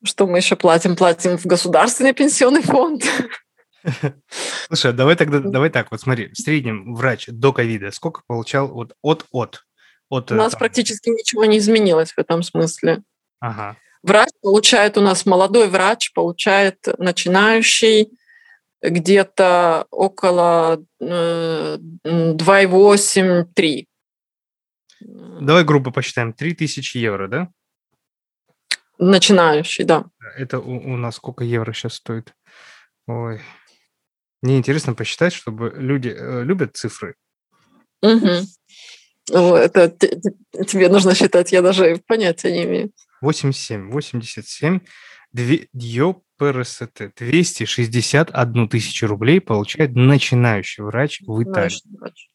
Что 0.05 0.27
мы 0.27 0.39
еще 0.39 0.57
платим? 0.57 0.97
Платим 0.97 1.39
в 1.39 1.47
государственный 1.47 2.13
пенсионный 2.13 2.63
фонд. 2.63 3.05
Слушай, 4.69 4.91
а 4.91 4.95
давай 4.95 5.17
тогда, 5.17 5.41
давай 5.41 5.71
так, 5.71 5.91
вот 5.91 6.01
смотри, 6.01 6.29
в 6.29 6.39
среднем 6.39 6.95
врач 6.95 7.27
до 7.29 7.53
ковида 7.53 7.91
сколько 7.91 8.23
получал 8.27 8.69
вот 8.69 8.95
от 9.03 9.27
от? 9.31 9.65
от 10.09 10.33
у 10.33 10.35
нас 10.35 10.53
там... 10.53 10.59
практически 10.59 11.09
ничего 11.09 11.45
не 11.45 11.59
изменилось 11.59 12.13
в 12.13 12.19
этом 12.19 12.43
смысле. 12.43 13.03
Ага. 13.41 13.77
Врач 14.05 14.29
получает 14.43 14.99
у 14.99 15.01
нас, 15.01 15.25
молодой 15.25 15.69
врач 15.69 16.13
получает 16.13 16.87
начинающий 16.99 18.11
где-то 18.83 19.87
около 19.91 20.85
2,8-3. 21.01 23.47
Э, 23.57 23.85
давай 25.41 25.65
грубо 25.65 25.91
посчитаем, 25.91 26.35
3000 26.35 26.99
евро, 26.99 27.29
да? 27.29 27.49
Начинающий, 28.99 29.85
да. 29.85 30.05
Это 30.37 30.61
у, 30.61 30.77
у 30.77 30.99
нас 30.99 31.17
сколько 31.17 31.43
евро 31.43 31.73
сейчас 31.73 31.95
стоит? 31.95 32.35
Ой. 33.07 33.41
Мне 34.43 34.59
интересно 34.59 34.93
посчитать, 34.93 35.33
чтобы 35.33 35.73
люди 35.75 36.15
э, 36.15 36.45
любят 36.45 36.77
цифры. 36.77 37.15
Угу. 38.03 38.29
Это 39.33 39.89
тебе 39.89 40.91
нужно 40.91 41.15
считать, 41.15 41.53
я 41.53 41.63
даже 41.63 42.03
понятия 42.07 42.53
не 42.53 42.65
имею. 42.65 42.93
87, 43.25 43.91
87, 43.91 44.81
2, 45.33 46.15
ПРСТ, 46.37 47.13
261 47.17 48.69
тысячу 48.69 49.07
рублей 49.07 49.41
получает 49.41 49.95
начинающий 49.95 50.85
врач 50.85 51.21
в 51.27 51.43
Италии. 51.43 51.81
Врач. 51.99 52.29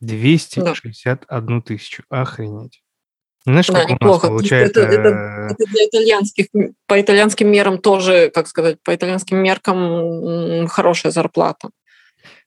261 0.00 1.62
тысячу. 1.62 2.02
Охренеть. 2.08 2.82
Знаешь, 3.46 3.66
да, 3.66 3.84
неплохо. 3.84 4.28
получается... 4.28 4.80
Это, 4.80 4.92
это, 4.92 5.08
это 5.50 5.70
для 5.70 5.86
итальянских, 5.86 6.46
по 6.86 7.00
итальянским 7.00 7.50
мерам 7.50 7.78
тоже, 7.78 8.30
как 8.30 8.48
сказать, 8.48 8.78
по 8.82 8.94
итальянским 8.94 9.38
меркам 9.38 10.66
хорошая 10.66 11.12
зарплата. 11.12 11.70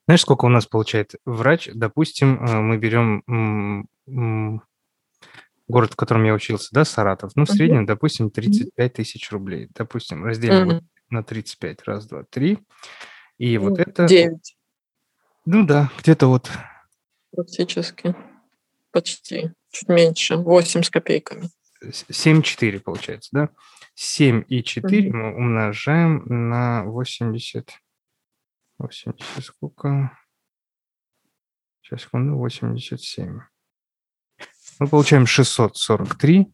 Знаешь, 0.08 0.22
сколько 0.22 0.46
у 0.46 0.50
нас 0.50 0.66
получает 0.66 1.16
врач? 1.26 1.70
Допустим, 1.74 2.44
э, 2.44 2.62
мы 2.62 2.78
берем 2.78 3.88
город, 5.68 5.94
в 5.94 5.96
котором 5.96 6.24
я 6.24 6.34
учился, 6.34 6.70
да, 6.72 6.86
Саратов. 6.86 7.32
Ну, 7.36 7.46
в 7.46 7.50
среднем, 7.50 7.86
допустим, 7.86 8.30
35 8.30 8.94
тысяч 8.94 9.32
рублей. 9.32 9.70
Допустим, 9.74 10.26
разделим 10.26 10.70
uh-huh. 10.70 10.84
на 11.10 11.24
35. 11.24 11.84
Раз, 11.84 12.08
два, 12.08 12.24
три. 12.24 12.60
И 13.38 13.58
вот 13.58 13.80
это... 13.80 14.08
9. 14.08 14.58
Ну 15.46 15.66
да, 15.66 15.92
где-то 16.00 16.28
вот... 16.28 16.50
Практически. 17.32 18.16
Почти 18.92 19.52
чуть 19.70 19.90
меньше, 19.90 20.38
8 20.38 20.84
с 20.84 20.90
копейками. 20.90 21.50
7,4 21.84 22.80
получается, 22.80 23.30
да? 23.32 23.50
7 23.96 24.44
и 24.48 24.64
4 24.64 25.10
mm-hmm. 25.10 25.12
мы 25.12 25.36
умножаем 25.36 26.24
на 26.26 26.84
80. 26.84 27.72
80 28.80 29.44
сколько? 29.44 30.18
Сейчас, 31.82 32.02
секунду, 32.02 32.36
87. 32.36 33.40
Мы 34.80 34.88
получаем 34.88 35.26
643 35.26 36.48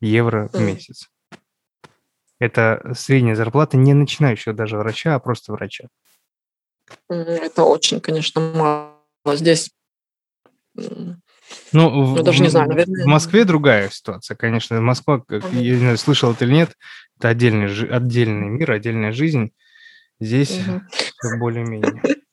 евро 0.00 0.48
в 0.52 0.60
месяц. 0.60 1.08
Это 2.38 2.92
средняя 2.94 3.34
зарплата 3.34 3.76
не 3.76 3.94
начинающего 3.94 4.54
даже 4.54 4.76
врача, 4.76 5.14
а 5.14 5.18
просто 5.18 5.52
врача. 5.52 5.88
Это 7.08 7.64
очень, 7.64 8.00
конечно, 8.00 8.40
мало. 8.40 8.94
Здесь 9.36 9.70
ну, 11.72 12.14
в, 12.14 12.22
даже 12.22 12.42
не 12.42 12.48
знаю, 12.48 12.68
наверное. 12.68 13.04
В 13.04 13.08
Москве 13.08 13.44
другая 13.44 13.90
ситуация, 13.90 14.36
конечно. 14.36 14.80
Москва, 14.80 15.20
как 15.20 15.44
ага. 15.44 15.56
я 15.56 15.72
не 15.72 15.78
знаю, 15.78 15.98
слышал 15.98 16.32
это 16.32 16.44
или 16.44 16.52
нет, 16.52 16.76
это 17.18 17.28
отдельный, 17.28 17.66
отдельный 17.88 18.48
мир, 18.48 18.70
отдельная 18.70 19.12
жизнь. 19.12 19.52
Здесь 20.20 20.60
угу. 20.60 21.38
более-менее. 21.38 22.02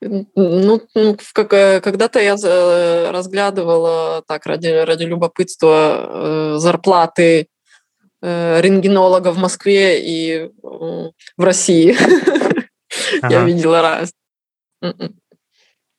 Ну, 0.00 0.80
э, 0.94 1.80
когда-то 1.80 2.20
я 2.20 2.36
разглядывала 3.10 4.22
так 4.26 4.46
ради, 4.46 4.68
ради 4.68 5.04
любопытства 5.04 6.56
зарплаты 6.58 7.48
рентгенолога 8.20 9.32
в 9.32 9.38
Москве 9.38 10.00
и 10.00 10.50
в 10.62 11.12
России. 11.38 11.96
Я 13.22 13.44
видела 13.44 13.82
раз. 13.82 14.12
М-м. 14.82 15.18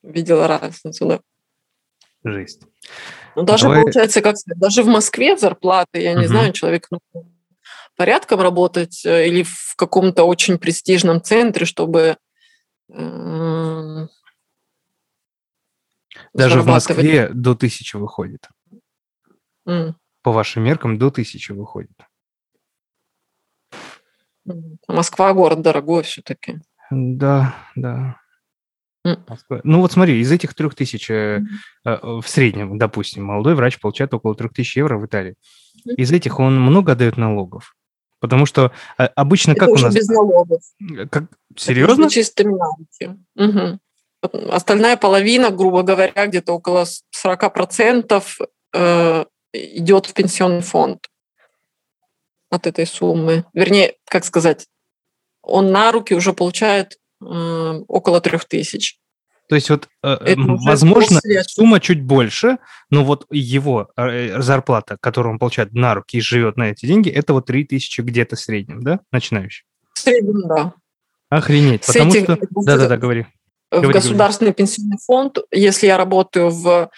Видела 0.03 0.47
разницу, 0.47 1.05
да. 1.05 1.19
Жесть. 2.23 2.61
Ну, 3.35 3.43
даже, 3.43 3.63
Давай... 3.63 3.81
получается, 3.81 4.21
как 4.21 4.35
даже 4.45 4.83
в 4.83 4.87
Москве 4.87 5.37
зарплаты, 5.37 6.01
я 6.01 6.13
не 6.13 6.27
знаю, 6.27 6.51
человек 6.51 6.87
ну, 6.91 6.99
порядком 7.95 8.41
работать 8.41 9.05
э, 9.05 9.27
или 9.27 9.43
в 9.43 9.75
каком-то 9.75 10.23
очень 10.23 10.57
престижном 10.57 11.21
центре, 11.21 11.65
чтобы 11.65 11.99
э, 11.99 12.15
даже 16.33 16.61
в 16.61 16.67
Москве 16.67 17.29
до 17.29 17.55
тысячи 17.55 17.95
выходит. 17.95 18.49
Mm. 19.67 19.93
По 20.21 20.31
вашим 20.31 20.63
меркам 20.63 20.97
до 20.97 21.11
тысячи 21.11 21.51
выходит. 21.51 21.97
Москва 24.87 25.33
город 25.33 25.61
дорогой 25.61 26.03
все-таки. 26.03 26.59
Да, 26.89 27.55
да. 27.75 28.19
Ну 29.03 29.79
вот 29.79 29.91
смотри, 29.91 30.19
из 30.19 30.31
этих 30.31 30.53
трех 30.53 30.75
тысяч 30.75 31.09
э, 31.09 31.41
в 31.83 32.23
среднем, 32.25 32.77
допустим, 32.77 33.23
молодой 33.23 33.55
врач 33.55 33.79
получает 33.79 34.13
около 34.13 34.35
трех 34.35 34.53
тысяч 34.53 34.75
евро 34.77 34.97
в 34.97 35.05
Италии. 35.05 35.35
Из 35.85 36.11
этих 36.11 36.39
он 36.39 36.59
много 36.59 36.91
отдает 36.93 37.15
налогов? 37.15 37.75
Потому 38.19 38.45
что 38.45 38.71
э, 38.97 39.05
обычно 39.15 39.51
Это 39.51 39.61
как 39.61 39.69
уже 39.69 39.85
у 39.85 39.87
нас... 39.87 39.95
без 39.95 40.07
налогов. 40.07 40.61
Как? 41.09 41.25
Серьезно? 41.55 42.03
Это 42.03 42.13
чистыми 42.13 42.57
Угу. 43.35 43.79
Остальная 44.51 44.97
половина, 44.97 45.49
грубо 45.49 45.81
говоря, 45.81 46.27
где-то 46.27 46.53
около 46.53 46.85
40% 47.15 48.23
э, 48.73 49.25
идет 49.53 50.05
в 50.05 50.13
пенсионный 50.13 50.61
фонд 50.61 51.07
от 52.49 52.67
этой 52.67 52.85
суммы. 52.85 53.45
Вернее, 53.53 53.95
как 54.05 54.25
сказать, 54.25 54.67
он 55.41 55.71
на 55.71 55.91
руки 55.91 56.13
уже 56.13 56.33
получает 56.33 56.97
э, 57.21 57.25
около 57.25 58.19
трех 58.19 58.45
тысяч. 58.45 58.99
То 59.49 59.55
есть 59.55 59.71
вот, 59.71 59.89
э, 60.03 60.35
возможно, 60.37 61.19
сумма 61.47 61.79
чуть 61.79 62.03
больше, 62.03 62.59
но 62.91 63.03
вот 63.03 63.25
его 63.31 63.89
э, 63.97 64.39
зарплата, 64.43 64.97
которую 65.01 65.33
он 65.33 65.39
получает 65.39 65.73
на 65.73 65.95
руки 65.95 66.17
и 66.17 66.21
живет 66.21 66.55
на 66.55 66.69
эти 66.69 66.85
деньги, 66.85 67.09
это 67.09 67.33
вот 67.33 67.47
3 67.47 67.65
тысячи 67.65 68.01
где-то 68.01 68.35
в 68.35 68.39
среднем, 68.39 68.83
да, 68.83 68.99
начинающий? 69.11 69.65
В 69.95 69.99
среднем, 69.99 70.47
да. 70.47 70.73
Охренеть, 71.29 71.83
С 71.83 71.87
потому 71.87 72.11
что... 72.11 72.37
Да-да-да, 72.51 72.97
говори. 72.97 73.25
В 73.71 73.81
говори, 73.81 73.93
государственный 73.93 74.51
говори. 74.51 74.67
пенсионный 74.67 74.97
фонд, 75.03 75.39
если 75.51 75.87
я 75.87 75.97
работаю 75.97 76.51
в 76.51 76.89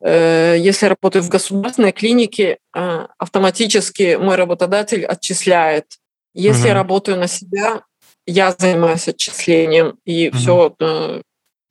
если 0.00 0.84
я 0.84 0.90
работаю 0.90 1.24
в 1.24 1.28
государственной 1.28 1.90
клинике, 1.90 2.58
автоматически 2.72 4.14
мой 4.14 4.36
работодатель 4.36 5.04
отчисляет. 5.04 5.86
Если 6.34 6.60
угу. 6.60 6.68
я 6.68 6.74
работаю 6.74 7.18
на 7.18 7.26
себя, 7.26 7.82
я 8.24 8.54
занимаюсь 8.56 9.08
отчислением, 9.08 9.98
и 10.04 10.28
угу. 10.28 10.36
все 10.36 10.76
э, 10.78 11.22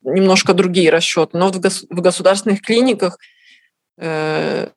немножко 0.02 0.54
другие 0.54 0.90
расчеты. 0.90 1.36
Но 1.38 1.46
вот 1.46 1.56
в, 1.56 1.60
гос- 1.60 1.86
в 1.90 2.00
государственных 2.00 2.62
клиниках 2.62 3.18
э, 3.98 4.68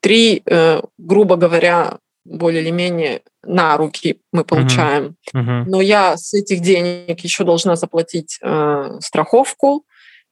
три, 0.00 0.42
э, 0.46 0.80
грубо 0.98 1.36
говоря, 1.36 1.98
более 2.24 2.62
или 2.62 2.70
менее 2.70 3.22
на 3.42 3.76
руки 3.76 4.20
мы 4.32 4.44
получаем. 4.44 5.16
Uh-huh. 5.34 5.40
Uh-huh. 5.40 5.64
Но 5.66 5.80
я 5.80 6.16
с 6.16 6.34
этих 6.34 6.60
денег 6.60 7.20
еще 7.20 7.44
должна 7.44 7.76
заплатить 7.76 8.38
э, 8.42 8.98
страховку. 9.00 9.84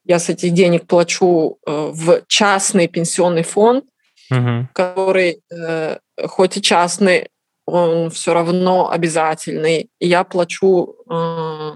Я 0.05 0.19
с 0.19 0.29
этих 0.29 0.53
денег 0.53 0.85
плачу 0.87 1.57
э, 1.65 1.91
в 1.91 2.21
частный 2.27 2.87
пенсионный 2.87 3.43
фонд, 3.43 3.85
uh-huh. 4.31 4.65
который 4.73 5.41
э, 5.51 5.97
хоть 6.27 6.57
и 6.57 6.61
частный, 6.61 7.29
он 7.65 8.09
все 8.09 8.33
равно 8.33 8.89
обязательный. 8.89 9.89
Я 9.99 10.23
плачу 10.23 10.95
э, 11.09 11.71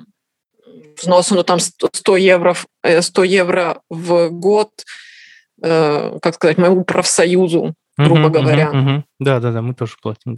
взносы, 1.01 1.35
ну 1.35 1.43
там 1.43 1.59
100 1.59 2.17
евро, 2.17 2.55
100 2.99 3.23
евро 3.23 3.81
в 3.89 4.29
год, 4.29 4.69
э, 5.61 6.19
как 6.21 6.35
сказать, 6.35 6.57
моему 6.57 6.83
профсоюзу, 6.83 7.73
грубо 7.97 8.27
uh-huh, 8.27 8.29
говоря. 8.29 8.71
Uh-huh, 8.73 9.03
Да, 9.19 9.39
да, 9.39 9.51
да, 9.51 9.61
мы 9.61 9.73
тоже 9.73 9.95
платим. 10.01 10.37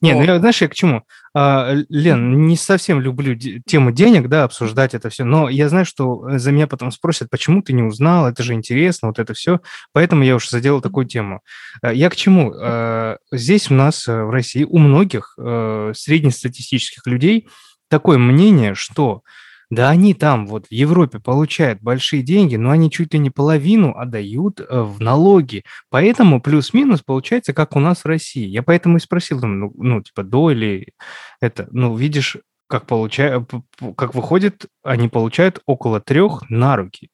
Не, 0.00 0.14
ну 0.14 0.22
я, 0.22 0.38
знаешь, 0.38 0.62
я 0.62 0.68
к 0.68 0.74
чему? 0.74 1.02
А, 1.34 1.74
Лен, 1.88 2.46
не 2.46 2.56
совсем 2.56 3.00
люблю 3.00 3.36
тему 3.36 3.90
денег, 3.90 4.28
да, 4.28 4.44
обсуждать 4.44 4.94
это 4.94 5.10
все, 5.10 5.24
но 5.24 5.48
я 5.48 5.68
знаю, 5.68 5.84
что 5.84 6.28
э, 6.28 6.38
за 6.38 6.52
меня 6.52 6.68
потом 6.68 6.92
спросят, 6.92 7.30
почему 7.30 7.62
ты 7.62 7.72
не 7.72 7.82
узнал, 7.82 8.28
это 8.28 8.44
же 8.44 8.54
интересно, 8.54 9.08
вот 9.08 9.18
это 9.18 9.34
все, 9.34 9.60
поэтому 9.92 10.22
я 10.22 10.36
уже 10.36 10.50
заделал 10.50 10.80
такую 10.80 11.06
тему. 11.06 11.40
А, 11.82 11.92
я 11.92 12.10
к 12.10 12.16
чему? 12.16 12.52
А, 12.56 13.16
здесь 13.32 13.72
у 13.72 13.74
нас 13.74 14.06
э, 14.06 14.22
в 14.22 14.30
России 14.30 14.62
у 14.62 14.78
многих 14.78 15.34
э, 15.36 15.92
среднестатистических 15.96 17.04
людей 17.06 17.48
такое 17.88 18.18
мнение, 18.18 18.74
что 18.74 19.22
да 19.70 19.90
они 19.90 20.14
там 20.14 20.46
вот 20.46 20.66
в 20.66 20.72
Европе 20.72 21.18
получают 21.20 21.82
большие 21.82 22.22
деньги, 22.22 22.56
но 22.56 22.70
они 22.70 22.90
чуть 22.90 23.12
ли 23.12 23.20
не 23.20 23.28
половину 23.30 23.94
отдают 23.94 24.60
э, 24.60 24.64
в 24.80 24.98
налоги. 25.00 25.62
Поэтому 25.90 26.40
плюс-минус 26.40 27.02
получается, 27.02 27.52
как 27.52 27.76
у 27.76 27.80
нас 27.80 28.04
в 28.04 28.06
России. 28.06 28.46
Я 28.46 28.62
поэтому 28.62 28.96
и 28.96 29.00
спросил, 29.00 29.40
ну, 29.42 29.70
ну 29.76 30.02
типа, 30.02 30.22
до 30.22 30.50
или 30.52 30.94
это, 31.40 31.68
ну, 31.70 31.94
видишь, 31.94 32.38
как, 32.66 32.86
получают, 32.86 33.50
как 33.96 34.14
выходит, 34.14 34.66
они 34.82 35.08
получают 35.08 35.60
около 35.66 36.00
трех 36.00 36.48
на 36.48 36.76
руки. 36.76 37.10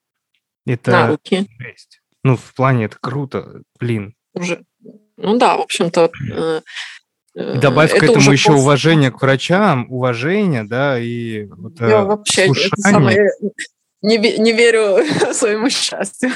Это 0.64 0.90
на 0.92 1.06
руки. 1.08 1.48
Жесть. 1.58 2.00
Ну, 2.22 2.36
в 2.36 2.54
плане 2.54 2.84
это 2.86 2.96
круто, 3.00 3.62
блин. 3.80 4.14
Уже. 4.32 4.64
Ну 5.16 5.38
да, 5.38 5.56
в 5.56 5.60
общем-то, 5.60 6.10
добавь 7.34 7.90
это 7.90 8.00
к 8.00 8.02
этому 8.04 8.32
еще 8.32 8.50
просто... 8.50 8.62
уважение 8.62 9.10
к 9.10 9.20
врачам, 9.20 9.86
уважение, 9.90 10.64
да, 10.64 10.98
и 10.98 11.44
вот, 11.44 11.80
Я 11.80 12.00
э, 12.00 12.04
вообще 12.04 12.48
самое... 12.76 13.30
не, 14.02 14.18
не 14.18 14.52
верю 14.52 15.04
своему 15.32 15.68
счастью. 15.70 16.30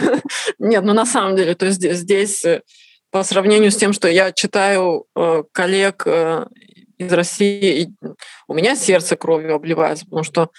Нет, 0.58 0.84
ну 0.84 0.92
на 0.92 1.06
самом 1.06 1.36
деле, 1.36 1.54
то 1.54 1.66
есть 1.66 1.82
здесь 1.82 2.44
э, 2.44 2.62
по 3.10 3.22
сравнению 3.22 3.70
с 3.70 3.76
тем, 3.76 3.92
что 3.92 4.08
я 4.08 4.32
читаю 4.32 5.06
э, 5.14 5.44
коллег 5.52 6.02
э, 6.06 6.46
из 6.98 7.12
России, 7.12 7.94
у 8.48 8.54
меня 8.54 8.74
сердце 8.74 9.16
кровью 9.16 9.54
обливается, 9.54 10.04
потому 10.04 10.24
что 10.24 10.50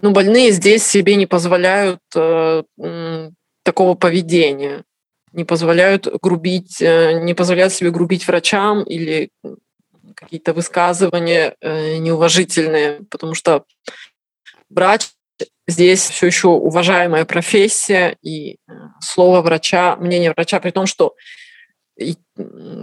ну, 0.00 0.10
больные 0.10 0.50
здесь 0.50 0.84
себе 0.84 1.16
не 1.16 1.26
позволяют 1.26 2.00
э, 2.16 2.62
такого 3.62 3.94
поведения 3.94 4.84
не 5.32 5.44
позволяют 5.44 6.06
грубить, 6.20 6.80
э, 6.80 7.20
не 7.20 7.34
позволяют 7.34 7.72
себе 7.72 7.90
грубить 7.90 8.26
врачам 8.26 8.82
или 8.82 9.30
какие-то 10.14 10.52
высказывания 10.52 11.56
э, 11.60 11.96
неуважительные, 11.96 13.00
потому 13.10 13.34
что 13.34 13.64
врач 14.68 15.08
здесь 15.66 16.08
все 16.08 16.26
еще 16.26 16.48
уважаемая 16.48 17.24
профессия, 17.24 18.16
и 18.22 18.54
э, 18.54 18.72
слово 19.00 19.40
врача, 19.40 19.96
мнение 19.96 20.32
врача, 20.32 20.60
при 20.60 20.70
том, 20.70 20.86
что, 20.86 21.14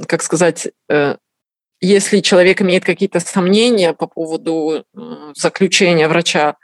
как 0.08 0.22
сказать, 0.24 0.70
если 1.82 2.20
человек 2.20 2.62
имеет 2.62 2.84
какие-то 2.86 3.20
сомнения 3.20 3.94
по 3.94 4.06
поводу 4.06 4.86
заключения 5.36 6.08
врача, 6.08 6.58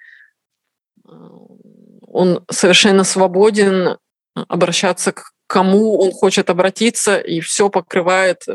он 1.04 2.46
совершенно 2.52 3.04
свободен 3.04 3.98
обращаться 4.36 5.12
к 5.12 5.35
кому 5.48 5.98
он 6.00 6.12
хочет 6.12 6.50
обратиться, 6.50 7.18
и 7.18 7.40
все 7.40 7.70
покрывает, 7.70 8.46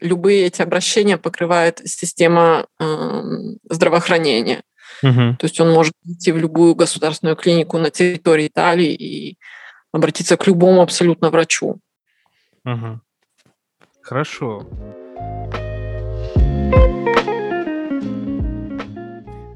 любые 0.00 0.46
эти 0.46 0.62
обращения 0.62 1.18
покрывает 1.18 1.80
система 1.84 2.66
э, 2.78 3.22
здравоохранения. 3.68 4.62
Угу. 5.02 5.36
То 5.38 5.44
есть 5.44 5.60
он 5.60 5.72
может 5.72 5.94
идти 6.04 6.32
в 6.32 6.38
любую 6.38 6.74
государственную 6.74 7.36
клинику 7.36 7.78
на 7.78 7.90
территории 7.90 8.48
Италии 8.48 8.92
и 8.92 9.38
обратиться 9.92 10.36
к 10.36 10.46
любому 10.46 10.82
абсолютно 10.82 11.30
врачу. 11.30 11.78
Угу. 12.64 13.00
Хорошо. 14.02 14.66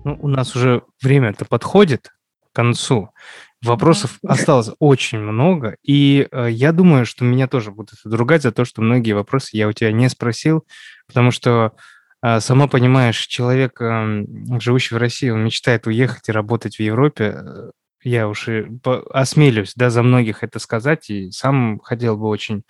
Ну, 0.05 0.19
у 0.21 0.29
нас 0.29 0.55
уже 0.55 0.83
время-то 1.03 1.47
подходит 1.47 2.11
к 2.53 2.55
концу. 2.55 3.11
Вопросов 3.65 4.19
осталось 4.27 4.71
очень 4.79 5.19
много, 5.19 5.77
и 5.83 6.29
э, 6.31 6.49
я 6.51 6.73
думаю, 6.73 7.07
что 7.07 7.25
меня 7.25 7.49
тоже 7.49 7.71
будут 7.71 7.99
ругать 8.05 8.43
за 8.43 8.53
то, 8.53 8.65
что 8.65 8.83
многие 8.83 9.13
вопросы 9.13 9.51
я 9.57 9.69
у 9.69 9.73
тебя 9.73 9.93
не 9.93 10.09
спросил, 10.09 10.67
потому 11.07 11.31
что, 11.31 11.73
э, 12.23 12.41
сама 12.41 12.69
понимаешь, 12.69 13.19
человек, 13.27 13.81
э, 13.81 14.25
живущий 14.61 14.95
в 14.95 14.99
России, 14.99 15.31
он 15.31 15.45
мечтает 15.45 15.87
уехать 15.87 16.29
и 16.29 16.33
работать 16.33 16.77
в 16.77 16.81
Европе. 16.81 17.37
Э, 17.37 17.71
я 18.03 18.29
уж 18.29 18.49
и 18.49 18.67
осмелюсь, 19.11 19.73
да, 19.77 19.89
за 19.91 20.03
многих 20.03 20.43
это 20.43 20.59
сказать, 20.59 21.09
и 21.09 21.31
сам 21.31 21.81
хотел 21.81 22.19
бы 22.19 22.29
очень 22.29 22.65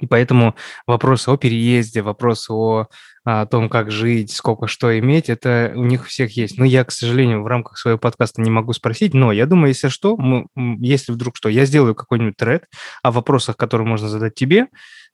И 0.00 0.06
поэтому 0.06 0.56
вопросы 0.86 1.28
о 1.30 1.36
переезде, 1.36 2.02
вопросы 2.02 2.52
о, 2.52 2.88
о 3.28 3.44
том, 3.44 3.68
как 3.68 3.90
жить, 3.90 4.30
сколько 4.30 4.68
что 4.68 4.96
иметь, 5.00 5.28
это 5.28 5.72
у 5.74 5.82
них 5.82 6.06
всех 6.06 6.36
есть. 6.36 6.58
Но 6.58 6.64
я, 6.64 6.84
к 6.84 6.92
сожалению, 6.92 7.42
в 7.42 7.48
рамках 7.48 7.76
своего 7.76 7.98
подкаста 7.98 8.40
не 8.40 8.50
могу 8.50 8.72
спросить, 8.72 9.14
но 9.14 9.32
я 9.32 9.46
думаю, 9.46 9.70
если 9.70 9.88
что, 9.88 10.16
мы, 10.16 10.46
если 10.54 11.10
вдруг 11.10 11.36
что, 11.36 11.48
я 11.48 11.64
сделаю 11.64 11.96
какой-нибудь 11.96 12.36
тред 12.36 12.68
о 13.02 13.10
вопросах, 13.10 13.56
которые 13.56 13.84
можно 13.84 14.08
задать 14.08 14.36
тебе, 14.36 14.68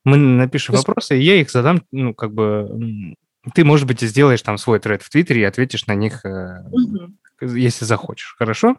мы 0.05 0.17
напишем 0.17 0.75
вопросы, 0.75 1.17
и 1.17 1.23
я 1.23 1.37
их 1.37 1.49
задам, 1.49 1.81
ну, 1.91 2.13
как 2.13 2.35
бы, 2.35 3.15
ты, 3.55 3.65
может 3.65 3.87
быть, 3.87 4.01
сделаешь 4.01 4.43
там 4.43 4.59
свой 4.59 4.79
тред 4.79 5.01
в 5.01 5.09
Твиттере 5.09 5.41
и 5.41 5.45
ответишь 5.45 5.87
на 5.87 5.95
них, 5.95 6.21
угу. 6.23 7.13
если 7.41 7.83
захочешь, 7.83 8.35
хорошо? 8.37 8.77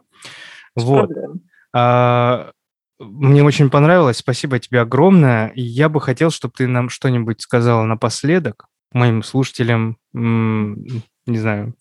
Вот. 0.77 1.09
А, 1.73 2.51
мне 2.99 3.43
очень 3.43 3.69
понравилось, 3.69 4.19
спасибо 4.19 4.59
тебе 4.59 4.79
огромное. 4.79 5.51
Я 5.55 5.89
бы 5.89 5.99
хотел, 5.99 6.31
чтобы 6.31 6.53
ты 6.55 6.67
нам 6.67 6.87
что-нибудь 6.87 7.41
сказала 7.41 7.83
напоследок 7.83 8.69
моим 8.91 9.23
слушателям, 9.23 9.97
не 10.13 11.37
знаю, 11.37 11.75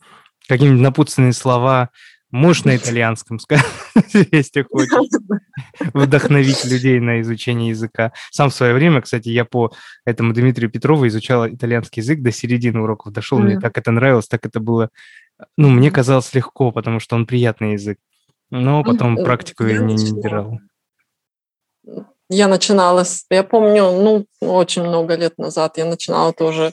какие-нибудь 0.48 0.82
напутственные 0.82 1.32
слова, 1.32 1.90
можешь 2.30 2.64
на 2.64 2.76
итальянском 2.76 3.38
сказать, 3.38 3.64
если 4.32 4.62
хочешь, 4.62 4.90
вдохновить 5.92 6.64
людей 6.64 6.98
на 6.98 7.20
изучение 7.20 7.70
языка. 7.70 8.12
Сам 8.30 8.50
в 8.50 8.54
свое 8.54 8.74
время, 8.74 9.00
кстати, 9.00 9.28
я 9.28 9.44
по 9.44 9.72
этому 10.04 10.32
Дмитрию 10.32 10.70
Петрову 10.70 11.06
изучал 11.06 11.48
итальянский 11.48 12.02
язык 12.02 12.20
до 12.22 12.32
середины 12.32 12.80
уроков 12.80 13.12
дошел, 13.12 13.38
мне 13.38 13.60
так 13.60 13.78
это 13.78 13.92
нравилось, 13.92 14.26
так 14.26 14.44
это 14.44 14.58
было, 14.58 14.90
ну, 15.56 15.70
мне 15.70 15.90
казалось 15.90 16.34
легко, 16.34 16.72
потому 16.72 16.98
что 16.98 17.14
он 17.14 17.26
приятный 17.26 17.72
язык, 17.72 17.98
но 18.50 18.82
потом 18.82 19.18
э, 19.18 19.24
практику 19.24 19.64
я 19.64 19.78
не, 19.78 19.94
не 19.94 20.20
держал 20.20 20.58
я 22.28 22.48
начинала, 22.48 23.04
я 23.30 23.42
помню, 23.42 23.92
ну, 23.92 24.26
очень 24.40 24.82
много 24.82 25.14
лет 25.16 25.38
назад 25.38 25.78
я 25.78 25.84
начинала 25.84 26.32
тоже 26.32 26.72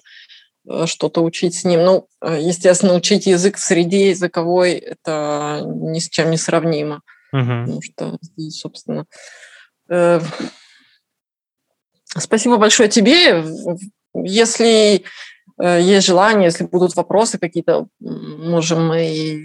э, 0.69 0.85
что-то 0.85 1.21
учить 1.23 1.55
с 1.55 1.63
ним. 1.63 1.83
Ну, 1.83 2.07
э, 2.21 2.39
естественно, 2.41 2.93
учить 2.93 3.25
язык 3.27 3.57
в 3.57 3.63
среде 3.63 4.09
языковой– 4.09 4.71
это 4.73 5.61
ни 5.65 5.99
с 5.99 6.09
чем 6.09 6.31
не 6.31 6.37
сравнимо. 6.37 7.01
Угу. 7.33 7.41
Потому 7.41 7.81
что 7.81 8.17
здесь, 8.21 8.59
собственно... 8.59 9.05
Э, 9.89 10.21
спасибо 12.17 12.57
большое 12.57 12.89
тебе. 12.89 13.43
Если 14.13 15.03
есть 15.59 16.07
желание, 16.07 16.45
если 16.45 16.63
будут 16.63 16.95
вопросы 16.95 17.37
какие-то, 17.37 17.87
можем 17.99 18.87
мы 18.87 19.43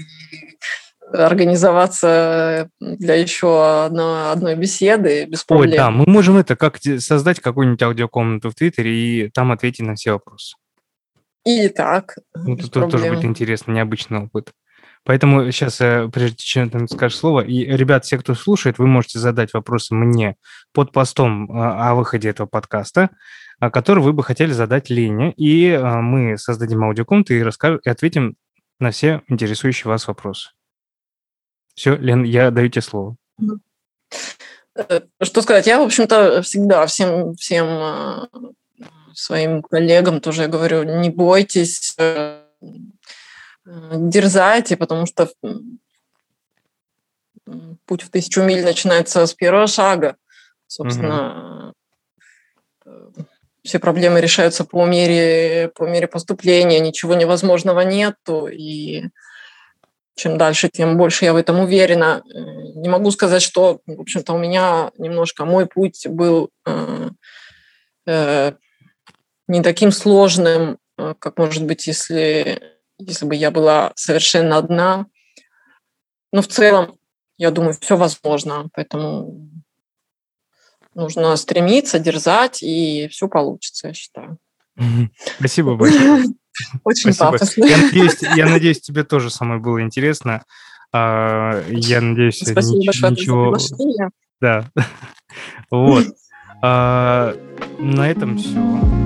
организоваться 1.13 2.69
для 2.81 3.15
еще 3.15 3.85
одной, 3.85 4.33
одной 4.33 4.55
беседы 4.57 5.27
без 5.27 5.45
проблем. 5.45 5.71
Ой, 5.71 5.77
да, 5.77 5.91
мы 5.91 6.05
можем 6.07 6.37
это 6.37 6.57
как 6.57 6.79
создать 6.99 7.41
какую-нибудь 7.41 7.83
аудиокомнату 7.83 8.51
в 8.51 8.55
Твиттере 8.55 8.95
и 8.95 9.31
там 9.31 9.53
ответить 9.53 9.87
на 9.87 9.95
все 9.95 10.13
вопросы. 10.13 10.57
И 11.45 11.69
так. 11.69 12.17
Ну, 12.35 12.55
это 12.55 12.69
тоже 12.69 13.09
будет 13.09 13.25
интересно, 13.25 13.73
необычный 13.73 14.25
опыт. 14.25 14.53
Поэтому 15.05 15.53
сейчас, 15.53 15.81
э, 15.81 16.11
прежде 16.13 16.39
чем 16.39 16.69
ты 16.69 16.85
скажешь 16.89 17.17
слово, 17.17 17.43
и, 17.43 17.65
ребят, 17.65 18.05
все, 18.05 18.19
кто 18.19 18.35
слушает, 18.35 18.79
вы 18.79 18.89
можете 18.89 19.21
задать 19.21 19.55
вопросы 19.55 19.95
мне 19.95 20.35
под 20.75 20.91
постом 20.91 21.49
э, 21.49 21.65
о 21.65 21.95
выходе 21.95 22.29
этого 22.29 22.49
подкаста, 22.49 23.11
который 23.61 24.03
вы 24.03 24.13
бы 24.13 24.25
хотели 24.25 24.51
задать 24.51 24.91
Лене, 24.91 25.33
и 25.37 25.69
э, 25.69 26.01
мы 26.01 26.37
создадим 26.37 26.83
аудиокомнату 26.83 27.35
и, 27.35 27.43
расскажем, 27.43 27.79
и 27.85 27.89
ответим 27.89 28.35
на 28.81 28.91
все 28.91 29.23
интересующие 29.29 29.89
вас 29.89 30.09
вопросы. 30.09 30.51
Все, 31.77 31.95
Лен, 31.95 32.25
я 32.25 32.51
даю 32.51 32.71
тебе 32.71 32.83
слово. 32.83 33.17
Э, 34.75 35.01
что 35.23 35.43
сказать? 35.43 35.67
Я, 35.67 35.79
в 35.79 35.85
общем-то, 35.85 36.41
всегда 36.43 36.87
всем, 36.87 37.35
всем 37.35 37.67
э, 37.69 38.27
своим 39.15 39.63
коллегам 39.63 40.21
тоже 40.21 40.49
говорю, 40.49 40.85
не 40.85 41.11
бойтесь, 41.11 41.95
э, 41.99 42.43
дерзайте, 43.65 44.77
потому 44.79 45.05
что 45.05 45.31
путь 47.85 48.03
в 48.03 48.11
тысячу 48.11 48.43
миль 48.43 48.65
начинается 48.65 49.27
с 49.27 49.35
первого 49.35 49.67
шага. 49.67 50.17
Собственно, 50.67 51.75
угу. 52.85 53.27
все 53.63 53.79
проблемы 53.79 54.21
решаются 54.23 54.65
по 54.65 54.87
мере, 54.87 55.71
по 55.75 55.85
мере 55.85 56.09
поступления, 56.09 56.81
ничего 56.81 57.15
невозможного 57.15 57.81
нету, 57.83 58.49
и 58.49 59.11
чем 60.17 60.39
дальше, 60.39 60.69
тем 60.69 60.97
больше 60.97 61.27
я 61.27 61.33
в 61.33 61.37
этом 61.37 61.61
уверена. 61.61 62.23
Э, 62.25 62.39
не 62.75 62.89
могу 62.89 63.11
сказать, 63.11 63.43
что, 63.43 63.81
в 63.87 64.01
общем-то, 64.01 64.33
у 64.33 64.39
меня 64.39 64.91
немножко 64.99 65.45
мой 65.45 65.67
путь 65.67 66.07
был 66.09 66.51
э, 66.65 67.11
э, 68.07 68.53
не 69.47 69.63
таким 69.63 69.93
сложным, 69.93 70.79
э, 70.99 71.15
как, 71.19 71.39
может 71.39 71.65
быть, 71.65 71.87
если, 71.87 72.61
если 72.99 73.27
бы 73.27 73.35
я 73.35 73.51
была 73.51 73.93
совершенно 73.95 74.57
одна. 74.57 75.07
Но 76.33 76.41
в 76.41 76.49
целом, 76.49 76.99
я 77.37 77.51
думаю, 77.51 77.75
все 77.79 77.97
возможно, 77.97 78.69
поэтому 78.73 79.51
нужно 80.95 81.37
стремиться, 81.37 81.99
дерзать, 81.99 82.63
и 82.63 83.07
все 83.09 83.29
получится, 83.29 83.89
я 83.89 83.95
считаю. 83.95 84.39
Спасибо 85.39 85.77
большое. 85.77 86.25
Очень 86.85 87.13
Спасибо. 87.13 87.33
пафосно. 87.33 87.65
Я 87.65 87.77
надеюсь, 87.79 88.17
я 88.37 88.47
надеюсь, 88.47 88.81
тебе 88.81 89.05
тоже 89.05 89.31
самое 89.31 89.61
было 89.61 89.83
интересно. 89.83 90.45
А, 90.93 91.63
я 91.69 92.01
надеюсь, 92.01 92.39
Спасибо 92.39 93.11
ничего... 93.11 93.57
за 93.59 93.77
Да. 94.41 94.71
Вот. 95.71 96.07
А, 96.63 97.37
на 97.79 98.09
этом 98.09 98.39
все. 98.39 99.06